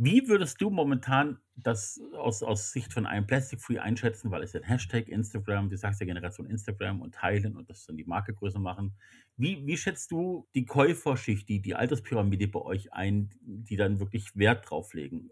Wie 0.00 0.28
würdest 0.28 0.60
du 0.60 0.70
momentan 0.70 1.38
das 1.56 2.00
aus, 2.16 2.44
aus 2.44 2.70
Sicht 2.70 2.92
von 2.92 3.04
einem 3.04 3.26
Plastic 3.26 3.60
Free 3.60 3.80
einschätzen, 3.80 4.30
weil 4.30 4.44
es 4.44 4.52
ja 4.52 4.60
ein 4.60 4.66
Hashtag 4.66 5.08
Instagram, 5.08 5.70
du 5.70 5.76
sagst 5.76 6.00
ja 6.00 6.06
Generation 6.06 6.46
Instagram 6.46 7.00
und 7.02 7.14
teilen 7.16 7.56
und 7.56 7.68
das 7.68 7.84
dann 7.84 7.96
die 7.96 8.04
Marke 8.04 8.32
größer 8.32 8.60
machen. 8.60 8.94
Wie, 9.36 9.66
wie 9.66 9.76
schätzt 9.76 10.12
du 10.12 10.46
die 10.54 10.66
Käuferschicht, 10.66 11.48
die, 11.48 11.60
die 11.60 11.74
Alterspyramide 11.74 12.46
bei 12.46 12.60
euch 12.60 12.92
ein, 12.92 13.30
die 13.40 13.74
dann 13.76 13.98
wirklich 13.98 14.36
Wert 14.36 14.70
drauf 14.70 14.94
legen? 14.94 15.30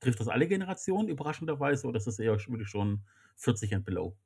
Trifft 0.00 0.20
das 0.20 0.28
alle 0.28 0.48
Generationen 0.48 1.08
überraschenderweise 1.08 1.86
oder 1.86 1.98
ist 1.98 2.06
das 2.06 2.18
eher 2.18 2.32
wirklich 2.38 2.68
schon 2.68 3.04
40 3.36 3.74
and 3.74 3.84
below? 3.84 4.16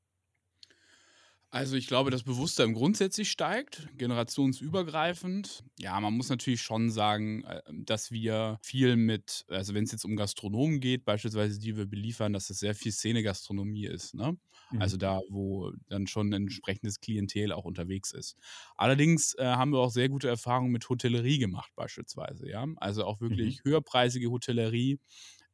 Also 1.51 1.77
ich 1.77 1.87
glaube, 1.87 2.11
das 2.11 2.23
Bewusstsein 2.23 2.73
grundsätzlich 2.73 3.31
steigt, 3.31 3.87
generationsübergreifend. 3.99 5.63
Ja, 5.79 6.01
man 6.01 6.15
muss 6.15 6.31
natürlich 6.31 6.63
schon 6.63 6.89
sagen, 6.91 7.45
äh, 7.45 7.61
dass 7.71 8.11
wir 8.11 8.59
viel 8.63 8.97
mit, 8.97 9.45
also 9.49 9.75
wenn 9.75 9.85
es 9.85 9.93
jetzt 9.93 10.07
um 10.07 10.17
Gastronomen 10.17 10.81
geht, 10.81 11.05
beispielsweise, 11.05 11.61
die 11.61 11.77
wir 11.77 11.85
beliefern, 11.85 12.33
dass 12.33 12.49
es 12.49 12.59
sehr 12.59 12.75
viel 12.75 12.91
Szene-Gastronomie 12.91 13.85
ist. 13.85 14.15
Ne? 14.15 14.39
Also 14.77 14.97
Mhm. 14.97 14.97
da, 14.97 15.21
wo 15.29 15.73
dann 15.89 16.07
schon 16.07 16.29
ein 16.33 16.45
entsprechendes 16.45 17.01
Klientel 17.01 17.53
auch 17.53 17.67
unterwegs 17.67 18.13
ist. 18.13 18.39
Allerdings 18.75 19.35
äh, 19.35 19.45
haben 19.45 19.73
wir 19.75 19.81
auch 19.81 19.91
sehr 19.91 20.09
gute 20.09 20.29
Erfahrungen 20.31 20.73
mit 20.73 20.89
Hotellerie 20.89 21.37
gemacht, 21.39 21.71
beispielsweise. 21.77 22.49
Ja? 22.49 22.67
Also 22.77 23.05
auch 23.05 23.21
Mhm. 23.29 23.53
wirklich 23.53 23.61
höherpreisige 23.63 24.31
Hotellerie, 24.31 25.01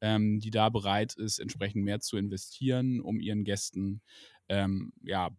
ähm, 0.01 0.41
die 0.41 0.51
da 0.51 0.69
bereit 0.69 1.15
ist, 1.15 1.39
entsprechend 1.39 1.85
mehr 1.85 2.01
zu 2.01 2.17
investieren, 2.17 3.01
um 3.01 3.21
ihren 3.21 3.45
Gästen 3.45 4.03
ähm, 4.49 4.93
ja, 5.03 5.31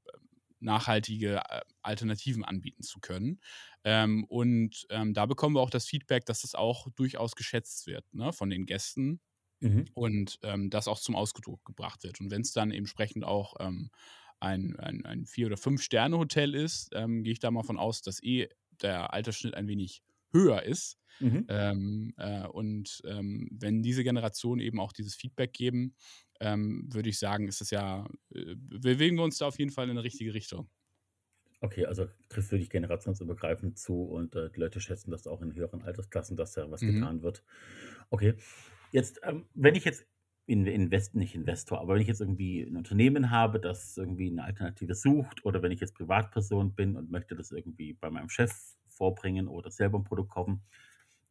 nachhaltige 0.60 1.38
äh, 1.50 1.62
Alternativen 1.82 2.44
anbieten 2.44 2.84
zu 2.84 3.00
können. 3.00 3.40
Ähm, 3.84 4.26
und 4.26 4.86
ähm, 4.90 5.14
da 5.14 5.26
bekommen 5.26 5.56
wir 5.56 5.62
auch 5.62 5.70
das 5.70 5.86
Feedback, 5.88 6.26
dass 6.26 6.42
das 6.42 6.56
auch 6.56 6.90
durchaus 6.96 7.36
geschätzt 7.36 7.88
wird 7.88 8.06
ne, 8.14 8.34
von 8.34 8.50
den 8.50 8.66
Gästen 8.66 9.22
Mhm. 9.62 9.90
und 9.94 10.40
ähm, 10.44 10.70
das 10.70 10.88
auch 10.88 11.00
zum 11.00 11.16
Ausdruck 11.16 11.66
gebracht 11.66 12.04
wird. 12.04 12.22
Und 12.22 12.32
wenn 12.32 12.42
es 12.42 12.54
dann 12.54 12.72
entsprechend 12.72 13.26
auch 13.26 13.56
ähm, 13.60 13.92
ein, 14.40 14.78
ein, 14.80 15.06
ein 15.06 15.26
Vier- 15.26 15.48
oder 15.48 15.58
Fünf-Sterne-Hotel 15.58 16.56
ist, 16.56 16.92
ähm, 16.94 17.24
gehe 17.24 17.34
ich 17.34 17.40
da 17.40 17.52
mal 17.52 17.64
von 17.64 17.80
aus, 17.80 18.02
dass 18.02 18.24
eh 18.24 18.50
der 18.82 19.14
Altersschnitt 19.14 19.56
ein 19.56 19.68
wenig 19.68 20.04
höher 20.32 20.64
ist. 20.64 20.99
Mhm. 21.20 21.50
Ähm, 21.50 22.14
äh, 22.18 22.48
und 22.48 23.02
ähm, 23.06 23.50
wenn 23.52 23.82
diese 23.82 24.04
Generationen 24.04 24.62
eben 24.62 24.80
auch 24.80 24.94
dieses 24.94 25.16
Feedback 25.16 25.54
geben, 25.54 25.96
ähm, 26.40 26.88
würde 26.94 27.10
ich 27.10 27.20
sagen, 27.20 27.48
ist 27.48 27.62
es 27.62 27.72
ja, 27.72 28.08
äh, 28.34 28.56
bewegen 28.56 29.18
wir 29.18 29.24
uns 29.24 29.38
da 29.40 29.48
auf 29.48 29.60
jeden 29.60 29.72
Fall 29.72 29.86
in 29.86 29.92
eine 29.92 30.04
richtige 30.04 30.34
Richtung. 30.34 30.70
Okay, 31.62 31.86
also 31.86 32.08
trifft 32.30 32.52
wirklich 32.52 32.70
generationsübergreifend 32.70 33.78
zu 33.78 34.04
und 34.04 34.34
äh, 34.36 34.50
die 34.50 34.60
Leute 34.62 34.80
schätzen 34.80 35.12
das 35.12 35.28
auch 35.28 35.42
in 35.42 35.54
höheren 35.54 35.82
Altersklassen, 35.82 36.38
dass 36.38 36.54
da 36.54 36.72
was 36.72 36.86
Mhm. 36.86 36.86
getan 36.86 37.22
wird. 37.22 37.44
Okay, 38.10 38.36
jetzt, 38.92 39.20
ähm, 39.24 39.48
wenn 39.56 39.76
ich 39.76 39.84
jetzt 39.86 40.08
in, 40.46 40.66
Invest, 40.66 41.16
nicht 41.16 41.36
Investor, 41.36 41.80
aber 41.82 41.96
wenn 41.96 42.02
ich 42.02 42.08
jetzt 42.08 42.22
irgendwie 42.22 42.62
ein 42.64 42.78
Unternehmen 42.78 43.30
habe, 43.30 43.60
das 43.60 43.98
irgendwie 43.98 44.32
eine 44.32 44.44
Alternative 44.46 44.96
sucht 44.96 45.46
oder 45.46 45.62
wenn 45.62 45.72
ich 45.74 45.82
jetzt 45.82 45.96
Privatperson 45.96 46.76
bin 46.76 46.96
und 46.96 47.12
möchte 47.12 47.36
das 47.36 47.52
irgendwie 47.52 47.94
bei 47.94 48.10
meinem 48.10 48.30
Chef 48.30 48.54
vorbringen 48.88 49.48
oder 49.50 49.70
selber 49.70 50.00
ein 50.00 50.06
Produkt 50.06 50.32
kaufen, 50.32 50.64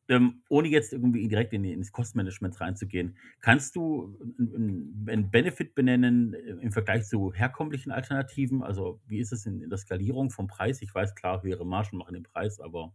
ähm, 0.08 0.42
ohne 0.48 0.68
jetzt 0.68 0.92
irgendwie 0.92 1.28
direkt 1.28 1.52
in 1.52 1.64
ins 1.64 1.92
Kostenmanagement 1.92 2.60
reinzugehen, 2.60 3.16
kannst 3.40 3.76
du 3.76 4.16
'n 4.38 5.04
'n 5.08 5.30
Benefit 5.30 5.74
benennen 5.74 6.34
äh, 6.34 6.38
im 6.62 6.72
Vergleich 6.72 7.06
zu 7.06 7.32
herkömmlichen 7.34 7.92
Alternativen? 7.92 8.62
Also, 8.62 9.00
wie 9.06 9.18
ist 9.20 9.32
es 9.32 9.46
in 9.46 9.60
in 9.62 9.70
der 9.70 9.78
Skalierung 9.78 10.30
vom 10.30 10.46
Preis? 10.48 10.82
Ich 10.82 10.94
weiß, 10.94 11.14
klar, 11.14 11.42
höhere 11.42 11.66
Margen 11.66 11.98
machen 11.98 12.14
den 12.14 12.24
Preis, 12.24 12.60
aber 12.60 12.94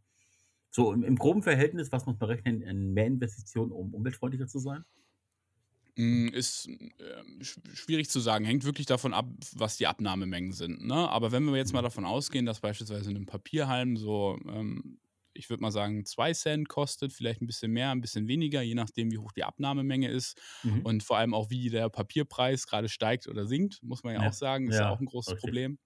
so 0.71 0.93
im 0.93 1.03
im 1.03 1.17
groben 1.17 1.43
Verhältnis, 1.43 1.91
was 1.91 2.05
muss 2.07 2.19
man 2.19 2.29
rechnen 2.29 2.61
in 2.63 2.93
Mehrinvestitionen, 2.93 3.71
um 3.73 3.93
umweltfreundlicher 3.95 4.47
zu 4.47 4.59
sein? 4.59 4.85
Hm, 5.97 6.29
ist, 6.33 6.67
sch 7.41 7.59
schwierig 7.73 8.09
zu 8.09 8.19
sagen. 8.19 8.45
Hängt 8.45 8.63
wirklich 8.63 8.87
davon 8.87 9.13
ab, 9.13 9.27
was 9.55 9.77
die 9.77 9.85
Abnahmemengen 9.85 10.51
sind, 10.51 10.83
ne? 10.85 10.95
Aber 11.09 11.31
wenn 11.31 11.43
wir 11.45 11.55
jetzt 11.55 11.73
mal 11.73 11.81
Mhm. 11.81 11.83
davon 11.83 12.03
ausgehen, 12.05 12.45
dass 12.47 12.61
beispielsweise 12.61 13.11
'nen 13.13 13.27
Papierhalm 13.27 13.95
so, 13.97 14.39
ähm, 14.49 14.97
ich 15.33 15.49
würde 15.49 15.61
mal 15.61 15.71
sagen, 15.71 16.05
2 16.05 16.33
Cent 16.33 16.69
kostet, 16.69 17.13
vielleicht 17.13 17.41
ein 17.41 17.47
bisschen 17.47 17.71
mehr, 17.71 17.91
ein 17.91 18.01
bisschen 18.01 18.27
weniger, 18.27 18.61
je 18.61 18.75
nachdem, 18.75 19.11
wie 19.11 19.17
hoch 19.17 19.31
die 19.31 19.43
Abnahmemenge 19.43 20.09
ist 20.09 20.39
Mhm. 20.63 20.83
und 20.83 21.03
vor 21.03 21.17
allem 21.17 21.33
auch, 21.33 21.49
wie 21.49 21.69
der 21.69 21.89
Papierpreis 21.89 22.67
gerade 22.67 22.89
steigt 22.89 23.27
oder 23.27 23.47
sinkt, 23.47 23.81
muss 23.83 24.03
man 24.03 24.13
ja 24.13 24.21
auch 24.21 24.33
Ja, 24.33 24.33
sagen, 24.33 24.67
ist 24.67 24.79
ja 24.79 24.87
auch 24.87 24.99
ein 24.99 25.05
großes 25.05 25.33
richtig. 25.33 25.35
Problem. 25.35 25.79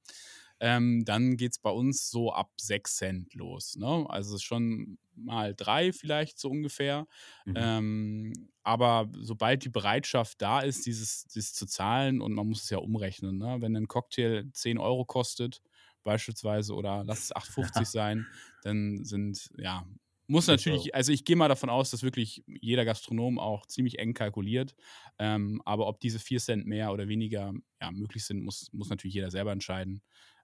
Ähm, 0.60 1.06
dann 1.06 1.38
geht's 1.38 1.60
bei 1.60 1.70
uns 1.70 2.10
so 2.10 2.34
ab 2.34 2.52
6 2.60 2.96
Cent 2.98 3.34
los, 3.36 3.76
ne? 3.76 4.06
Also, 4.10 4.36
es 4.36 4.42
schon 4.44 4.98
mal 5.16 5.54
3 5.56 5.94
vielleicht 5.94 6.40
so 6.40 6.50
ungefähr. 6.50 7.08
Mhm. 7.46 7.68
Ähm, 7.78 8.50
aber 8.64 9.10
sobald 9.20 9.64
die 9.64 9.70
Bereitschaft 9.70 10.42
da 10.42 10.62
ist, 10.62 10.86
dieses 10.86 11.26
dieses 11.26 11.54
zu 11.54 11.66
zahlen 11.68 12.22
und 12.22 12.34
man 12.34 12.48
muss 12.48 12.64
es 12.64 12.70
ja 12.70 12.80
umrechnen, 12.80 13.38
ne? 13.38 13.58
Wenn 13.62 13.76
ein 13.76 13.88
Cocktail 13.88 14.46
10 14.54 14.78
Euro 14.80 15.06
kostet 15.06 15.62
beispielsweise 16.04 16.74
oder 16.74 17.04
lass 17.04 17.24
es 17.26 17.36
8,50 17.36 17.52
Ja, 17.76 17.92
sein, 17.92 18.28
dann 18.62 19.04
sind 19.06 19.50
ja, 19.58 19.86
muss 20.28 20.48
6 20.48 20.66
€. 20.66 20.88
natürlich 20.88 20.96
also, 20.96 21.12
ich 21.12 21.26
gehe 21.26 21.36
mal 21.36 21.48
davon 21.50 21.70
aus, 21.70 21.92
dass 21.92 22.04
wirklich 22.04 22.44
jeder 22.48 22.86
Gastronom 22.86 23.40
auch 23.40 23.66
ziemlich 23.68 24.00
eng 24.00 24.14
kalkuliert. 24.14 24.76
Ähm, 25.20 25.62
aber 25.66 25.88
ob 25.88 26.00
diese 26.02 26.20
4 26.20 26.40
Cent 26.40 26.66
mehr 26.68 26.92
oder 26.94 27.08
weniger, 27.08 27.54
ja, 27.82 27.92
möglich 27.92 28.26
sind, 28.26 28.44
muss 28.44 28.70
muss 28.74 28.90
natürlich 28.90 29.16
jeder 29.16 29.32
selber 29.32 29.52
entscheiden. 29.54 30.02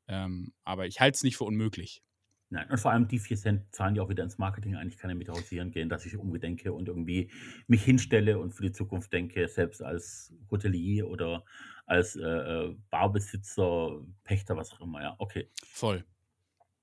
Ähm, 0.07 0.53
aber 0.63 0.87
ich 0.87 0.99
halte 1.01 1.15
es 1.17 1.23
nicht 1.23 1.37
für 1.37 1.45
unmöglich. 1.45 2.01
Nein, 2.49 2.69
und 2.69 2.77
vor 2.77 2.91
allem 2.91 3.07
die 3.07 3.17
4 3.19 3.37
Cent 3.37 3.73
zahlen 3.75 3.95
ja 3.95 4.03
auch 4.03 4.09
wieder 4.09 4.23
ins 4.23 4.37
Marketing 4.37 4.75
ein. 4.75 4.87
Ich 4.87 4.97
kann 4.97 5.09
ja 5.09 5.15
mit 5.15 5.27
hausieren 5.29 5.71
gehen, 5.71 5.89
dass 5.89 6.05
ich 6.05 6.15
umgedenke 6.17 6.71
und 6.71 6.87
irgendwie 6.87 7.31
mich 7.67 7.83
hinstelle 7.83 8.37
und 8.37 8.51
für 8.51 8.61
die 8.63 8.71
Zukunft 8.71 9.11
denke, 9.11 9.47
selbst 9.47 9.81
als 9.81 10.33
Hotelier 10.51 11.07
oder 11.09 11.45
als, 11.87 12.15
äh, 12.15 12.21
äh, 12.21 12.75
Barbesitzer, 12.91 14.01
Pächter, 14.23 14.55
was 14.55 14.71
auch 14.71 14.81
immer, 14.81 15.01
ja. 15.01 15.15
Okay, 15.17 15.49
Voll. 15.65 16.05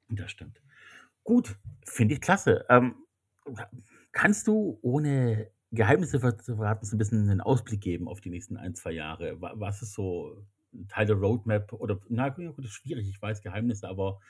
das 0.09 0.31
stimmt. 0.31 0.61
Gut, 1.27 1.57
finde 1.85 2.15
ich 2.15 2.21
klasse. 2.21 2.65
Ähm, 2.69 2.95
kannst 4.13 4.47
du, 4.47 4.79
ohne 4.83 5.51
Geheimnisse 5.73 6.19
zu 6.39 6.57
verraten, 6.57 6.87
so 6.87 6.97
'n 6.97 6.99
bisschen 6.99 7.27
'nen 7.27 7.41
Ausblick 7.41 7.81
geben 7.81 8.09
auf 8.09 8.21
die 8.21 8.31
nächsten 8.31 8.57
ein 8.57 8.75
2 8.75 8.93
Jahre? 8.93 9.41
Wa 9.41 9.53
was 9.57 9.83
ist 9.83 9.95
so 9.95 10.45
'n 10.75 10.89
Teil 10.89 11.07
der 11.07 11.17
Roadmap 11.17 11.73
oder 11.73 12.01
na 12.09 12.29
gut, 12.31 12.65
ist 12.65 12.73
schwierig, 12.73 13.09
ich 13.09 13.21
weiß, 13.23 13.43
Geheimnisse, 13.43 13.89
aber 13.89 14.21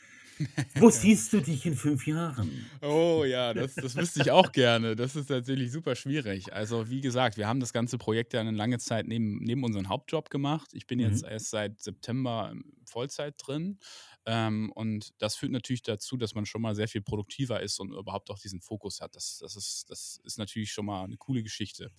wo 0.74 0.90
siehst 0.90 1.32
du 1.34 1.40
dich 1.42 1.66
in 1.66 1.76
5 1.76 2.06
Jahren? 2.06 2.72
Oh 2.82 3.24
ja, 3.26 3.52
das 3.52 3.78
das 3.78 3.94
wüsste 3.98 4.20
ich 4.20 4.30
auch 4.30 4.52
gerne. 4.52 4.96
Das 4.96 5.14
ist 5.14 5.26
tatsächlich 5.26 5.70
super 5.70 5.94
schwierig. 5.96 6.52
Also, 6.54 6.88
wie 6.88 7.02
gesagt, 7.02 7.36
wir 7.36 7.46
haben 7.46 7.60
das 7.60 7.74
ganze 7.74 7.98
Projekt 7.98 8.32
ja 8.32 8.42
'ne 8.42 8.52
lange 8.52 8.78
Zeit 8.78 9.06
neben 9.06 9.38
neben 9.42 9.62
unseren 9.64 9.88
Hauptjob 9.90 10.30
gemacht. 10.30 10.70
Ich 10.72 10.86
bin 10.86 10.98
jetzt 10.98 11.22
Mhm, 11.22 11.24
erst 11.24 11.50
seit 11.50 11.78
September, 11.82 12.54
Vollzeit 12.86 13.34
drin. 13.38 13.78
Ähm, 14.26 14.70
und 14.74 15.10
das 15.18 15.36
führt 15.36 15.52
natürlich 15.52 15.82
dazu, 15.82 16.16
dass 16.16 16.34
man 16.34 16.46
schon 16.46 16.62
mal 16.62 16.74
sehr 16.74 16.88
viel 16.88 17.02
produktiver 17.02 17.60
ist 17.62 17.80
und 17.80 17.92
überhaupt 17.92 18.30
auch 18.30 18.38
diesen 18.38 18.60
Fokus 18.60 19.00
hat. 19.00 19.16
Das 19.16 19.38
das 19.40 19.56
ist 19.56 19.90
das 19.90 20.20
ist 20.24 20.38
natürlich 20.38 20.72
schon 20.72 20.86
mal 20.86 21.06
'ne 21.08 21.16
coole 21.16 21.42
Geschichte. 21.42 21.90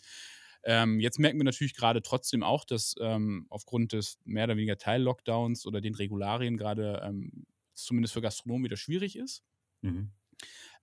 Ähm, 0.64 1.00
jetzt 1.00 1.20
merken 1.20 1.40
wir 1.40 1.44
natürlich 1.46 1.76
grade 1.76 2.02
trotzdem 2.04 2.44
auch, 2.44 2.66
dass, 2.66 2.96
ähm, 3.00 3.48
aufgrund 3.50 3.94
des 3.94 4.20
mehr 4.26 4.44
oder 4.46 4.58
weniger 4.58 4.78
Teil-Lockdowns 4.78 5.66
oder 5.66 5.82
den 5.82 5.96
Regularien 5.96 6.58
grade, 6.58 7.02
ähm, 7.04 7.46
zumindest 7.74 8.14
für 8.14 8.22
Gastronomen 8.22 8.66
wieder 8.66 8.78
schwierig 8.78 9.16
ist. 9.16 9.44
mhm, 9.84 10.12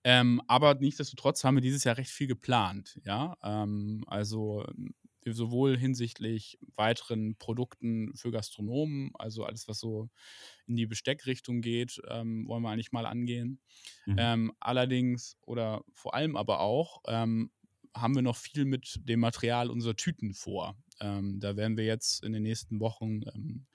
Ähm, 0.03 0.41
aber 0.47 0.75
nichtsdestotrotz 0.75 1.43
haben 1.43 1.55
wir 1.55 1.61
dieses 1.61 1.83
Jahr 1.83 1.97
recht 1.97 2.11
viel 2.11 2.27
geplant, 2.27 2.99
ja. 3.03 3.35
Ähm, 3.43 4.03
also, 4.07 4.65
sowohl 5.25 5.77
hinsichtlich 5.77 6.57
weiteren 6.75 7.35
Produkten 7.37 8.15
für 8.15 8.31
Gastronomen, 8.31 9.11
also 9.15 9.43
alles, 9.45 9.67
was 9.67 9.79
so 9.79 10.09
in 10.67 10.75
die 10.75 10.85
Besteckrichtung 10.85 11.61
geht, 11.61 12.01
ähm, 12.07 12.47
wollen 12.47 12.63
wir 12.63 12.69
eigentlich 12.69 12.91
mal 12.91 13.05
angehen. 13.05 13.59
mhm. 14.05 14.15
Ähm, 14.17 14.53
allerdings 14.59 15.37
oder 15.45 15.83
vor 15.93 16.13
allem 16.13 16.35
aber 16.35 16.59
auch, 16.61 17.01
ähm, 17.07 17.51
haben 17.95 18.15
wir 18.15 18.21
noch 18.21 18.37
viel 18.37 18.65
mit 18.65 18.99
dem 19.03 19.19
Material 19.19 19.69
unserer 19.69 19.95
Tüten 19.95 20.33
vor. 20.33 20.77
Ähm, 21.01 21.39
da 21.39 21.55
werden 21.55 21.77
wir 21.77 21.85
jetzt 21.85 22.23
in 22.23 22.33
den 22.33 22.43
nächsten 22.43 22.79
Wochen, 22.79 23.21
ähm, 23.33 23.65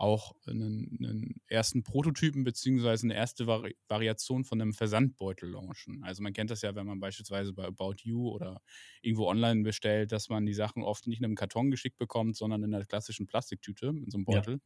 auch 0.00 0.34
einen 0.46 0.96
'nen 1.00 1.42
ersten 1.48 1.82
Prototypen 1.84 2.44
beziehungsweise 2.44 3.06
eine 3.06 3.14
erste 3.14 3.46
Vari 3.46 3.76
Variation 3.88 4.44
von 4.44 4.60
einem 4.60 4.72
Versandbeutel 4.74 5.50
launchen. 5.50 6.02
Also, 6.04 6.22
man 6.22 6.32
kennt 6.32 6.50
das 6.50 6.62
ja, 6.62 6.74
wenn 6.74 6.86
man 6.86 7.00
beispielsweise 7.00 7.52
bei 7.52 7.64
About 7.66 7.96
You 8.04 8.28
oder 8.30 8.62
irgendwo 9.02 9.28
online 9.28 9.62
bestellt, 9.64 10.12
dass 10.12 10.28
man 10.30 10.46
die 10.46 10.54
Sachen 10.54 10.82
oft 10.84 11.06
nicht 11.06 11.20
in 11.20 11.26
einem 11.26 11.36
Karton 11.36 11.70
geschickt 11.70 11.98
bekommt, 11.98 12.36
sondern 12.36 12.62
in 12.64 12.70
'ner 12.70 12.84
klassischen 12.86 13.26
Plastiktüte, 13.26 13.88
in 13.88 14.10
so 14.10 14.18
einem 14.18 14.24
Ja. 14.28 14.44
Beutel. 14.44 14.60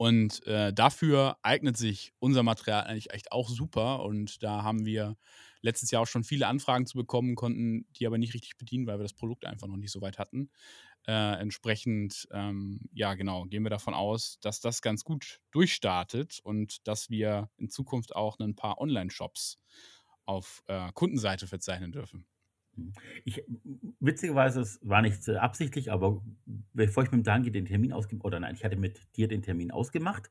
Und, 0.00 0.46
äh, 0.46 0.72
dafür 0.72 1.36
eignet 1.42 1.76
sich 1.76 2.14
unser 2.20 2.42
Material 2.42 2.84
eigentlich 2.84 3.10
echt 3.10 3.32
auch 3.32 3.50
super 3.50 4.02
und 4.02 4.42
da 4.42 4.62
haben 4.62 4.86
wir 4.86 5.18
letztes 5.62 5.90
Jahr 5.90 6.02
auch 6.02 6.06
schon 6.06 6.24
viele 6.24 6.46
Anfragen 6.46 6.86
zu 6.86 6.96
bekommen, 6.96 7.34
konnten 7.34 7.86
die 7.96 8.06
aber 8.06 8.18
nicht 8.18 8.34
richtig 8.34 8.56
bedienen, 8.56 8.86
weil 8.86 8.98
wir 8.98 9.04
das 9.04 9.14
Produkt 9.14 9.44
einfach 9.46 9.66
noch 9.66 9.76
nicht 9.76 9.92
so 9.92 10.00
weit 10.00 10.18
hatten. 10.18 10.50
Äh, 11.06 11.40
entsprechend, 11.40 12.28
ähm, 12.32 12.80
ja 12.92 13.14
genau, 13.14 13.44
gehen 13.44 13.62
wir 13.62 13.70
davon 13.70 13.94
aus, 13.94 14.38
dass 14.40 14.60
das 14.60 14.82
ganz 14.82 15.04
gut 15.04 15.40
durchstartet 15.50 16.40
und 16.42 16.86
dass 16.86 17.08
wir 17.10 17.50
in 17.56 17.70
Zukunft 17.70 18.14
auch 18.14 18.38
ein 18.38 18.54
paar 18.54 18.80
Onlineshops 18.80 19.58
auf, 20.26 20.62
äh, 20.66 20.92
Kundenseite 20.92 21.46
verzeichnen 21.46 21.92
dürfen. 21.92 22.26
Mhm. 22.80 22.92
Ich 23.24 23.44
witzigerweise, 24.00 24.60
es 24.60 24.80
war 24.82 25.02
nicht, 25.02 25.28
absichtlich, 25.28 25.90
aber 25.92 26.22
bevor 26.72 27.02
ich 27.02 27.10
mit 27.10 27.20
dem 27.20 27.24
Daniel 27.24 27.52
den 27.52 27.66
Termin 27.66 27.92
ausgemacht 27.92 28.24
oder 28.24 28.40
nein, 28.40 28.54
ich 28.54 28.64
hatte 28.64 28.76
mit 28.76 29.16
dir 29.16 29.28
den 29.28 29.42
Termin 29.42 29.70
ausgemacht 29.70 30.30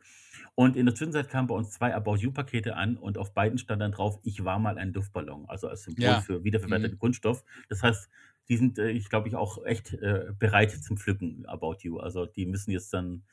und 0.56 0.76
in 0.76 0.86
der 0.86 0.96
Zwischenzeit 0.96 1.30
kamen 1.30 1.48
bei 1.48 1.56
uns 1.56 1.72
2 1.72 1.94
About 1.96 2.16
You 2.18 2.32
Pakete 2.32 2.76
an 2.76 2.98
und 2.98 3.18
auf 3.18 3.34
beiden 3.34 3.58
stand 3.60 3.82
dann 3.82 3.92
drauf: 3.92 4.20
„Ich 4.24 4.44
war 4.46 4.60
mal 4.60 4.78
ein 4.78 4.94
Luftballon“, 4.94 5.46
also 5.48 5.68
als 5.68 5.84
Symbol 5.84 6.18
Ja. 6.18 6.18
für 6.18 6.44
Mhm. 6.66 6.92
wiederverwerteten 6.92 6.98
Kunststoff. 7.00 7.44
Das 7.70 7.84
heißt, 7.84 8.10
die 8.50 8.58
sind, 8.58 8.80
äh, 8.80 8.90
ich 8.92 9.10
glaube 9.10 9.28
ich, 9.28 9.36
auch 9.36 9.64
echt, 9.66 9.94
äh, 9.94 10.32
bereit 10.38 10.72
zum 10.72 10.98
Pflücken, 10.98 11.46
About 11.46 11.78
You. 11.82 12.00
Also, 12.00 12.26
die 12.26 12.46
müssen 12.46 12.72
jetzt 12.72 12.94
dann 12.94 13.24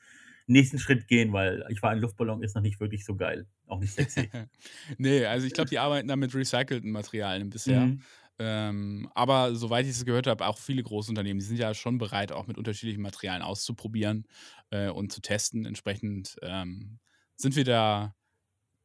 nächsten 0.47 0.79
Schritt 0.79 1.07
gehen, 1.07 1.33
weil 1.33 1.65
„Ich 1.69 1.81
war 1.83 1.91
ein 1.91 1.99
Luftballon“ 2.01 2.43
ist 2.43 2.55
noch 2.55 2.61
nicht 2.63 2.79
wirklich 2.79 3.05
so 3.05 3.15
geil, 3.15 3.47
auch 3.67 3.79
nicht 3.79 3.93
sexy. 3.93 4.33
Ne, 4.97 5.25
also 5.27 5.47
ich 5.47 5.53
glaube, 5.53 5.69
die 5.69 5.79
arbeiten 5.79 6.07
da 6.07 6.15
mit 6.15 6.33
recycelten 6.35 6.91
Materialien 6.91 7.49
bisher. 7.49 7.89
Mhm. 7.89 8.07
Ähm, 8.39 9.09
aber 9.15 9.55
soweit 9.55 9.85
ich 9.85 9.91
es 9.91 10.05
gehört 10.05 10.27
habe, 10.27 10.45
auch 10.47 10.57
viele 10.59 10.83
Großunternehmen, 10.83 11.39
die 11.39 11.45
sind 11.45 11.57
ja 11.57 11.73
schon 11.73 11.97
bereit, 11.97 12.31
auch 12.31 12.47
mit 12.47 12.57
unterschiedlichen 12.57 13.01
Materialien 13.01 13.41
auszuprobieren, 13.43 14.27
äh, 14.71 14.89
und 14.89 15.11
zu 15.11 15.21
testen. 15.21 15.65
Entsprechend, 15.65 16.35
ähm, 16.43 16.99
sind 17.35 17.55
wir 17.55 17.65
da 17.65 18.15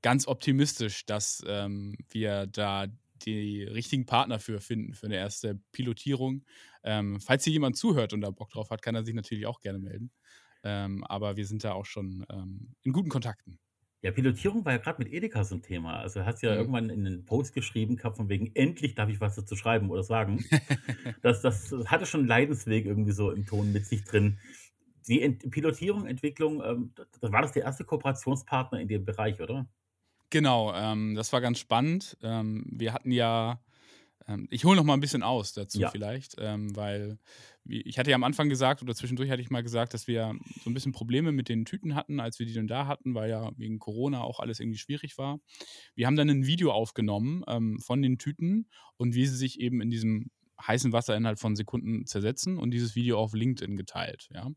ganz 0.03 0.27
optimistisch, 0.27 1.07
dass, 1.07 1.43
ähm, 1.47 1.97
wir 2.11 2.47
da 2.47 2.87
die 3.27 3.63
richtigen 3.65 4.07
Partner 4.07 4.41
für 4.41 4.61
finden 4.61 4.95
für 4.95 5.07
eine 5.07 5.17
erste 5.17 5.61
Pilotierung. 5.73 6.45
Ähm, 6.85 7.21
falls 7.21 7.45
hier 7.45 7.53
jemand 7.53 7.77
zuhört 7.77 8.13
und 8.13 8.21
da 8.23 8.31
Bock 8.31 8.51
drauf 8.51 8.71
hat, 8.71 8.83
kann 8.83 8.97
er 8.97 9.05
sich 9.05 9.15
natürlich 9.15 9.47
auch 9.47 9.61
gerne 9.61 9.79
melden. 9.79 10.11
Ähm, 10.65 11.05
aber 11.05 11.37
wir 11.37 11.47
sind 11.47 11.65
da 11.65 11.73
auch 11.75 11.87
schon, 11.87 12.27
ähm, 12.31 12.75
in 12.83 12.93
guten 12.93 13.11
Kontakten. 13.11 13.62
Ja, 14.05 14.11
Pilotierung 14.11 14.65
war 14.65 14.73
ja 14.73 14.79
grad 14.79 14.99
mit 14.99 15.13
Edeka 15.13 15.45
so 15.45 15.55
'n 15.55 15.63
Thema. 15.63 15.97
Also, 16.01 16.25
hast 16.27 16.43
ja 16.43 16.53
Mhm. 16.53 16.57
irgendwann 16.57 16.91
in 16.91 17.03
'nen 17.05 17.25
Post 17.25 17.55
geschrieben 17.55 17.95
gehabt 17.97 18.17
von 18.17 18.29
wegen: 18.29 18.51
„Endlich 18.57 18.97
darf 18.97 19.09
ich 19.09 19.21
was 19.21 19.37
dazu 19.37 19.55
schreiben 19.55 19.91
oder 19.91 20.03
sagen.“ 20.03 20.45
Das 21.23 21.43
das 21.43 21.73
hatte 21.87 22.07
schon 22.07 22.23
'n 22.23 22.27
Leidensweg 22.29 22.87
irgendwie 22.87 23.13
so 23.13 23.31
im 23.31 23.47
Ton 23.47 23.71
mit 23.73 23.87
sich 23.87 24.05
drin. 24.05 24.41
Die 25.09 25.23
Ent 25.23 25.51
Pilotierung, 25.51 26.07
Entwicklung, 26.07 26.63
ähm, 26.65 26.93
da 26.97 27.33
war 27.33 27.43
das 27.43 27.53
der 27.53 27.65
erste 27.65 27.85
Kooperationspartner 27.85 28.81
in 28.81 28.89
dem 28.89 29.05
Bereich, 29.05 29.41
oder? 29.41 29.69
Genau, 30.33 30.73
ähm, 30.75 31.15
das 31.15 31.31
war 31.35 31.43
ganz 31.43 31.59
spannend. 31.59 32.17
Ähm, 32.23 32.65
wir 32.71 32.95
hatten 32.95 33.11
ja 33.11 33.61
ich 34.51 34.65
hole 34.65 34.77
noch 34.77 34.85
mal 34.85 34.95
ein 34.95 35.01
bisschen 35.01 35.23
aus 35.23 35.53
dazu 35.53 35.81
Ja. 35.81 35.91
vielleicht, 35.91 36.37
ähm, 36.39 36.75
weil 36.77 37.19
ich 37.65 37.99
hatte 37.99 38.11
ja 38.11 38.17
am 38.17 38.25
Anfang 38.25 38.49
gesagt 38.49 38.83
oder 38.83 38.95
zwischendurch 38.95 39.31
hatte 39.31 39.41
ich 39.43 39.51
mal 39.51 39.63
gesagt, 39.63 39.95
dass 39.95 40.07
wir 40.07 40.35
so 40.65 40.71
ein 40.71 40.75
bisschen 40.75 40.93
Probleme 40.93 41.33
mit 41.33 41.49
den 41.49 41.65
Tüten 41.65 41.95
hatten, 41.95 42.21
als 42.21 42.39
wir 42.39 42.47
die 42.47 42.55
dann 42.55 42.67
da 42.67 42.87
hatten, 42.87 43.15
weil 43.15 43.31
ja 43.31 43.53
wegen 43.57 43.79
Corona 43.79 44.23
auch 44.23 44.41
alles 44.41 44.61
irgendwie 44.61 44.79
schwierig 44.79 45.17
war. 45.19 45.41
Wir 45.95 46.07
haben 46.07 46.17
dann 46.17 46.29
ein 46.29 46.47
Video 46.47 46.73
aufgenommen, 46.73 47.45
ähm, 47.47 47.79
von 47.79 48.03
den 48.03 48.19
Tüten 48.19 48.69
und 48.97 49.15
wie 49.15 49.27
sie 49.27 49.37
sich 49.37 49.61
eben 49.61 49.81
in 49.81 49.91
diesem 49.91 50.31
heißen 50.61 50.93
Wasser 50.93 51.17
innerhalb 51.17 51.41
von 51.41 51.57
Sekunden 51.57 52.07
zersetzen 52.07 52.59
und 52.59 52.71
dieses 52.71 52.95
Video 52.95 53.19
auf 53.19 53.33
LinkedIn 53.35 53.77
geteilt, 53.77 54.29
ja. 54.33 54.51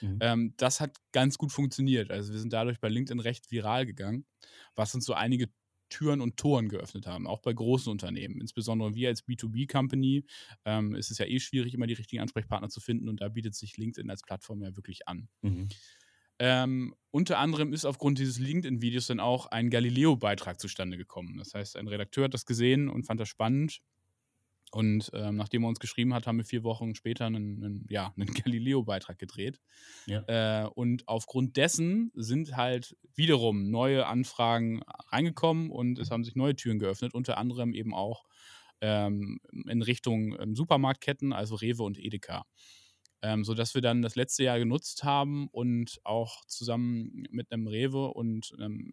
Mhm. 0.00 0.18
Ähm, 0.20 0.54
das 0.56 0.80
hat 0.80 0.96
ganz 1.12 1.38
gut 1.38 1.52
funktioniert. 1.52 2.10
Also, 2.10 2.32
wir 2.32 2.40
sind 2.40 2.52
dadurch 2.52 2.80
bei 2.80 2.88
LinkedIn 2.88 3.20
recht 3.20 3.50
viral 3.50 3.86
gegangen, 3.86 4.26
was 4.74 4.94
uns 4.94 5.04
so 5.04 5.14
einige 5.14 5.48
Türen 5.88 6.20
und 6.20 6.36
Toren 6.36 6.68
geöffnet 6.68 7.06
haben, 7.06 7.26
auch 7.26 7.40
bei 7.40 7.52
großen 7.52 7.90
Unternehmen. 7.90 8.40
Insbesondere 8.40 8.94
wir 8.94 9.08
als 9.08 9.26
B2B-Company 9.26 10.24
ähm, 10.64 10.94
ist 10.94 11.10
es 11.10 11.18
ja 11.18 11.26
eh 11.26 11.40
schwierig, 11.40 11.74
immer 11.74 11.86
die 11.86 11.94
richtigen 11.94 12.22
Ansprechpartner 12.22 12.68
zu 12.68 12.80
finden 12.80 13.08
und 13.08 13.20
da 13.20 13.28
bietet 13.28 13.54
sich 13.54 13.76
LinkedIn 13.76 14.10
als 14.10 14.22
Plattform 14.22 14.62
ja 14.62 14.76
wirklich 14.76 15.08
an. 15.08 15.28
Mhm. 15.42 15.68
Ähm, 16.40 16.94
unter 17.10 17.38
anderem 17.38 17.72
ist 17.72 17.84
aufgrund 17.84 18.18
dieses 18.18 18.38
LinkedIn-Videos 18.38 19.08
dann 19.08 19.18
auch 19.18 19.46
ein 19.46 19.70
Galileo-Beitrag 19.70 20.60
zustande 20.60 20.96
gekommen. 20.96 21.36
Das 21.38 21.54
heißt, 21.54 21.76
ein 21.76 21.88
Redakteur 21.88 22.24
hat 22.24 22.34
das 22.34 22.46
gesehen 22.46 22.88
und 22.88 23.04
fand 23.04 23.18
das 23.18 23.28
spannend 23.28 23.80
und 24.70 25.10
ähm, 25.14 25.36
nachdem 25.36 25.64
er 25.64 25.68
uns 25.68 25.80
geschrieben 25.80 26.12
hat, 26.12 26.26
haben 26.26 26.38
wir 26.38 26.44
vier 26.44 26.62
Wochen 26.62 26.94
später 26.94 27.26
einen, 27.26 27.64
einen 27.64 27.86
ja, 27.88 28.12
einen 28.16 28.32
Galileo-Beitrag 28.34 29.18
gedreht. 29.18 29.60
Ja. 30.06 30.24
Äh, 30.26 30.68
und 30.68 31.08
aufgrund 31.08 31.56
dessen 31.56 32.10
sind 32.14 32.56
halt 32.56 32.96
wiederum 33.14 33.70
neue 33.70 34.06
Anfragen 34.06 34.82
reingekommen 35.10 35.70
und 35.70 35.98
es 35.98 36.10
haben 36.10 36.24
sich 36.24 36.36
neue 36.36 36.56
Türen 36.56 36.78
geöffnet, 36.78 37.14
unter 37.14 37.38
anderem 37.38 37.72
eben 37.72 37.94
auch 37.94 38.24
ähm, 38.80 39.40
in 39.66 39.82
Richtung 39.82 40.36
ähm, 40.40 40.54
Supermarktketten, 40.54 41.32
also 41.32 41.54
Rewe 41.56 41.82
und 41.82 41.98
Edeka. 41.98 42.44
Ähm, 43.20 43.42
sodass 43.42 43.74
wir 43.74 43.82
dann 43.82 44.00
das 44.00 44.14
letzte 44.14 44.44
Jahr 44.44 44.60
genutzt 44.60 45.02
haben 45.02 45.48
und 45.48 45.98
auch 46.04 46.44
zusammen 46.46 47.26
mit 47.30 47.50
einem 47.50 47.66
Rewe 47.66 48.12
und 48.12 48.54
einem, 48.56 48.92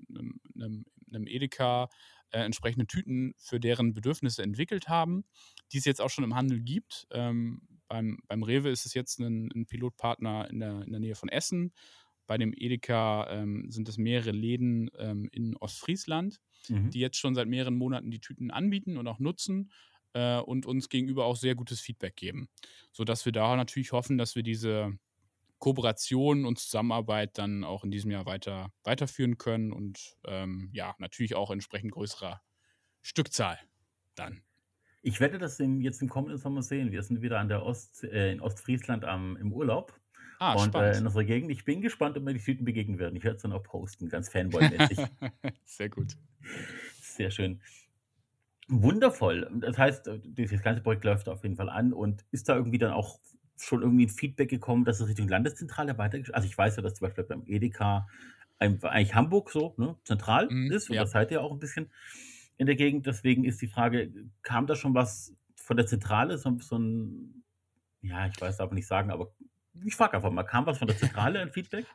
einem, 0.56 0.86
einem 1.14 1.28
Edeka 1.28 1.90
äh, 2.36 2.44
entsprechende 2.44 2.86
Tüten 2.86 3.34
für 3.38 3.62
deren 3.62 3.94
Bedürfnisse 3.94 4.44
entwickelt 4.44 4.90
haben, 4.90 5.24
die 5.72 5.78
es 5.78 5.86
jetzt 5.86 6.02
auch 6.02 6.10
schon 6.10 6.26
im 6.26 6.36
Handel 6.36 6.60
gibt. 6.60 7.08
Ähm, 7.12 7.62
beim, 7.88 8.20
beim 8.28 8.44
Rewe 8.44 8.70
ist 8.70 8.86
es 8.86 8.94
jetzt 8.94 9.20
ein, 9.20 9.50
ein 9.56 9.66
Pilotpartner 9.68 10.50
in 10.50 10.60
der, 10.60 10.82
in 10.82 10.92
der 10.92 11.00
Nähe 11.00 11.16
von 11.16 11.30
Essen. 11.30 11.74
Bei 12.28 12.38
dem 12.38 12.54
Edeka 12.54 13.30
ähm, 13.30 13.72
sind 13.72 13.88
es 13.88 13.98
mehrere 13.98 14.32
Läden 14.32 14.92
ähm, 14.98 15.30
in 15.32 15.56
Ostfriesland, 15.56 16.42
mhm. 16.68 16.90
die 16.90 17.00
jetzt 17.00 17.18
schon 17.18 17.36
seit 17.36 17.48
mehreren 17.48 17.78
Monaten 17.78 18.12
die 18.12 18.20
Tüten 18.20 18.52
anbieten 18.52 18.98
und 18.98 19.08
auch 19.08 19.20
nutzen 19.20 19.72
äh, 20.12 20.40
und 20.40 20.66
uns 20.66 20.90
gegenüber 20.90 21.26
auch 21.26 21.38
sehr 21.38 21.56
gutes 21.56 21.80
Feedback 21.80 22.18
geben. 22.18 22.50
Sodass 22.92 23.24
wir 23.24 23.32
da 23.32 23.56
natürlich 23.56 23.94
hoffen, 23.94 24.18
dass 24.18 24.36
wir 24.36 24.44
diese 24.44 24.98
Kooperation 25.60 26.46
und 26.46 26.60
Zusammenarbeit 26.60 27.38
dann 27.38 27.64
auch 27.64 27.84
in 27.84 27.92
diesem 27.92 28.12
Jahr 28.12 28.26
weiter 28.26 28.72
weiterführen 28.84 29.38
können 29.38 29.72
und 29.72 30.18
ähm, 30.26 30.70
ja, 30.74 30.96
natürlich 31.00 31.36
auch 31.36 31.52
entsprechend 31.52 31.92
größerer 31.92 32.42
Stückzahl 33.02 33.60
dann. 34.16 34.44
Ich 35.02 35.20
werde 35.20 35.38
das 35.38 35.60
im, 35.60 35.82
jetzt 35.82 36.02
im 36.02 36.10
kommenden 36.10 36.40
Sommer 36.40 36.64
sehen. 36.64 36.92
Wir 36.92 37.04
sind 37.04 37.22
wieder 37.22 37.40
an 37.40 37.48
der 37.48 37.64
Ost, 37.64 38.04
äh, 38.04 38.32
in 38.32 38.42
Ostfriesland 38.42 39.06
am, 39.06 39.38
im 39.38 39.54
Urlaub. 39.54 39.94
Ah, 40.40 40.54
und 40.56 40.76
äh, 40.76 40.98
in 40.98 41.06
unserer 41.06 41.24
Gegend. 41.24 41.52
Ich 41.52 41.64
bin 41.64 41.82
gespannt, 41.82 42.18
ob 42.18 42.24
mir 42.24 42.34
die 42.34 42.40
Tüten 42.40 42.66
begegnen 42.66 43.00
werden. 43.00 43.16
Ich 43.16 43.24
werde 43.24 43.38
es 43.38 43.42
dann 43.44 43.54
auch 43.54 43.64
posten, 43.64 44.10
ganz 44.10 44.30
Fanboy-mäßig. 44.30 44.98
Sehr 45.64 45.90
gut. 45.90 46.18
Sehr 47.00 47.32
schön. 47.32 47.62
Wundervoll. 48.68 49.50
Das 49.62 49.78
heißt, 49.78 50.10
dieses 50.24 50.62
ganze 50.62 50.82
Projekt 50.82 51.06
läuft 51.06 51.30
auf 51.30 51.44
jeden 51.44 51.56
Fall 51.56 51.70
an 51.70 51.94
und 51.94 52.26
ist 52.32 52.50
da 52.50 52.56
irgendwie 52.56 52.80
dann 52.80 52.92
auch 52.92 53.20
schon 53.58 53.82
irgendwie 53.82 54.06
ein 54.06 54.10
Feedback 54.10 54.50
gekommen, 54.50 54.86
dass 54.86 55.00
es 55.00 55.08
Richtung 55.08 55.28
Landeszentrale 55.28 55.98
weitergeht? 55.98 56.34
Also 56.34 56.48
ich 56.48 56.58
weiß 56.58 56.76
ja, 56.76 56.82
dass 56.82 56.96
zum 56.96 57.08
Beispiel 57.08 57.24
beim 57.24 57.44
Edeka 57.46 58.08
eigentlich 58.58 59.16
Hamburg 59.16 59.52
so 59.52 59.74
ne, 59.78 59.96
zentral 60.04 60.50
mhm, 60.50 60.72
ist 60.72 60.90
und 60.90 60.96
ja. 60.96 61.04
das 61.04 61.12
seid 61.12 61.32
ihr 61.32 61.42
auch 61.42 61.52
ein 61.52 61.60
bisschen 61.60 61.90
in 62.58 62.68
der 62.68 62.76
Gegend. 62.76 63.06
Deswegen 63.06 63.44
ist 63.44 63.62
die 63.62 63.68
Frage, 63.68 64.12
kam 64.44 64.68
da 64.68 64.76
schon 64.76 64.94
was 64.94 65.34
von 65.56 65.78
der 65.78 65.88
Zentrale, 65.88 66.38
so, 66.38 66.58
so 66.60 66.78
ein, 66.78 67.44
ja, 68.02 68.28
ich 68.28 68.40
weiß 68.40 68.60
aber 68.60 68.74
nicht 68.76 68.88
sagen, 68.88 69.12
aber 69.12 69.32
ich 69.84 69.96
frage 69.96 70.16
einfach 70.16 70.32
mal, 70.32 70.44
kam 70.44 70.66
was 70.66 70.78
von 70.78 70.88
der 70.88 70.98
Zentrale, 70.98 71.40
ein 71.40 71.52
Feedback? 71.52 71.86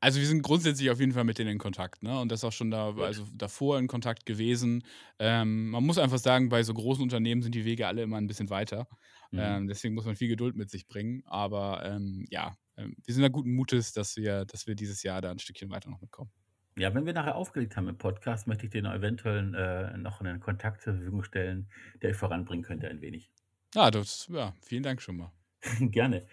Also 0.00 0.20
wir 0.20 0.26
sind 0.26 0.42
grundsätzlich 0.42 0.90
auf 0.90 1.00
jeden 1.00 1.12
Fall 1.12 1.24
mit 1.24 1.38
denen 1.38 1.50
in 1.50 1.58
Kontakt, 1.58 2.04
ne? 2.04 2.20
Und 2.20 2.30
das 2.30 2.44
auch 2.44 2.52
schon 2.52 2.70
da, 2.70 2.94
also 2.96 3.26
davor 3.34 3.78
in 3.80 3.88
Kontakt 3.88 4.26
gewesen. 4.26 4.84
Ähm, 5.18 5.70
man 5.70 5.84
muss 5.84 5.98
einfach 5.98 6.18
sagen, 6.18 6.48
bei 6.50 6.62
so 6.62 6.72
großen 6.72 7.02
Unternehmen 7.02 7.42
sind 7.42 7.54
die 7.54 7.64
Wege 7.64 7.88
alle 7.88 8.02
immer 8.02 8.16
ein 8.16 8.28
bisschen 8.28 8.48
weiter. 8.48 8.86
Mhm. 9.30 9.38
Ähm, 9.40 9.68
deswegen 9.68 9.94
muss 9.94 10.06
man 10.06 10.16
viel 10.16 10.28
Geduld 10.28 10.56
mit 10.56 10.70
sich 10.70 10.86
bringen. 10.86 11.22
Aber 11.26 11.84
ähm, 11.84 12.24
ja, 12.30 12.56
ähm, 12.76 12.96
wir 13.04 13.14
sind 13.14 13.22
da 13.22 13.28
guten 13.28 13.52
Mutes, 13.52 13.92
dass 13.92 14.16
wir, 14.16 14.44
dass 14.44 14.66
wir 14.66 14.74
dieses 14.74 15.02
Jahr 15.02 15.20
da 15.20 15.30
ein 15.30 15.38
Stückchen 15.38 15.70
weiter 15.70 15.90
noch 15.90 16.00
mitkommen. 16.00 16.30
Ja, 16.76 16.94
wenn 16.94 17.06
wir 17.06 17.12
nachher 17.12 17.34
aufgelegt 17.34 17.76
haben 17.76 17.88
im 17.88 17.98
Podcast, 17.98 18.46
möchte 18.46 18.66
ich 18.66 18.70
dir 18.70 18.84
eventuell 18.84 19.54
äh, 19.54 19.98
noch 19.98 20.20
einen 20.20 20.38
Kontakt 20.38 20.82
zur 20.82 20.94
Verfügung 20.94 21.24
stellen, 21.24 21.68
der 22.02 22.10
euch 22.10 22.16
voranbringen 22.16 22.64
könnte 22.64 22.88
ein 22.88 23.00
wenig. 23.00 23.32
Ah, 23.74 23.90
das, 23.90 24.28
ja, 24.30 24.54
vielen 24.62 24.84
Dank 24.84 25.02
schon 25.02 25.16
mal. 25.16 25.32
Gerne. 25.80 26.26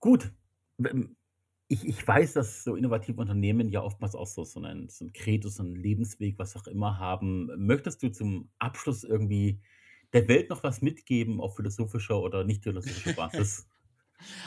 Gut 0.00 0.32
ich, 1.70 1.86
ich 1.86 2.06
weiß, 2.06 2.32
dass 2.32 2.64
so 2.64 2.74
innovative 2.74 3.20
Unternehmen 3.20 3.68
ja 3.68 3.80
oftmals 3.80 4.16
auch 4.16 4.26
so, 4.26 4.42
so, 4.42 4.60
einen, 4.60 4.88
so 4.88 5.04
ein 5.04 5.12
Credo, 5.12 5.48
so 5.48 5.62
einen 5.62 5.76
Lebensweg, 5.76 6.36
was 6.36 6.56
auch 6.56 6.66
immer 6.66 6.98
haben. 6.98 7.48
Möchtest 7.56 8.02
du 8.02 8.10
zum 8.10 8.50
Abschluss 8.58 9.04
irgendwie 9.04 9.60
der 10.12 10.28
Welt 10.28 10.50
noch 10.50 10.62
was 10.62 10.82
mitgeben 10.82 11.40
auf 11.40 11.56
philosophischer 11.56 12.20
oder 12.20 12.44
nicht 12.44 12.62
philosophischer 12.62 13.12
Basis? 13.14 13.66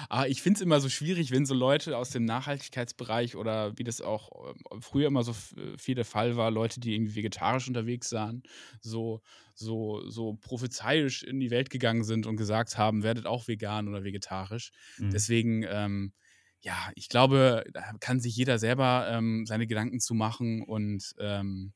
Ah, 0.09 0.25
ich 0.27 0.41
finde 0.41 0.57
es 0.57 0.61
immer 0.61 0.79
so 0.79 0.89
schwierig, 0.89 1.31
wenn 1.31 1.45
so 1.45 1.53
Leute 1.53 1.97
aus 1.97 2.11
dem 2.11 2.25
Nachhaltigkeitsbereich 2.25 3.35
oder 3.35 3.77
wie 3.77 3.83
das 3.83 4.01
auch 4.01 4.29
äh, 4.49 4.53
früher 4.81 5.07
immer 5.07 5.23
so 5.23 5.33
viel 5.33 5.95
der 5.95 6.05
Fall 6.05 6.35
war, 6.35 6.51
Leute, 6.51 6.79
die 6.79 6.93
irgendwie 6.93 7.15
vegetarisch 7.15 7.67
unterwegs 7.67 8.09
sahen, 8.09 8.43
so, 8.81 9.21
so, 9.55 10.07
so 10.09 10.35
prophezeiisch 10.35 11.23
in 11.23 11.39
die 11.39 11.51
Welt 11.51 11.69
gegangen 11.69 12.03
sind 12.03 12.25
und 12.25 12.37
gesagt 12.37 12.77
haben, 12.77 13.03
werdet 13.03 13.25
auch 13.25 13.47
vegan 13.47 13.87
oder 13.87 14.03
vegetarisch. 14.03 14.71
Mhm. 14.97 15.11
Deswegen, 15.11 15.63
ähm, 15.67 16.13
ja, 16.61 16.91
ich 16.95 17.09
glaube, 17.09 17.65
da 17.73 17.81
kann 17.99 18.19
sich 18.19 18.35
jeder 18.35 18.57
selber 18.57 19.07
ähm, 19.09 19.45
seine 19.45 19.67
Gedanken 19.67 19.99
zu 19.99 20.13
machen 20.13 20.61
und 20.61 21.13
ähm, 21.19 21.73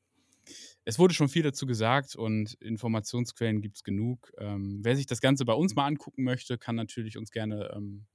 es 0.88 0.98
wurde 0.98 1.12
schon 1.12 1.28
viel 1.28 1.42
dazu 1.42 1.66
gesagt 1.66 2.16
und 2.16 2.54
Informationsquellen 2.54 3.60
gibt 3.60 3.76
es 3.76 3.84
genug. 3.84 4.32
Ähm, 4.38 4.80
wer 4.82 4.96
sich 4.96 5.04
das 5.04 5.20
Ganze 5.20 5.44
bei 5.44 5.52
uns 5.52 5.74
mal 5.74 5.84
angucken 5.84 6.24
möchte, 6.24 6.56
kann 6.56 6.76
natürlich 6.76 7.18
uns 7.18 7.30
gerne 7.30 7.70
ähm, 7.76 8.06